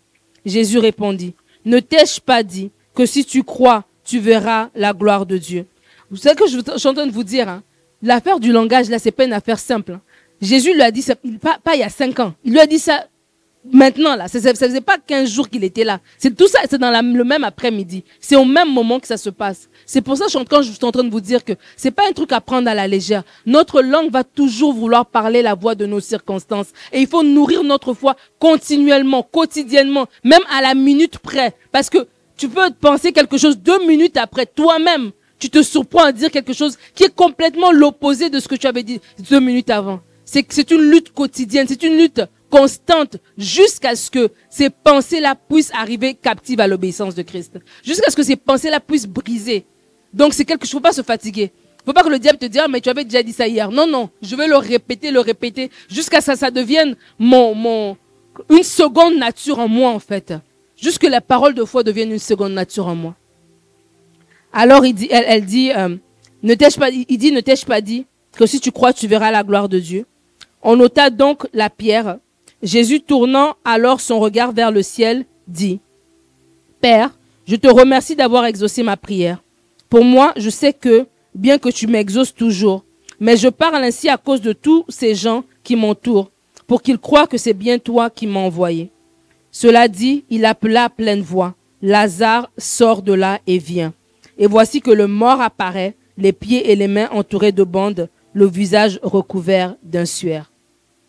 Jésus 0.45 0.77
répondit, 0.77 1.36
Ne 1.65 1.80
t'ai-je 1.80 2.19
pas 2.19 2.43
dit 2.43 2.71
que 2.95 3.06
si 3.06 3.25
tu 3.25 3.43
crois, 3.43 3.84
tu 4.03 4.19
verras 4.19 4.69
la 4.75 4.93
gloire 4.93 5.25
de 5.25 5.38
Dieu? 5.38 5.65
Vous 6.10 6.17
savez 6.17 6.36
que 6.36 6.47
je, 6.47 6.58
de 6.58 7.12
vous 7.12 7.23
dire, 7.23 7.49
hein, 7.49 7.63
l'affaire 8.01 8.39
du 8.39 8.51
langage, 8.51 8.89
là, 8.89 8.97
c'est 8.97 9.12
pas 9.12 9.25
une 9.25 9.34
affaire 9.34 9.60
simple. 9.60 9.93
Hein. 9.93 10.01
Jésus 10.41 10.73
lui 10.73 10.82
a 10.82 10.91
dit 10.91 11.01
ça, 11.01 11.15
pas 11.41 11.75
il 11.75 11.80
y 11.80 11.84
a 11.84 11.89
cinq 11.89 12.19
ans. 12.19 12.34
Il 12.43 12.53
lui 12.53 12.60
a 12.60 12.67
dit 12.67 12.80
ça 12.80 13.08
maintenant, 13.71 14.15
là. 14.15 14.27
Ça, 14.27 14.39
ne 14.39 14.55
faisait 14.55 14.81
pas 14.81 14.97
15 14.97 15.29
jours 15.29 15.49
qu'il 15.49 15.63
était 15.63 15.83
là. 15.83 15.99
C'est 16.17 16.35
tout 16.35 16.47
ça, 16.47 16.59
c'est 16.69 16.77
dans 16.77 16.91
le 16.91 17.23
même 17.23 17.43
après-midi. 17.43 18.03
C'est 18.19 18.35
au 18.35 18.45
même 18.45 18.71
moment 18.71 18.99
que 18.99 19.07
ça 19.07 19.17
se 19.17 19.29
passe. 19.29 19.69
C'est 19.85 20.01
pour 20.01 20.17
ça 20.17 20.25
que 20.25 20.43
quand 20.45 20.61
je 20.61 20.71
suis 20.71 20.85
en 20.85 20.91
train 20.91 21.03
de 21.03 21.09
vous 21.09 21.21
dire 21.21 21.43
que 21.43 21.53
c'est 21.75 21.91
pas 21.91 22.07
un 22.07 22.11
truc 22.11 22.31
à 22.31 22.41
prendre 22.41 22.69
à 22.69 22.73
la 22.73 22.87
légère. 22.87 23.23
Notre 23.45 23.81
langue 23.81 24.11
va 24.11 24.23
toujours 24.23 24.73
vouloir 24.73 25.05
parler 25.05 25.41
la 25.41 25.55
voix 25.55 25.75
de 25.75 25.85
nos 25.85 25.99
circonstances. 25.99 26.67
Et 26.91 27.01
il 27.01 27.07
faut 27.07 27.23
nourrir 27.23 27.63
notre 27.63 27.93
foi 27.93 28.15
continuellement, 28.39 29.23
quotidiennement, 29.23 30.07
même 30.23 30.41
à 30.55 30.61
la 30.61 30.75
minute 30.75 31.19
près. 31.19 31.55
Parce 31.71 31.89
que 31.89 32.07
tu 32.37 32.49
peux 32.49 32.69
penser 32.79 33.11
quelque 33.11 33.37
chose 33.37 33.57
deux 33.57 33.85
minutes 33.85 34.17
après 34.17 34.45
toi-même. 34.45 35.11
Tu 35.39 35.49
te 35.49 35.61
surprends 35.61 36.05
à 36.05 36.11
dire 36.11 36.31
quelque 36.31 36.53
chose 36.53 36.77
qui 36.95 37.03
est 37.03 37.13
complètement 37.13 37.71
l'opposé 37.71 38.29
de 38.29 38.39
ce 38.39 38.47
que 38.47 38.55
tu 38.55 38.67
avais 38.67 38.83
dit 38.83 38.99
deux 39.29 39.39
minutes 39.39 39.69
avant. 39.69 40.01
C'est 40.25 40.45
c'est 40.49 40.71
une 40.71 40.89
lutte 40.89 41.13
quotidienne, 41.13 41.67
c'est 41.67 41.83
une 41.83 41.95
lutte 41.97 42.21
constante 42.49 43.17
jusqu'à 43.38 43.95
ce 43.95 44.10
que 44.10 44.29
ces 44.49 44.69
pensées-là 44.69 45.36
puissent 45.36 45.73
arriver 45.73 46.13
captives 46.13 46.60
à 46.60 46.67
l'obéissance 46.67 47.15
de 47.15 47.21
Christ. 47.21 47.60
Jusqu'à 47.83 48.10
ce 48.10 48.15
que 48.15 48.23
ces 48.23 48.36
pensées-là 48.36 48.79
puissent 48.79 49.07
briser. 49.07 49.65
Donc 50.13 50.33
c'est 50.33 50.45
quelque 50.45 50.65
chose, 50.65 50.71
faut 50.71 50.79
pas 50.79 50.93
se 50.93 51.01
fatiguer. 51.01 51.51
Faut 51.86 51.93
pas 51.93 52.03
que 52.03 52.10
le 52.10 52.19
diable 52.19 52.38
te 52.38 52.45
dise, 52.45 52.62
ah, 52.63 52.67
mais 52.67 52.81
tu 52.81 52.89
avais 52.89 53.05
déjà 53.05 53.23
dit 53.23 53.31
ça 53.31 53.47
hier. 53.47 53.71
Non, 53.71 53.88
non, 53.88 54.10
je 54.21 54.36
vais 54.36 54.47
le 54.47 54.57
répéter, 54.57 55.10
le 55.10 55.21
répéter, 55.21 55.71
jusqu'à 55.89 56.19
que 56.19 56.36
ça 56.36 56.51
devienne 56.51 56.97
mon, 57.17 57.55
mon, 57.55 57.97
une 58.49 58.63
seconde 58.63 59.15
nature 59.17 59.60
en 59.60 59.69
moi, 59.69 59.91
en 59.91 59.99
fait. 59.99 60.33
Jusque 60.75 61.03
la 61.03 61.21
parole 61.21 61.53
de 61.53 61.63
foi 61.63 61.83
devienne 61.83 62.12
une 62.12 62.19
seconde 62.19 62.53
nature 62.53 62.88
en 62.88 62.95
moi. 62.95 63.15
Alors 64.51 64.86
il 64.86 64.93
dit, 64.93 65.07
elle, 65.12 65.45
dit, 65.45 65.71
euh, 65.71 65.95
ne 66.43 66.53
t'ai-je 66.55 66.77
pas, 66.77 66.89
il 66.89 67.17
dit, 67.17 67.31
ne 67.31 67.41
t'ai-je 67.41 67.65
pas 67.65 67.79
dit 67.79 68.05
que 68.33 68.45
si 68.45 68.60
tu 68.60 68.71
crois, 68.71 68.93
tu 68.93 69.07
verras 69.07 69.31
la 69.31 69.43
gloire 69.43 69.69
de 69.69 69.79
Dieu. 69.79 70.05
On 70.62 70.79
ôta 70.79 71.10
donc 71.10 71.47
la 71.53 71.69
pierre. 71.69 72.17
Jésus 72.63 73.01
tournant 73.01 73.55
alors 73.63 74.01
son 74.01 74.19
regard 74.19 74.51
vers 74.51 74.71
le 74.71 74.81
ciel, 74.81 75.25
dit, 75.47 75.79
Père, 76.81 77.11
je 77.47 77.55
te 77.55 77.67
remercie 77.67 78.15
d'avoir 78.15 78.45
exaucé 78.45 78.83
ma 78.83 78.97
prière. 78.97 79.41
Pour 79.89 80.03
moi, 80.03 80.33
je 80.35 80.49
sais 80.49 80.73
que, 80.73 81.07
bien 81.33 81.57
que 81.57 81.69
tu 81.69 81.87
m'exauces 81.87 82.33
toujours, 82.33 82.83
mais 83.19 83.37
je 83.37 83.47
parle 83.47 83.83
ainsi 83.83 84.09
à 84.09 84.17
cause 84.17 84.41
de 84.41 84.53
tous 84.53 84.85
ces 84.89 85.15
gens 85.15 85.43
qui 85.63 85.75
m'entourent, 85.75 86.31
pour 86.65 86.81
qu'ils 86.81 86.99
croient 86.99 87.27
que 87.27 87.37
c'est 87.37 87.53
bien 87.53 87.79
toi 87.79 88.09
qui 88.09 88.27
m'as 88.27 88.39
envoyé. 88.39 88.89
Cela 89.51 89.87
dit, 89.87 90.25
il 90.29 90.45
appela 90.45 90.85
à 90.85 90.89
pleine 90.89 91.21
voix. 91.21 91.55
Lazare 91.81 92.49
sort 92.57 93.01
de 93.01 93.13
là 93.13 93.39
et 93.47 93.59
vient. 93.59 93.93
Et 94.37 94.47
voici 94.47 94.81
que 94.81 94.91
le 94.91 95.07
mort 95.07 95.41
apparaît, 95.41 95.95
les 96.17 96.33
pieds 96.33 96.71
et 96.71 96.75
les 96.75 96.87
mains 96.87 97.09
entourés 97.11 97.51
de 97.51 97.63
bandes, 97.63 98.09
le 98.33 98.45
visage 98.45 98.99
recouvert 99.03 99.75
d'un 99.83 100.05
suaire. 100.05 100.51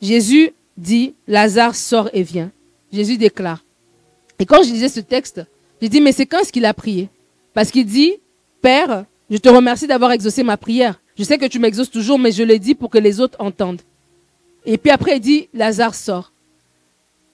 Jésus 0.01 0.53
dit, 0.79 1.15
Lazare 1.27 1.75
sort 1.75 2.09
et 2.13 2.23
vient. 2.23 2.51
Jésus 2.93 3.19
déclare. 3.19 3.65
Et 4.39 4.47
quand 4.47 4.63
je 4.63 4.71
lisais 4.71 4.89
ce 4.89 5.01
texte, 5.01 5.43
j'ai 5.83 5.89
dit, 5.89 6.01
mais 6.01 6.13
c'est 6.13 6.27
quand 6.27 6.39
est-ce 6.39 6.53
qu'il 6.53 6.65
a 6.65 6.73
prié? 6.73 7.11
Parce 7.53 7.71
qu'il 7.71 7.85
dit, 7.85 8.15
Père, 8.63 9.05
je 9.31 9.37
te 9.37 9.49
remercie 9.49 9.87
d'avoir 9.87 10.13
exaucé 10.13 10.43
ma 10.43 10.57
prière. 10.57 11.01
Je 11.19 11.25
sais 11.25 11.39
que 11.39 11.47
tu 11.47 11.59
m'exauces 11.59 11.91
toujours, 11.91 12.19
mais 12.19 12.33
je 12.33 12.43
l'ai 12.43 12.59
dit 12.59 12.75
pour 12.75 12.91
que 12.91 12.99
les 12.99 13.21
autres 13.21 13.37
entendent. 13.41 13.83
Et 14.65 14.79
puis 14.79 14.91
après, 14.91 15.17
il 15.17 15.21
dit, 15.21 15.49
Lazare 15.53 15.95
sort. 15.95 16.33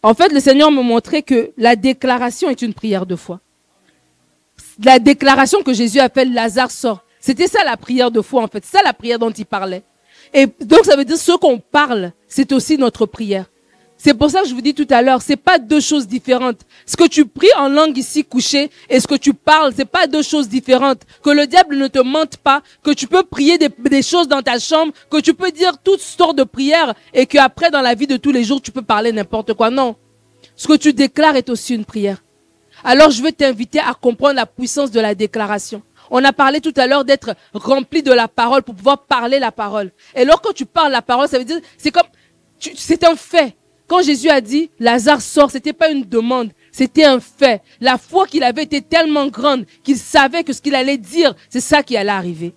En 0.03 0.15
fait, 0.15 0.33
le 0.33 0.41
Seigneur 0.41 0.71
me 0.71 0.83
montrait 0.83 1.23
que 1.23 1.53
la 1.57 1.77
déclaration 1.77 2.51
est 2.51 2.63
une 2.63 2.75
prière 2.75 3.07
de 3.07 3.17
foi. 3.17 3.41
La 4.83 4.99
déclaration 4.99 5.63
que 5.63 5.73
Jésus 5.73 6.01
appelle 6.01 6.33
Lazare 6.33 6.71
sort. 6.71 7.05
C'était 7.21 7.47
ça 7.47 7.65
la 7.65 7.77
prière 7.77 8.11
de 8.11 8.21
foi, 8.21 8.43
en 8.43 8.49
fait. 8.49 8.65
C'est 8.65 8.79
ça 8.79 8.83
la 8.83 8.93
prière 8.93 9.19
dont 9.19 9.31
il 9.31 9.47
parlait. 9.47 9.83
Et 10.33 10.47
donc, 10.61 10.85
ça 10.85 10.97
veut 10.97 11.05
dire 11.05 11.19
ce 11.19 11.33
qu'on 11.33 11.59
parle, 11.59 12.13
c'est 12.29 12.53
aussi 12.53 12.79
notre 12.79 13.07
prière. 13.07 13.47
C'est 13.97 14.13
pour 14.13 14.31
ça 14.31 14.43
que 14.43 14.49
je 14.49 14.55
vous 14.55 14.61
dis 14.61 14.75
tout 14.75 14.87
à 14.91 15.01
l'heure, 15.01 15.23
c'est 15.23 15.37
pas 15.37 15.59
deux 15.59 15.81
choses 15.81 16.07
différentes. 16.07 16.61
Ce 16.85 16.95
que 16.95 17.09
tu 17.09 17.25
pries 17.25 17.49
en 17.57 17.71
langue 17.71 17.97
ici 17.97 18.23
couché 18.23 18.71
et 18.91 19.01
ce 19.01 19.07
que 19.07 19.15
tu 19.15 19.33
parles, 19.33 19.73
c'est 19.75 19.87
pas 19.87 20.07
deux 20.07 20.21
choses 20.23 20.47
différentes. 20.47 21.01
Que 21.23 21.31
le 21.31 21.47
diable 21.47 21.79
ne 21.79 21.89
te 21.89 22.01
mente 22.01 22.37
pas, 22.37 22.63
que 22.83 22.91
tu 22.91 23.07
peux 23.07 23.23
prier 23.23 23.57
des, 23.57 23.71
des 23.89 24.03
choses 24.03 24.29
dans 24.29 24.43
ta 24.43 24.59
chambre, 24.59 24.93
que 25.11 25.21
tu 25.21 25.33
peux 25.33 25.51
dire 25.51 25.79
toutes 25.83 26.03
sortes 26.03 26.37
de 26.37 26.45
prières 26.45 26.95
et 27.15 27.25
que 27.25 27.39
après 27.39 27.71
dans 27.71 27.81
la 27.81 27.95
vie 27.95 28.07
de 28.07 28.19
tous 28.19 28.31
les 28.31 28.45
jours 28.45 28.61
tu 28.61 28.73
peux 28.73 28.83
parler 28.83 29.11
n'importe 29.11 29.55
quoi. 29.55 29.71
Non. 29.71 29.97
Ce 30.55 30.69
que 30.69 30.77
tu 30.77 30.93
déclares 30.93 31.37
est 31.37 31.49
aussi 31.49 31.75
une 31.75 31.87
prière. 31.87 32.23
Alors 32.83 33.11
je 33.11 33.23
veux 33.23 33.33
t'inviter 33.33 33.79
à 33.79 33.95
comprendre 33.95 34.35
la 34.35 34.45
puissance 34.45 34.91
de 34.91 35.01
la 35.01 35.15
déclaration. 35.15 35.81
On 36.11 36.25
a 36.25 36.33
parlé 36.33 36.61
tout 36.61 36.75
à 36.77 36.87
l'heure 36.87 37.05
d'être 37.05 37.35
rempli 37.53 38.03
de 38.03 38.13
la 38.13 38.29
parole 38.29 38.63
pour 38.63 38.75
pouvoir 38.75 39.05
parler 39.05 39.39
la 39.39 39.53
parole. 39.53 39.93
Et 40.15 40.25
lorsque 40.25 40.55
tu 40.55 40.67
parles 40.67 40.93
la 40.93 41.03
parole, 41.03 41.29
ça 41.29 41.39
veut 41.39 41.45
dire, 41.45 41.61
c'est 41.79 41.91
comme, 41.91 42.07
c'est 42.59 43.05
un 43.05 43.17
fait. 43.17 43.57
Quand 43.87 44.03
Jésus 44.03 44.31
a 44.31 44.41
dit, 44.41 44.71
Lazare 44.81 45.21
sort, 45.21 45.51
c'était 45.51 45.73
pas 45.73 45.91
une 45.91 46.05
demande, 46.05 46.51
c'était 46.73 47.05
un 47.05 47.21
fait. 47.21 47.61
La 47.81 47.99
foi 47.99 48.27
qu'il 48.27 48.43
avait 48.43 48.63
été 48.63 48.81
tellement 48.81 49.27
grande 49.27 49.67
qu'il 49.83 49.99
savait 49.99 50.43
que 50.43 50.53
ce 50.53 50.63
qu'il 50.63 50.75
allait 50.75 50.97
dire, 50.97 51.35
c'est 51.51 51.61
ça 51.61 51.83
qui 51.83 51.97
allait 51.97 52.11
arriver. 52.11 52.55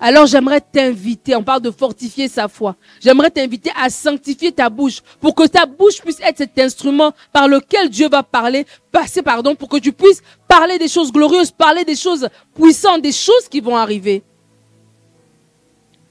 Alors 0.00 0.26
j'aimerais 0.26 0.60
t'inviter, 0.60 1.34
on 1.34 1.42
parle 1.42 1.62
de 1.62 1.70
fortifier 1.70 2.28
sa 2.28 2.48
foi, 2.48 2.76
j'aimerais 3.00 3.30
t'inviter 3.30 3.70
à 3.76 3.90
sanctifier 3.90 4.52
ta 4.52 4.68
bouche 4.68 5.00
pour 5.20 5.34
que 5.34 5.46
ta 5.46 5.66
bouche 5.66 6.00
puisse 6.00 6.20
être 6.20 6.38
cet 6.38 6.58
instrument 6.58 7.12
par 7.32 7.48
lequel 7.48 7.88
Dieu 7.88 8.08
va 8.08 8.22
parler, 8.22 8.66
passer 8.92 9.22
pardon, 9.22 9.54
pour 9.54 9.68
que 9.68 9.78
tu 9.78 9.92
puisses 9.92 10.22
parler 10.46 10.78
des 10.78 10.88
choses 10.88 11.12
glorieuses, 11.12 11.50
parler 11.50 11.84
des 11.84 11.96
choses 11.96 12.28
puissantes, 12.54 13.02
des 13.02 13.12
choses 13.12 13.48
qui 13.50 13.60
vont 13.60 13.76
arriver. 13.76 14.22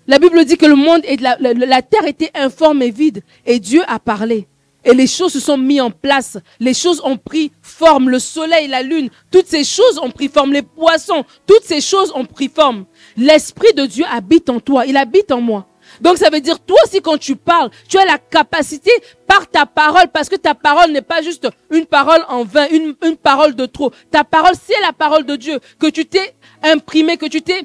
La 0.08 0.20
Bible 0.20 0.44
dit 0.46 0.58
que 0.58 0.66
le 0.66 0.76
monde 0.76 1.02
et 1.04 1.18
la, 1.18 1.38
la 1.40 1.82
terre 1.82 2.06
était 2.06 2.32
informe 2.34 2.82
et 2.82 2.92
vide 2.92 3.24
et 3.46 3.60
Dieu 3.60 3.84
a 3.88 4.00
parlé. 4.00 4.48
Et 4.84 4.94
les 4.94 5.08
choses 5.08 5.34
se 5.34 5.40
sont 5.40 5.58
mises 5.58 5.82
en 5.82 5.92
place. 5.92 6.38
Les 6.60 6.74
choses 6.74 7.02
ont 7.04 7.18
pris 7.18 7.52
forme. 7.62 8.10
Le 8.10 8.20
soleil, 8.20 8.68
la 8.68 8.82
lune, 8.82 9.10
toutes 9.32 9.48
ces 9.48 9.64
choses 9.64 9.98
ont 9.98 10.12
pris 10.12 10.30
forme. 10.30 10.54
Les 10.54 10.62
poissons, 10.62 11.26
toutes 11.46 11.64
ces 11.64 11.82
choses 11.82 12.12
ont 12.16 12.26
pris 12.26 12.50
forme. 12.50 12.86
L'Esprit 13.18 13.74
de 13.74 13.86
Dieu 13.86 14.06
habite 14.10 14.50
en 14.50 14.60
toi. 14.60 14.86
Il 14.86 14.96
habite 14.96 15.32
en 15.32 15.42
moi. 15.42 15.68
Donc 16.02 16.18
ça 16.18 16.30
veut 16.30 16.42
dire, 16.42 16.60
toi 16.60 16.78
aussi 16.86 17.02
quand 17.02 17.18
tu 17.18 17.36
parles, 17.36 17.70
tu 17.88 17.98
as 17.98 18.06
la 18.06 18.18
capacité 18.18 18.92
par 19.26 19.48
ta 19.50 19.66
parole, 19.66 20.08
parce 20.14 20.30
que 20.30 20.36
ta 20.36 20.54
parole 20.54 20.92
n'est 20.92 21.02
pas 21.02 21.22
juste 21.22 21.48
une 21.72 21.86
parole 21.86 22.24
en 22.30 22.44
vain, 22.44 22.68
une, 22.72 22.96
une 23.04 23.18
parole 23.18 23.56
de 23.56 23.66
trop. 23.66 23.92
Ta 24.12 24.24
parole, 24.24 24.54
c'est 24.62 24.80
la 24.82 24.94
parole 24.94 25.26
de 25.26 25.36
Dieu 25.36 25.60
que 25.80 25.88
tu 25.88 26.06
t'es 26.06 26.36
imprimé, 26.64 27.18
que 27.18 27.26
tu 27.26 27.42
t'es 27.42 27.64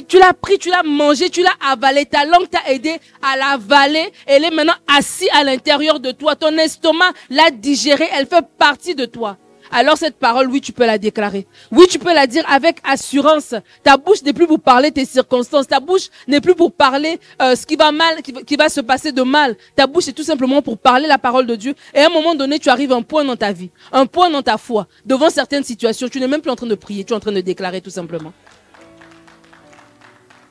tu, 0.00 0.18
l'as 0.18 0.32
pris, 0.32 0.58
tu 0.58 0.70
l'as 0.70 0.82
mangé, 0.82 1.30
tu 1.30 1.42
l'as 1.42 1.56
avalé. 1.70 2.06
Ta 2.06 2.24
langue 2.24 2.48
t'a 2.48 2.70
aidé 2.70 2.98
à 3.22 3.36
l'avaler. 3.36 4.12
Elle 4.26 4.44
est 4.44 4.50
maintenant 4.50 4.74
assise 4.96 5.28
à 5.32 5.44
l'intérieur 5.44 6.00
de 6.00 6.10
toi. 6.10 6.36
Ton 6.36 6.56
estomac 6.58 7.12
l'a 7.30 7.50
digérée. 7.50 8.08
Elle 8.12 8.26
fait 8.26 8.44
partie 8.58 8.94
de 8.94 9.04
toi. 9.04 9.36
Alors 9.74 9.96
cette 9.96 10.16
parole, 10.16 10.48
oui, 10.48 10.60
tu 10.60 10.72
peux 10.72 10.84
la 10.84 10.98
déclarer. 10.98 11.46
Oui, 11.70 11.86
tu 11.88 11.98
peux 11.98 12.12
la 12.12 12.26
dire 12.26 12.44
avec 12.46 12.76
assurance. 12.84 13.54
Ta 13.82 13.96
bouche 13.96 14.22
n'est 14.22 14.34
plus 14.34 14.46
pour 14.46 14.60
parler 14.60 14.92
tes 14.92 15.06
circonstances. 15.06 15.66
Ta 15.66 15.80
bouche 15.80 16.08
n'est 16.28 16.42
plus 16.42 16.54
pour 16.54 16.72
parler 16.72 17.18
euh, 17.40 17.56
ce 17.56 17.64
qui 17.64 17.76
va 17.76 17.90
mal, 17.90 18.20
qui, 18.20 18.34
qui, 18.34 18.56
va 18.56 18.68
se 18.68 18.82
passer 18.82 19.12
de 19.12 19.22
mal. 19.22 19.56
Ta 19.74 19.86
bouche 19.86 20.08
est 20.08 20.12
tout 20.12 20.24
simplement 20.24 20.60
pour 20.60 20.76
parler 20.76 21.06
la 21.06 21.16
parole 21.16 21.46
de 21.46 21.56
Dieu. 21.56 21.74
Et 21.94 22.00
à 22.00 22.06
un 22.06 22.10
moment 22.10 22.34
donné, 22.34 22.58
tu 22.58 22.68
arrives 22.68 22.92
à 22.92 22.96
un 22.96 23.02
point 23.02 23.24
dans 23.24 23.36
ta 23.36 23.52
vie, 23.52 23.70
un 23.92 24.04
point 24.04 24.28
dans 24.28 24.42
ta 24.42 24.58
foi. 24.58 24.88
Devant 25.06 25.30
certaines 25.30 25.64
situations, 25.64 26.08
tu 26.08 26.20
n'es 26.20 26.28
même 26.28 26.42
plus 26.42 26.50
en 26.50 26.56
train 26.56 26.66
de 26.66 26.74
prier, 26.74 27.04
tu 27.04 27.14
es 27.14 27.16
en 27.16 27.20
train 27.20 27.32
de 27.32 27.40
déclarer 27.40 27.80
tout 27.80 27.90
simplement. 27.90 28.34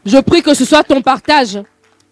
Je 0.05 0.17
prie 0.17 0.41
que 0.41 0.53
ce 0.53 0.65
soit 0.65 0.83
ton 0.83 1.01
partage, 1.01 1.59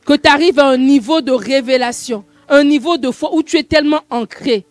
que 0.05 0.13
tu 0.13 0.29
arrives 0.29 0.59
à 0.59 0.67
un 0.67 0.77
niveau 0.77 1.21
de 1.21 1.31
révélation, 1.31 2.23
un 2.47 2.63
niveau 2.63 2.97
de 2.97 3.09
foi 3.09 3.33
où 3.33 3.41
tu 3.41 3.57
es 3.57 3.63
tellement 3.63 4.01
ancré. 4.09 4.65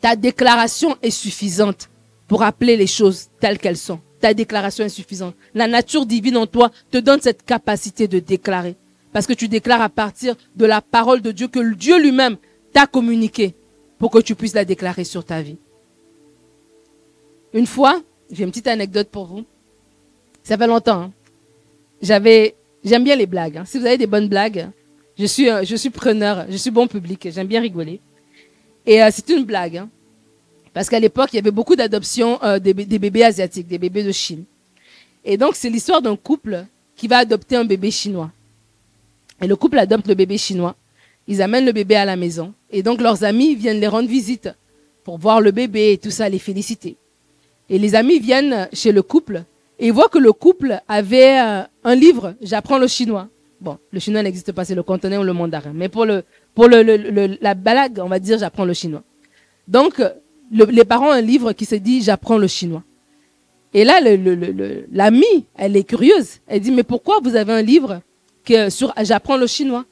Ta 0.00 0.16
déclaration 0.16 0.96
est 1.02 1.10
suffisante 1.10 1.88
pour 2.28 2.42
appeler 2.42 2.76
les 2.76 2.86
choses 2.86 3.28
telles 3.40 3.58
qu'elles 3.58 3.76
sont. 3.76 4.00
Ta 4.20 4.34
déclaration 4.34 4.84
est 4.84 4.90
suffisante. 4.90 5.34
La 5.54 5.66
nature 5.66 6.04
divine 6.04 6.36
en 6.36 6.46
toi 6.46 6.70
te 6.90 6.98
donne 6.98 7.20
cette 7.20 7.44
capacité 7.44 8.08
de 8.08 8.18
déclarer. 8.18 8.76
Parce 9.12 9.26
que 9.26 9.32
tu 9.32 9.48
déclares 9.48 9.82
à 9.82 9.88
partir 9.88 10.36
de 10.56 10.66
la 10.66 10.80
parole 10.80 11.22
de 11.22 11.32
Dieu 11.32 11.48
que 11.48 11.74
Dieu 11.74 12.00
lui-même 12.00 12.36
t'a 12.72 12.86
communiqué 12.86 13.54
pour 13.98 14.10
que 14.10 14.18
tu 14.18 14.34
puisses 14.34 14.54
la 14.54 14.64
déclarer 14.64 15.04
sur 15.04 15.24
ta 15.24 15.42
vie. 15.42 15.56
Une 17.52 17.66
fois, 17.66 18.00
j'ai 18.30 18.44
une 18.44 18.50
petite 18.50 18.68
anecdote 18.68 19.08
pour 19.08 19.24
vous. 19.26 19.44
Ça 20.42 20.56
fait 20.56 20.66
longtemps. 20.66 21.02
Hein 21.02 21.12
j'avais, 22.02 22.54
j'aime 22.84 23.04
bien 23.04 23.16
les 23.16 23.26
blagues. 23.26 23.58
Hein. 23.58 23.64
Si 23.66 23.78
vous 23.78 23.86
avez 23.86 23.98
des 23.98 24.06
bonnes 24.06 24.28
blagues, 24.28 24.68
je 25.18 25.26
suis, 25.26 25.46
je 25.46 25.76
suis 25.76 25.90
preneur, 25.90 26.46
je 26.48 26.56
suis 26.56 26.70
bon 26.70 26.86
public, 26.86 27.28
j'aime 27.30 27.46
bien 27.46 27.60
rigoler. 27.60 28.00
Et 28.86 29.02
euh, 29.02 29.08
c'est 29.12 29.28
une 29.28 29.44
blague, 29.44 29.76
hein. 29.76 29.88
parce 30.72 30.88
qu'à 30.88 30.98
l'époque, 30.98 31.30
il 31.32 31.36
y 31.36 31.38
avait 31.38 31.50
beaucoup 31.50 31.76
d'adoptions 31.76 32.42
euh, 32.42 32.58
des, 32.58 32.72
des, 32.72 32.98
bébés 32.98 33.24
asiatiques, 33.24 33.66
des 33.66 33.78
bébés 33.78 34.02
de 34.02 34.12
Chine. 34.12 34.44
Et 35.24 35.36
donc, 35.36 35.54
c'est 35.54 35.68
l'histoire 35.68 36.00
d'un 36.00 36.16
couple 36.16 36.64
qui 36.96 37.06
va 37.06 37.18
adopter 37.18 37.56
un 37.56 37.64
bébé 37.64 37.90
chinois. 37.90 38.30
Et 39.42 39.46
le 39.46 39.56
couple 39.56 39.78
adopte 39.78 40.06
le 40.08 40.14
bébé 40.14 40.38
chinois. 40.38 40.76
Ils 41.26 41.42
amènent 41.42 41.66
le 41.66 41.72
bébé 41.72 41.96
à 41.96 42.04
la 42.04 42.16
maison. 42.16 42.54
Et 42.70 42.82
donc, 42.82 43.00
leurs 43.00 43.24
amis 43.24 43.54
viennent 43.54 43.80
les 43.80 43.86
rendre 43.86 44.08
visite 44.08 44.48
pour 45.04 45.18
voir 45.18 45.40
le 45.40 45.50
bébé 45.50 45.92
et 45.92 45.98
tout 45.98 46.10
ça, 46.10 46.28
les 46.28 46.38
féliciter. 46.38 46.96
Et 47.68 47.78
les 47.78 47.94
amis 47.94 48.18
viennent 48.18 48.68
chez 48.72 48.92
le 48.92 49.02
couple 49.02 49.44
et 49.80 49.86
il 49.86 49.92
voit 49.92 50.10
que 50.10 50.18
le 50.18 50.32
couple 50.34 50.78
avait 50.88 51.40
euh, 51.40 51.62
un 51.84 51.94
livre, 51.94 52.34
j'apprends 52.42 52.76
le 52.76 52.86
chinois. 52.86 53.28
Bon, 53.62 53.78
le 53.90 53.98
chinois 53.98 54.22
n'existe 54.22 54.52
pas, 54.52 54.66
c'est 54.66 54.74
le 54.74 54.82
cantonais 54.82 55.16
ou 55.16 55.22
le 55.22 55.32
mandarin. 55.32 55.72
Mais 55.74 55.88
pour 55.88 56.04
le, 56.04 56.22
pour 56.54 56.68
le, 56.68 57.38
la 57.40 57.54
balade, 57.54 57.98
on 57.98 58.08
va 58.08 58.18
dire, 58.18 58.38
j'apprends 58.38 58.66
le 58.66 58.74
chinois. 58.74 59.02
Donc, 59.66 60.02
les 60.50 60.84
parents 60.84 61.08
ont 61.08 61.12
un 61.12 61.22
livre 61.22 61.54
qui 61.54 61.64
se 61.64 61.76
dit, 61.76 62.02
j'apprends 62.02 62.36
le 62.36 62.46
chinois. 62.46 62.82
Et 63.72 63.84
là, 63.84 64.00
l'amie, 64.92 65.46
elle 65.56 65.76
est 65.76 65.84
curieuse. 65.84 66.40
Elle 66.46 66.60
dit, 66.60 66.72
mais 66.72 66.82
pourquoi 66.82 67.20
vous 67.22 67.34
avez 67.34 67.52
un 67.52 67.62
livre 67.62 68.02
que 68.44 68.68
sur 68.68 68.92
j'apprends 69.00 69.38
le 69.38 69.46
chinois? 69.46 69.86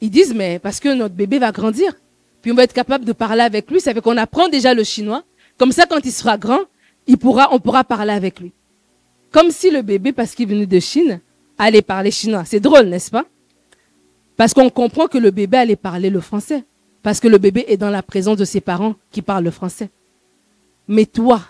Ils 0.00 0.10
disent, 0.10 0.34
mais 0.34 0.58
parce 0.58 0.80
que 0.80 0.94
notre 0.94 1.14
bébé 1.14 1.38
va 1.38 1.52
grandir. 1.52 1.92
Puis 2.40 2.52
on 2.52 2.54
va 2.54 2.62
être 2.62 2.72
capable 2.72 3.04
de 3.04 3.12
parler 3.12 3.42
avec 3.42 3.70
lui. 3.70 3.80
Ça 3.80 3.92
fait 3.92 4.00
qu'on 4.00 4.16
apprend 4.16 4.48
déjà 4.48 4.72
le 4.72 4.84
chinois. 4.84 5.24
Comme 5.58 5.72
ça, 5.72 5.84
quand 5.84 6.00
il 6.04 6.12
sera 6.12 6.38
grand, 6.38 6.60
il 7.06 7.18
pourra, 7.18 7.48
on 7.52 7.58
pourra 7.58 7.84
parler 7.84 8.12
avec 8.12 8.40
lui. 8.40 8.52
Comme 9.30 9.50
si 9.50 9.70
le 9.70 9.82
bébé, 9.82 10.12
parce 10.12 10.34
qu'il 10.34 10.48
venait 10.48 10.66
de 10.66 10.80
Chine, 10.80 11.20
allait 11.58 11.82
parler 11.82 12.10
chinois. 12.10 12.44
C'est 12.44 12.60
drôle, 12.60 12.86
n'est-ce 12.86 13.10
pas? 13.10 13.24
Parce 14.36 14.54
qu'on 14.54 14.70
comprend 14.70 15.06
que 15.06 15.18
le 15.18 15.30
bébé 15.30 15.58
allait 15.58 15.76
parler 15.76 16.10
le 16.10 16.20
français. 16.20 16.64
Parce 17.02 17.20
que 17.20 17.28
le 17.28 17.38
bébé 17.38 17.64
est 17.68 17.76
dans 17.76 17.90
la 17.90 18.02
présence 18.02 18.36
de 18.36 18.44
ses 18.44 18.60
parents 18.60 18.94
qui 19.10 19.22
parlent 19.22 19.44
le 19.44 19.50
français. 19.50 19.90
Mais 20.88 21.06
toi, 21.06 21.42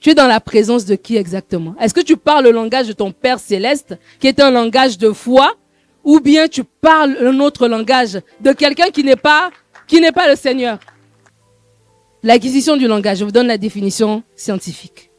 tu 0.00 0.10
es 0.10 0.14
dans 0.14 0.26
la 0.26 0.40
présence 0.40 0.84
de 0.84 0.94
qui 0.94 1.16
exactement? 1.16 1.74
Est-ce 1.80 1.94
que 1.94 2.00
tu 2.00 2.16
parles 2.16 2.44
le 2.44 2.50
langage 2.50 2.88
de 2.88 2.92
ton 2.92 3.12
Père 3.12 3.38
céleste, 3.38 3.96
qui 4.18 4.26
est 4.26 4.40
un 4.40 4.50
langage 4.50 4.96
de 4.98 5.12
foi, 5.12 5.54
ou 6.02 6.20
bien 6.20 6.48
tu 6.48 6.64
parles 6.64 7.16
un 7.20 7.40
autre 7.40 7.68
langage 7.68 8.20
de 8.40 8.52
quelqu'un 8.52 8.90
qui 8.90 9.04
n'est 9.04 9.16
pas, 9.16 9.50
qui 9.86 10.00
n'est 10.00 10.12
pas 10.12 10.28
le 10.28 10.36
Seigneur? 10.36 10.78
L'acquisition 12.22 12.76
du 12.76 12.86
langage, 12.86 13.18
je 13.18 13.24
vous 13.24 13.32
donne 13.32 13.48
la 13.48 13.58
définition 13.58 14.22
scientifique 14.34 15.10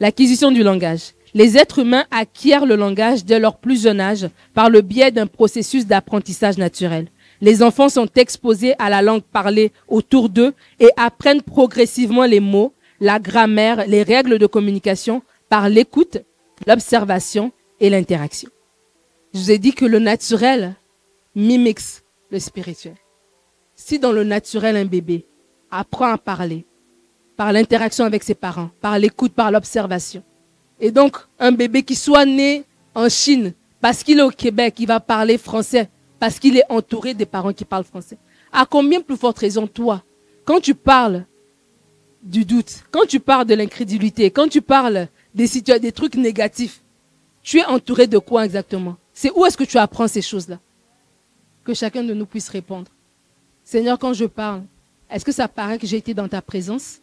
l'acquisition 0.00 0.50
du 0.50 0.62
langage. 0.62 1.12
Les 1.32 1.56
êtres 1.56 1.78
humains 1.80 2.06
acquièrent 2.10 2.66
le 2.66 2.74
langage 2.74 3.24
dès 3.24 3.38
leur 3.38 3.58
plus 3.58 3.82
jeune 3.82 4.00
âge 4.00 4.28
par 4.52 4.68
le 4.68 4.80
biais 4.80 5.12
d'un 5.12 5.28
processus 5.28 5.86
d'apprentissage 5.86 6.58
naturel. 6.58 7.06
Les 7.40 7.62
enfants 7.62 7.88
sont 7.88 8.08
exposés 8.16 8.74
à 8.78 8.90
la 8.90 9.00
langue 9.00 9.22
parlée 9.22 9.70
autour 9.86 10.28
d'eux 10.28 10.52
et 10.80 10.90
apprennent 10.96 11.42
progressivement 11.42 12.24
les 12.24 12.40
mots, 12.40 12.74
la 13.00 13.20
grammaire, 13.20 13.86
les 13.86 14.02
règles 14.02 14.38
de 14.38 14.46
communication 14.46 15.22
par 15.48 15.68
l'écoute, 15.68 16.18
l'observation 16.66 17.52
et 17.78 17.90
l'interaction. 17.90 18.50
Je 19.32 19.38
vous 19.38 19.50
ai 19.52 19.58
dit 19.58 19.72
que 19.72 19.84
le 19.84 20.00
naturel 20.00 20.74
mimique 21.36 21.80
le 22.30 22.38
spirituel. 22.40 22.96
Si 23.76 23.98
dans 23.98 24.12
le 24.12 24.24
naturel 24.24 24.76
un 24.76 24.84
bébé 24.84 25.24
apprend 25.70 26.12
à 26.12 26.18
parler, 26.18 26.66
par 27.40 27.54
l'interaction 27.54 28.04
avec 28.04 28.22
ses 28.22 28.34
parents, 28.34 28.68
par 28.82 28.98
l'écoute, 28.98 29.32
par 29.32 29.50
l'observation. 29.50 30.22
Et 30.78 30.90
donc, 30.90 31.16
un 31.38 31.52
bébé 31.52 31.82
qui 31.82 31.94
soit 31.94 32.26
né 32.26 32.64
en 32.94 33.08
Chine, 33.08 33.54
parce 33.80 34.02
qu'il 34.02 34.18
est 34.18 34.22
au 34.22 34.28
Québec, 34.28 34.74
il 34.78 34.86
va 34.86 35.00
parler 35.00 35.38
français, 35.38 35.88
parce 36.18 36.38
qu'il 36.38 36.58
est 36.58 36.66
entouré 36.68 37.14
des 37.14 37.24
parents 37.24 37.54
qui 37.54 37.64
parlent 37.64 37.84
français. 37.84 38.18
À 38.52 38.66
combien 38.66 39.00
plus 39.00 39.16
forte 39.16 39.38
raison, 39.38 39.66
toi, 39.66 40.02
quand 40.44 40.60
tu 40.60 40.74
parles 40.74 41.24
du 42.22 42.44
doute, 42.44 42.84
quand 42.90 43.06
tu 43.06 43.20
parles 43.20 43.46
de 43.46 43.54
l'incrédulité, 43.54 44.30
quand 44.30 44.48
tu 44.48 44.60
parles 44.60 45.08
des 45.34 45.48
des 45.80 45.92
trucs 45.92 46.16
négatifs, 46.16 46.82
tu 47.42 47.60
es 47.60 47.64
entouré 47.64 48.06
de 48.06 48.18
quoi 48.18 48.44
exactement? 48.44 48.98
C'est 49.14 49.32
où 49.34 49.46
est-ce 49.46 49.56
que 49.56 49.64
tu 49.64 49.78
apprends 49.78 50.08
ces 50.08 50.20
choses-là? 50.20 50.58
Que 51.64 51.72
chacun 51.72 52.04
de 52.04 52.12
nous 52.12 52.26
puisse 52.26 52.50
répondre. 52.50 52.90
Seigneur, 53.64 53.98
quand 53.98 54.12
je 54.12 54.26
parle, 54.26 54.60
est-ce 55.10 55.24
que 55.24 55.32
ça 55.32 55.48
paraît 55.48 55.78
que 55.78 55.86
j'ai 55.86 55.96
été 55.96 56.12
dans 56.12 56.28
ta 56.28 56.42
présence? 56.42 57.00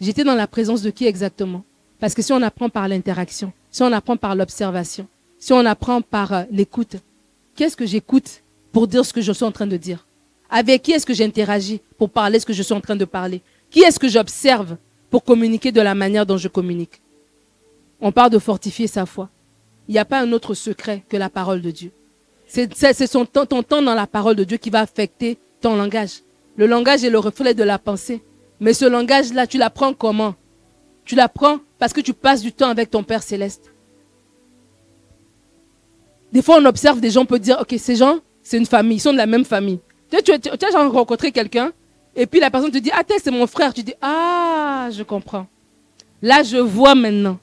J'étais 0.00 0.24
dans 0.24 0.34
la 0.34 0.46
présence 0.46 0.82
de 0.82 0.90
qui 0.90 1.06
exactement? 1.06 1.64
Parce 1.98 2.14
que 2.14 2.22
si 2.22 2.32
on 2.32 2.42
apprend 2.42 2.68
par 2.68 2.86
l'interaction, 2.88 3.52
si 3.70 3.82
on 3.82 3.92
apprend 3.92 4.16
par 4.16 4.34
l'observation, 4.34 5.06
si 5.38 5.52
on 5.52 5.64
apprend 5.64 6.02
par 6.02 6.32
euh, 6.32 6.42
l'écoute, 6.50 6.96
qu'est-ce 7.54 7.76
que 7.76 7.86
j'écoute 7.86 8.42
pour 8.72 8.86
dire 8.86 9.04
ce 9.04 9.12
que 9.12 9.22
je 9.22 9.32
suis 9.32 9.44
en 9.44 9.52
train 9.52 9.66
de 9.66 9.76
dire? 9.76 10.06
Avec 10.50 10.82
qui 10.82 10.92
est-ce 10.92 11.06
que 11.06 11.14
j'interagis 11.14 11.80
pour 11.98 12.10
parler 12.10 12.38
ce 12.38 12.46
que 12.46 12.52
je 12.52 12.62
suis 12.62 12.74
en 12.74 12.80
train 12.80 12.96
de 12.96 13.04
parler? 13.04 13.40
Qui 13.70 13.80
est-ce 13.80 13.98
que 13.98 14.08
j'observe 14.08 14.76
pour 15.10 15.24
communiquer 15.24 15.72
de 15.72 15.80
la 15.80 15.94
manière 15.94 16.26
dont 16.26 16.36
je 16.36 16.48
communique? 16.48 17.00
On 18.00 18.12
parle 18.12 18.30
de 18.30 18.38
fortifier 18.38 18.86
sa 18.86 19.06
foi. 19.06 19.30
Il 19.88 19.92
n'y 19.92 19.98
a 19.98 20.04
pas 20.04 20.20
un 20.20 20.32
autre 20.32 20.54
secret 20.54 21.04
que 21.08 21.16
la 21.16 21.30
parole 21.30 21.62
de 21.62 21.70
Dieu. 21.70 21.92
C'est 22.46 22.68
ton 23.10 23.24
temps 23.24 23.82
dans 23.82 23.94
la 23.94 24.06
parole 24.06 24.36
de 24.36 24.44
Dieu 24.44 24.58
qui 24.58 24.70
va 24.70 24.80
affecter 24.80 25.38
ton 25.60 25.76
langage. 25.76 26.22
Le 26.56 26.66
langage 26.66 27.04
est 27.04 27.10
le 27.10 27.18
reflet 27.18 27.54
de 27.54 27.62
la 27.62 27.78
pensée. 27.78 28.22
Mais 28.60 28.72
ce 28.72 28.84
langage-là, 28.84 29.46
tu 29.46 29.58
l'apprends 29.58 29.92
comment? 29.92 30.34
Tu 31.04 31.14
l'apprends 31.14 31.58
parce 31.78 31.92
que 31.92 32.00
tu 32.00 32.12
passes 32.12 32.42
du 32.42 32.52
temps 32.52 32.68
avec 32.68 32.90
ton 32.90 33.02
Père 33.02 33.22
céleste. 33.22 33.72
Des 36.32 36.42
fois, 36.42 36.58
on 36.60 36.64
observe 36.64 37.00
des 37.00 37.10
gens, 37.10 37.22
on 37.22 37.26
peut 37.26 37.38
dire, 37.38 37.58
OK, 37.60 37.74
ces 37.78 37.96
gens, 37.96 38.18
c'est 38.42 38.58
une 38.58 38.66
famille, 38.66 38.96
ils 38.96 39.00
sont 39.00 39.12
de 39.12 39.16
la 39.16 39.26
même 39.26 39.44
famille. 39.44 39.80
Tu, 40.10 40.22
tu, 40.22 40.48
as 40.50 40.88
rencontré 40.88 41.32
quelqu'un, 41.32 41.72
et 42.14 42.26
puis 42.26 42.40
la 42.40 42.50
personne 42.50 42.70
te 42.70 42.78
dit, 42.78 42.90
ah, 42.92 43.02
c'est 43.22 43.30
mon 43.30 43.46
frère. 43.46 43.74
Tu 43.74 43.82
dis, 43.82 43.94
ah, 44.00 44.88
je 44.90 45.02
comprends. 45.02 45.46
Là, 46.22 46.42
je 46.42 46.56
vois 46.56 46.94
maintenant. 46.94 47.38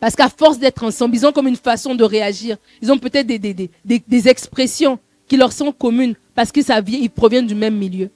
Parce 0.00 0.16
qu'à 0.16 0.28
force 0.28 0.58
d'être 0.58 0.82
ensemble, 0.82 1.14
ils 1.14 1.26
ont 1.26 1.32
comme 1.32 1.46
une 1.46 1.56
façon 1.56 1.94
de 1.94 2.04
réagir. 2.04 2.56
Ils 2.82 2.92
ont 2.92 2.98
peut-être 2.98 3.26
des, 3.26 3.38
des, 3.38 3.70
des, 3.84 4.28
expressions 4.28 4.98
qui 5.26 5.36
leur 5.36 5.52
sont 5.52 5.72
communes 5.72 6.14
parce 6.34 6.52
que 6.52 7.08
proviennent 7.08 7.46
du 7.46 7.54
même 7.54 7.76
milieu. 7.76 8.10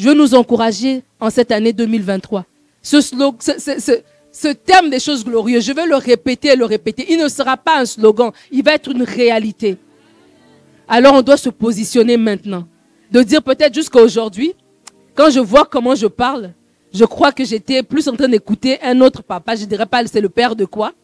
Je 0.00 0.08
veux 0.08 0.14
nous 0.14 0.34
encourager 0.34 1.02
en 1.20 1.28
cette 1.28 1.52
année 1.52 1.74
2023. 1.74 2.46
Ce, 2.80 3.02
slogan, 3.02 3.36
ce, 3.38 4.48
terme 4.48 4.88
des 4.88 4.98
choses 4.98 5.22
glorieuses, 5.22 5.66
je 5.66 5.74
veux 5.74 5.86
le 5.86 5.96
répéter 5.96 6.48
et 6.48 6.56
le 6.56 6.64
répéter. 6.64 7.04
Il 7.10 7.18
ne 7.18 7.28
sera 7.28 7.58
pas 7.58 7.80
un 7.80 7.84
slogan, 7.84 8.30
il 8.50 8.64
va 8.64 8.72
être 8.72 8.90
une 8.90 9.02
réalité. 9.02 9.76
Alors 10.88 11.12
on 11.16 11.20
doit 11.20 11.36
se 11.36 11.50
positionner 11.50 12.16
maintenant. 12.16 12.66
De 13.12 13.22
dire 13.22 13.42
peut-être 13.42 13.74
jusqu'à 13.74 14.00
aujourd'hui, 14.00 14.54
quand 15.14 15.28
je 15.28 15.40
vois 15.40 15.66
comment 15.66 15.94
je 15.94 16.06
parle, 16.06 16.54
je 16.94 17.04
crois 17.04 17.30
que 17.30 17.44
j'étais 17.44 17.82
plus 17.82 18.08
en 18.08 18.16
train 18.16 18.28
d'écouter 18.28 18.80
un 18.82 19.02
autre 19.02 19.22
papa. 19.22 19.54
Je 19.54 19.66
dirais 19.66 19.84
pas 19.84 20.06
c'est 20.06 20.22
le 20.22 20.30
père 20.30 20.56
de 20.56 20.64
quoi. 20.64 20.94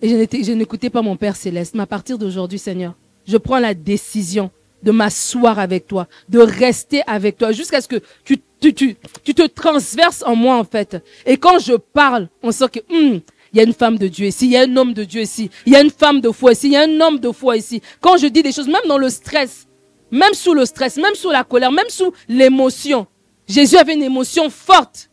Et 0.00 0.08
je 0.08 0.52
n'écoutais 0.52 0.88
pas 0.88 1.02
mon 1.02 1.16
Père 1.18 1.36
céleste. 1.36 1.74
Mais 1.74 1.82
à 1.82 1.86
partir 1.86 2.16
d'aujourd'hui, 2.16 2.58
Seigneur, 2.58 2.94
je 3.26 3.36
prends 3.36 3.58
la 3.58 3.74
décision 3.74 4.50
de 4.82 4.90
m'asseoir 4.90 5.58
avec 5.58 5.86
toi, 5.86 6.06
de 6.28 6.38
rester 6.38 7.02
avec 7.06 7.38
toi, 7.38 7.52
jusqu'à 7.52 7.80
ce 7.80 7.88
que 7.88 8.00
tu, 8.24 8.38
tu, 8.60 8.74
tu, 8.74 8.96
tu, 9.24 9.34
te 9.34 9.46
transverses 9.46 10.22
en 10.24 10.36
moi, 10.36 10.56
en 10.56 10.64
fait. 10.64 10.96
Et 11.26 11.36
quand 11.36 11.58
je 11.58 11.74
parle, 11.74 12.28
on 12.42 12.52
sent 12.52 12.68
que, 12.72 12.80
hum, 12.92 13.20
il 13.52 13.58
y 13.58 13.60
a 13.60 13.64
une 13.64 13.74
femme 13.74 13.98
de 13.98 14.08
Dieu 14.08 14.26
ici, 14.26 14.46
il 14.46 14.52
y 14.52 14.56
a 14.56 14.62
un 14.62 14.76
homme 14.76 14.94
de 14.94 15.04
Dieu 15.04 15.20
ici, 15.20 15.50
il 15.66 15.72
y 15.72 15.76
a 15.76 15.82
une 15.82 15.90
femme 15.90 16.20
de 16.20 16.30
foi 16.30 16.52
ici, 16.52 16.68
il 16.68 16.72
y 16.72 16.76
a 16.76 16.82
un 16.82 17.00
homme 17.00 17.18
de 17.18 17.30
foi 17.30 17.56
ici. 17.56 17.82
Quand 18.00 18.16
je 18.16 18.26
dis 18.26 18.42
des 18.42 18.52
choses, 18.52 18.68
même 18.68 18.82
dans 18.88 18.98
le 18.98 19.10
stress, 19.10 19.66
même 20.10 20.34
sous 20.34 20.54
le 20.54 20.64
stress, 20.64 20.96
même 20.96 21.14
sous 21.14 21.30
la 21.30 21.44
colère, 21.44 21.72
même 21.72 21.88
sous 21.88 22.12
l'émotion, 22.28 23.06
Jésus 23.46 23.76
avait 23.76 23.94
une 23.94 24.02
émotion 24.02 24.48
forte. 24.48 25.10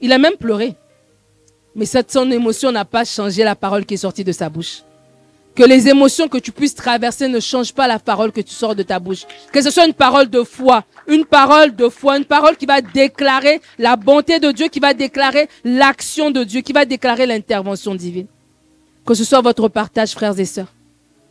Il 0.00 0.12
a 0.12 0.18
même 0.18 0.36
pleuré. 0.36 0.74
Mais 1.74 1.86
cette 1.86 2.12
son 2.12 2.30
émotion 2.30 2.70
n'a 2.70 2.84
pas 2.84 3.04
changé 3.04 3.42
la 3.42 3.56
parole 3.56 3.84
qui 3.84 3.94
est 3.94 3.98
sortie 3.98 4.24
de 4.24 4.32
sa 4.32 4.48
bouche. 4.48 4.82
Que 5.54 5.62
les 5.62 5.88
émotions 5.88 6.26
que 6.28 6.38
tu 6.38 6.50
puisses 6.50 6.74
traverser 6.74 7.28
ne 7.28 7.38
changent 7.38 7.72
pas 7.72 7.86
la 7.86 7.98
parole 7.98 8.32
que 8.32 8.40
tu 8.40 8.52
sors 8.52 8.74
de 8.74 8.82
ta 8.82 8.98
bouche. 8.98 9.24
Que 9.52 9.62
ce 9.62 9.70
soit 9.70 9.86
une 9.86 9.94
parole 9.94 10.28
de 10.28 10.42
foi, 10.42 10.84
une 11.06 11.24
parole 11.24 11.76
de 11.76 11.88
foi, 11.88 12.16
une 12.16 12.24
parole 12.24 12.56
qui 12.56 12.66
va 12.66 12.80
déclarer 12.80 13.60
la 13.78 13.94
bonté 13.94 14.40
de 14.40 14.50
Dieu, 14.50 14.66
qui 14.66 14.80
va 14.80 14.94
déclarer 14.94 15.48
l'action 15.64 16.30
de 16.30 16.42
Dieu, 16.42 16.60
qui 16.60 16.72
va 16.72 16.84
déclarer 16.84 17.26
l'intervention 17.26 17.94
divine. 17.94 18.26
Que 19.06 19.14
ce 19.14 19.22
soit 19.22 19.42
votre 19.42 19.68
partage, 19.68 20.12
frères 20.12 20.38
et 20.40 20.44
sœurs. 20.44 20.72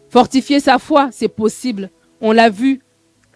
Fortifier 0.09 0.59
sa 0.59 0.79
foi, 0.79 1.09
c'est 1.11 1.27
possible. 1.27 1.89
On 2.21 2.31
l'a 2.31 2.49
vu. 2.49 2.79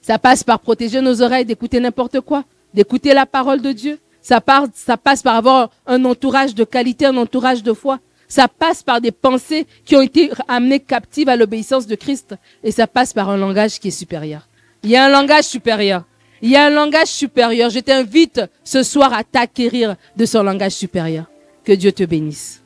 Ça 0.02 0.18
passe 0.18 0.44
par 0.44 0.60
protéger 0.60 1.02
nos 1.02 1.22
oreilles 1.22 1.44
d'écouter 1.44 1.82
n'importe 1.82 2.22
quoi, 2.22 2.46
d'écouter 2.74 3.14
la 3.14 3.26
parole 3.26 3.62
de 3.62 3.74
Dieu, 3.74 4.00
ça, 4.28 4.42
passe 4.42 5.24
par 5.24 5.36
avoir 5.36 5.70
un 5.86 6.04
entourage 6.04 6.54
de 6.54 6.66
qualité, 6.66 7.06
un 7.06 7.16
entourage 7.16 7.64
de 7.64 7.72
foi. 7.72 8.00
Ça 8.28 8.48
passe 8.48 8.84
par 8.84 9.02
des 9.02 9.12
pensées 9.12 9.66
qui 9.86 9.96
ont 9.96 10.02
été 10.02 10.30
amenées 10.48 10.80
captives 10.80 11.30
à 11.30 11.36
l'obéissance 11.36 11.88
de 11.88 11.96
Christ. 11.96 12.36
Et 12.64 12.72
ça 12.72 12.88
passe 12.88 13.14
par 13.14 13.30
un 13.30 13.38
langage 13.38 13.80
qui 13.80 13.88
est 13.88 13.92
supérieur. 13.92 14.48
Il 14.84 14.90
y 14.90 14.96
a 14.96 15.06
un 15.06 15.10
langage 15.10 15.46
supérieur. 15.46 16.04
Il 16.42 16.50
y 16.50 16.56
a 16.56 16.66
un 16.66 16.70
langage 16.70 17.08
supérieur. 17.08 17.70
Je 17.70 17.80
t'invite 17.80 18.42
ce 18.64 18.84
soir 18.84 19.14
à 19.14 19.24
t'acquérir 19.24 19.96
de 20.16 20.26
son 20.26 20.44
langage 20.44 20.74
supérieur. 20.74 21.26
Que 21.64 21.74
Dieu 21.74 21.92
te 21.92 22.04
bénisse. 22.04 22.62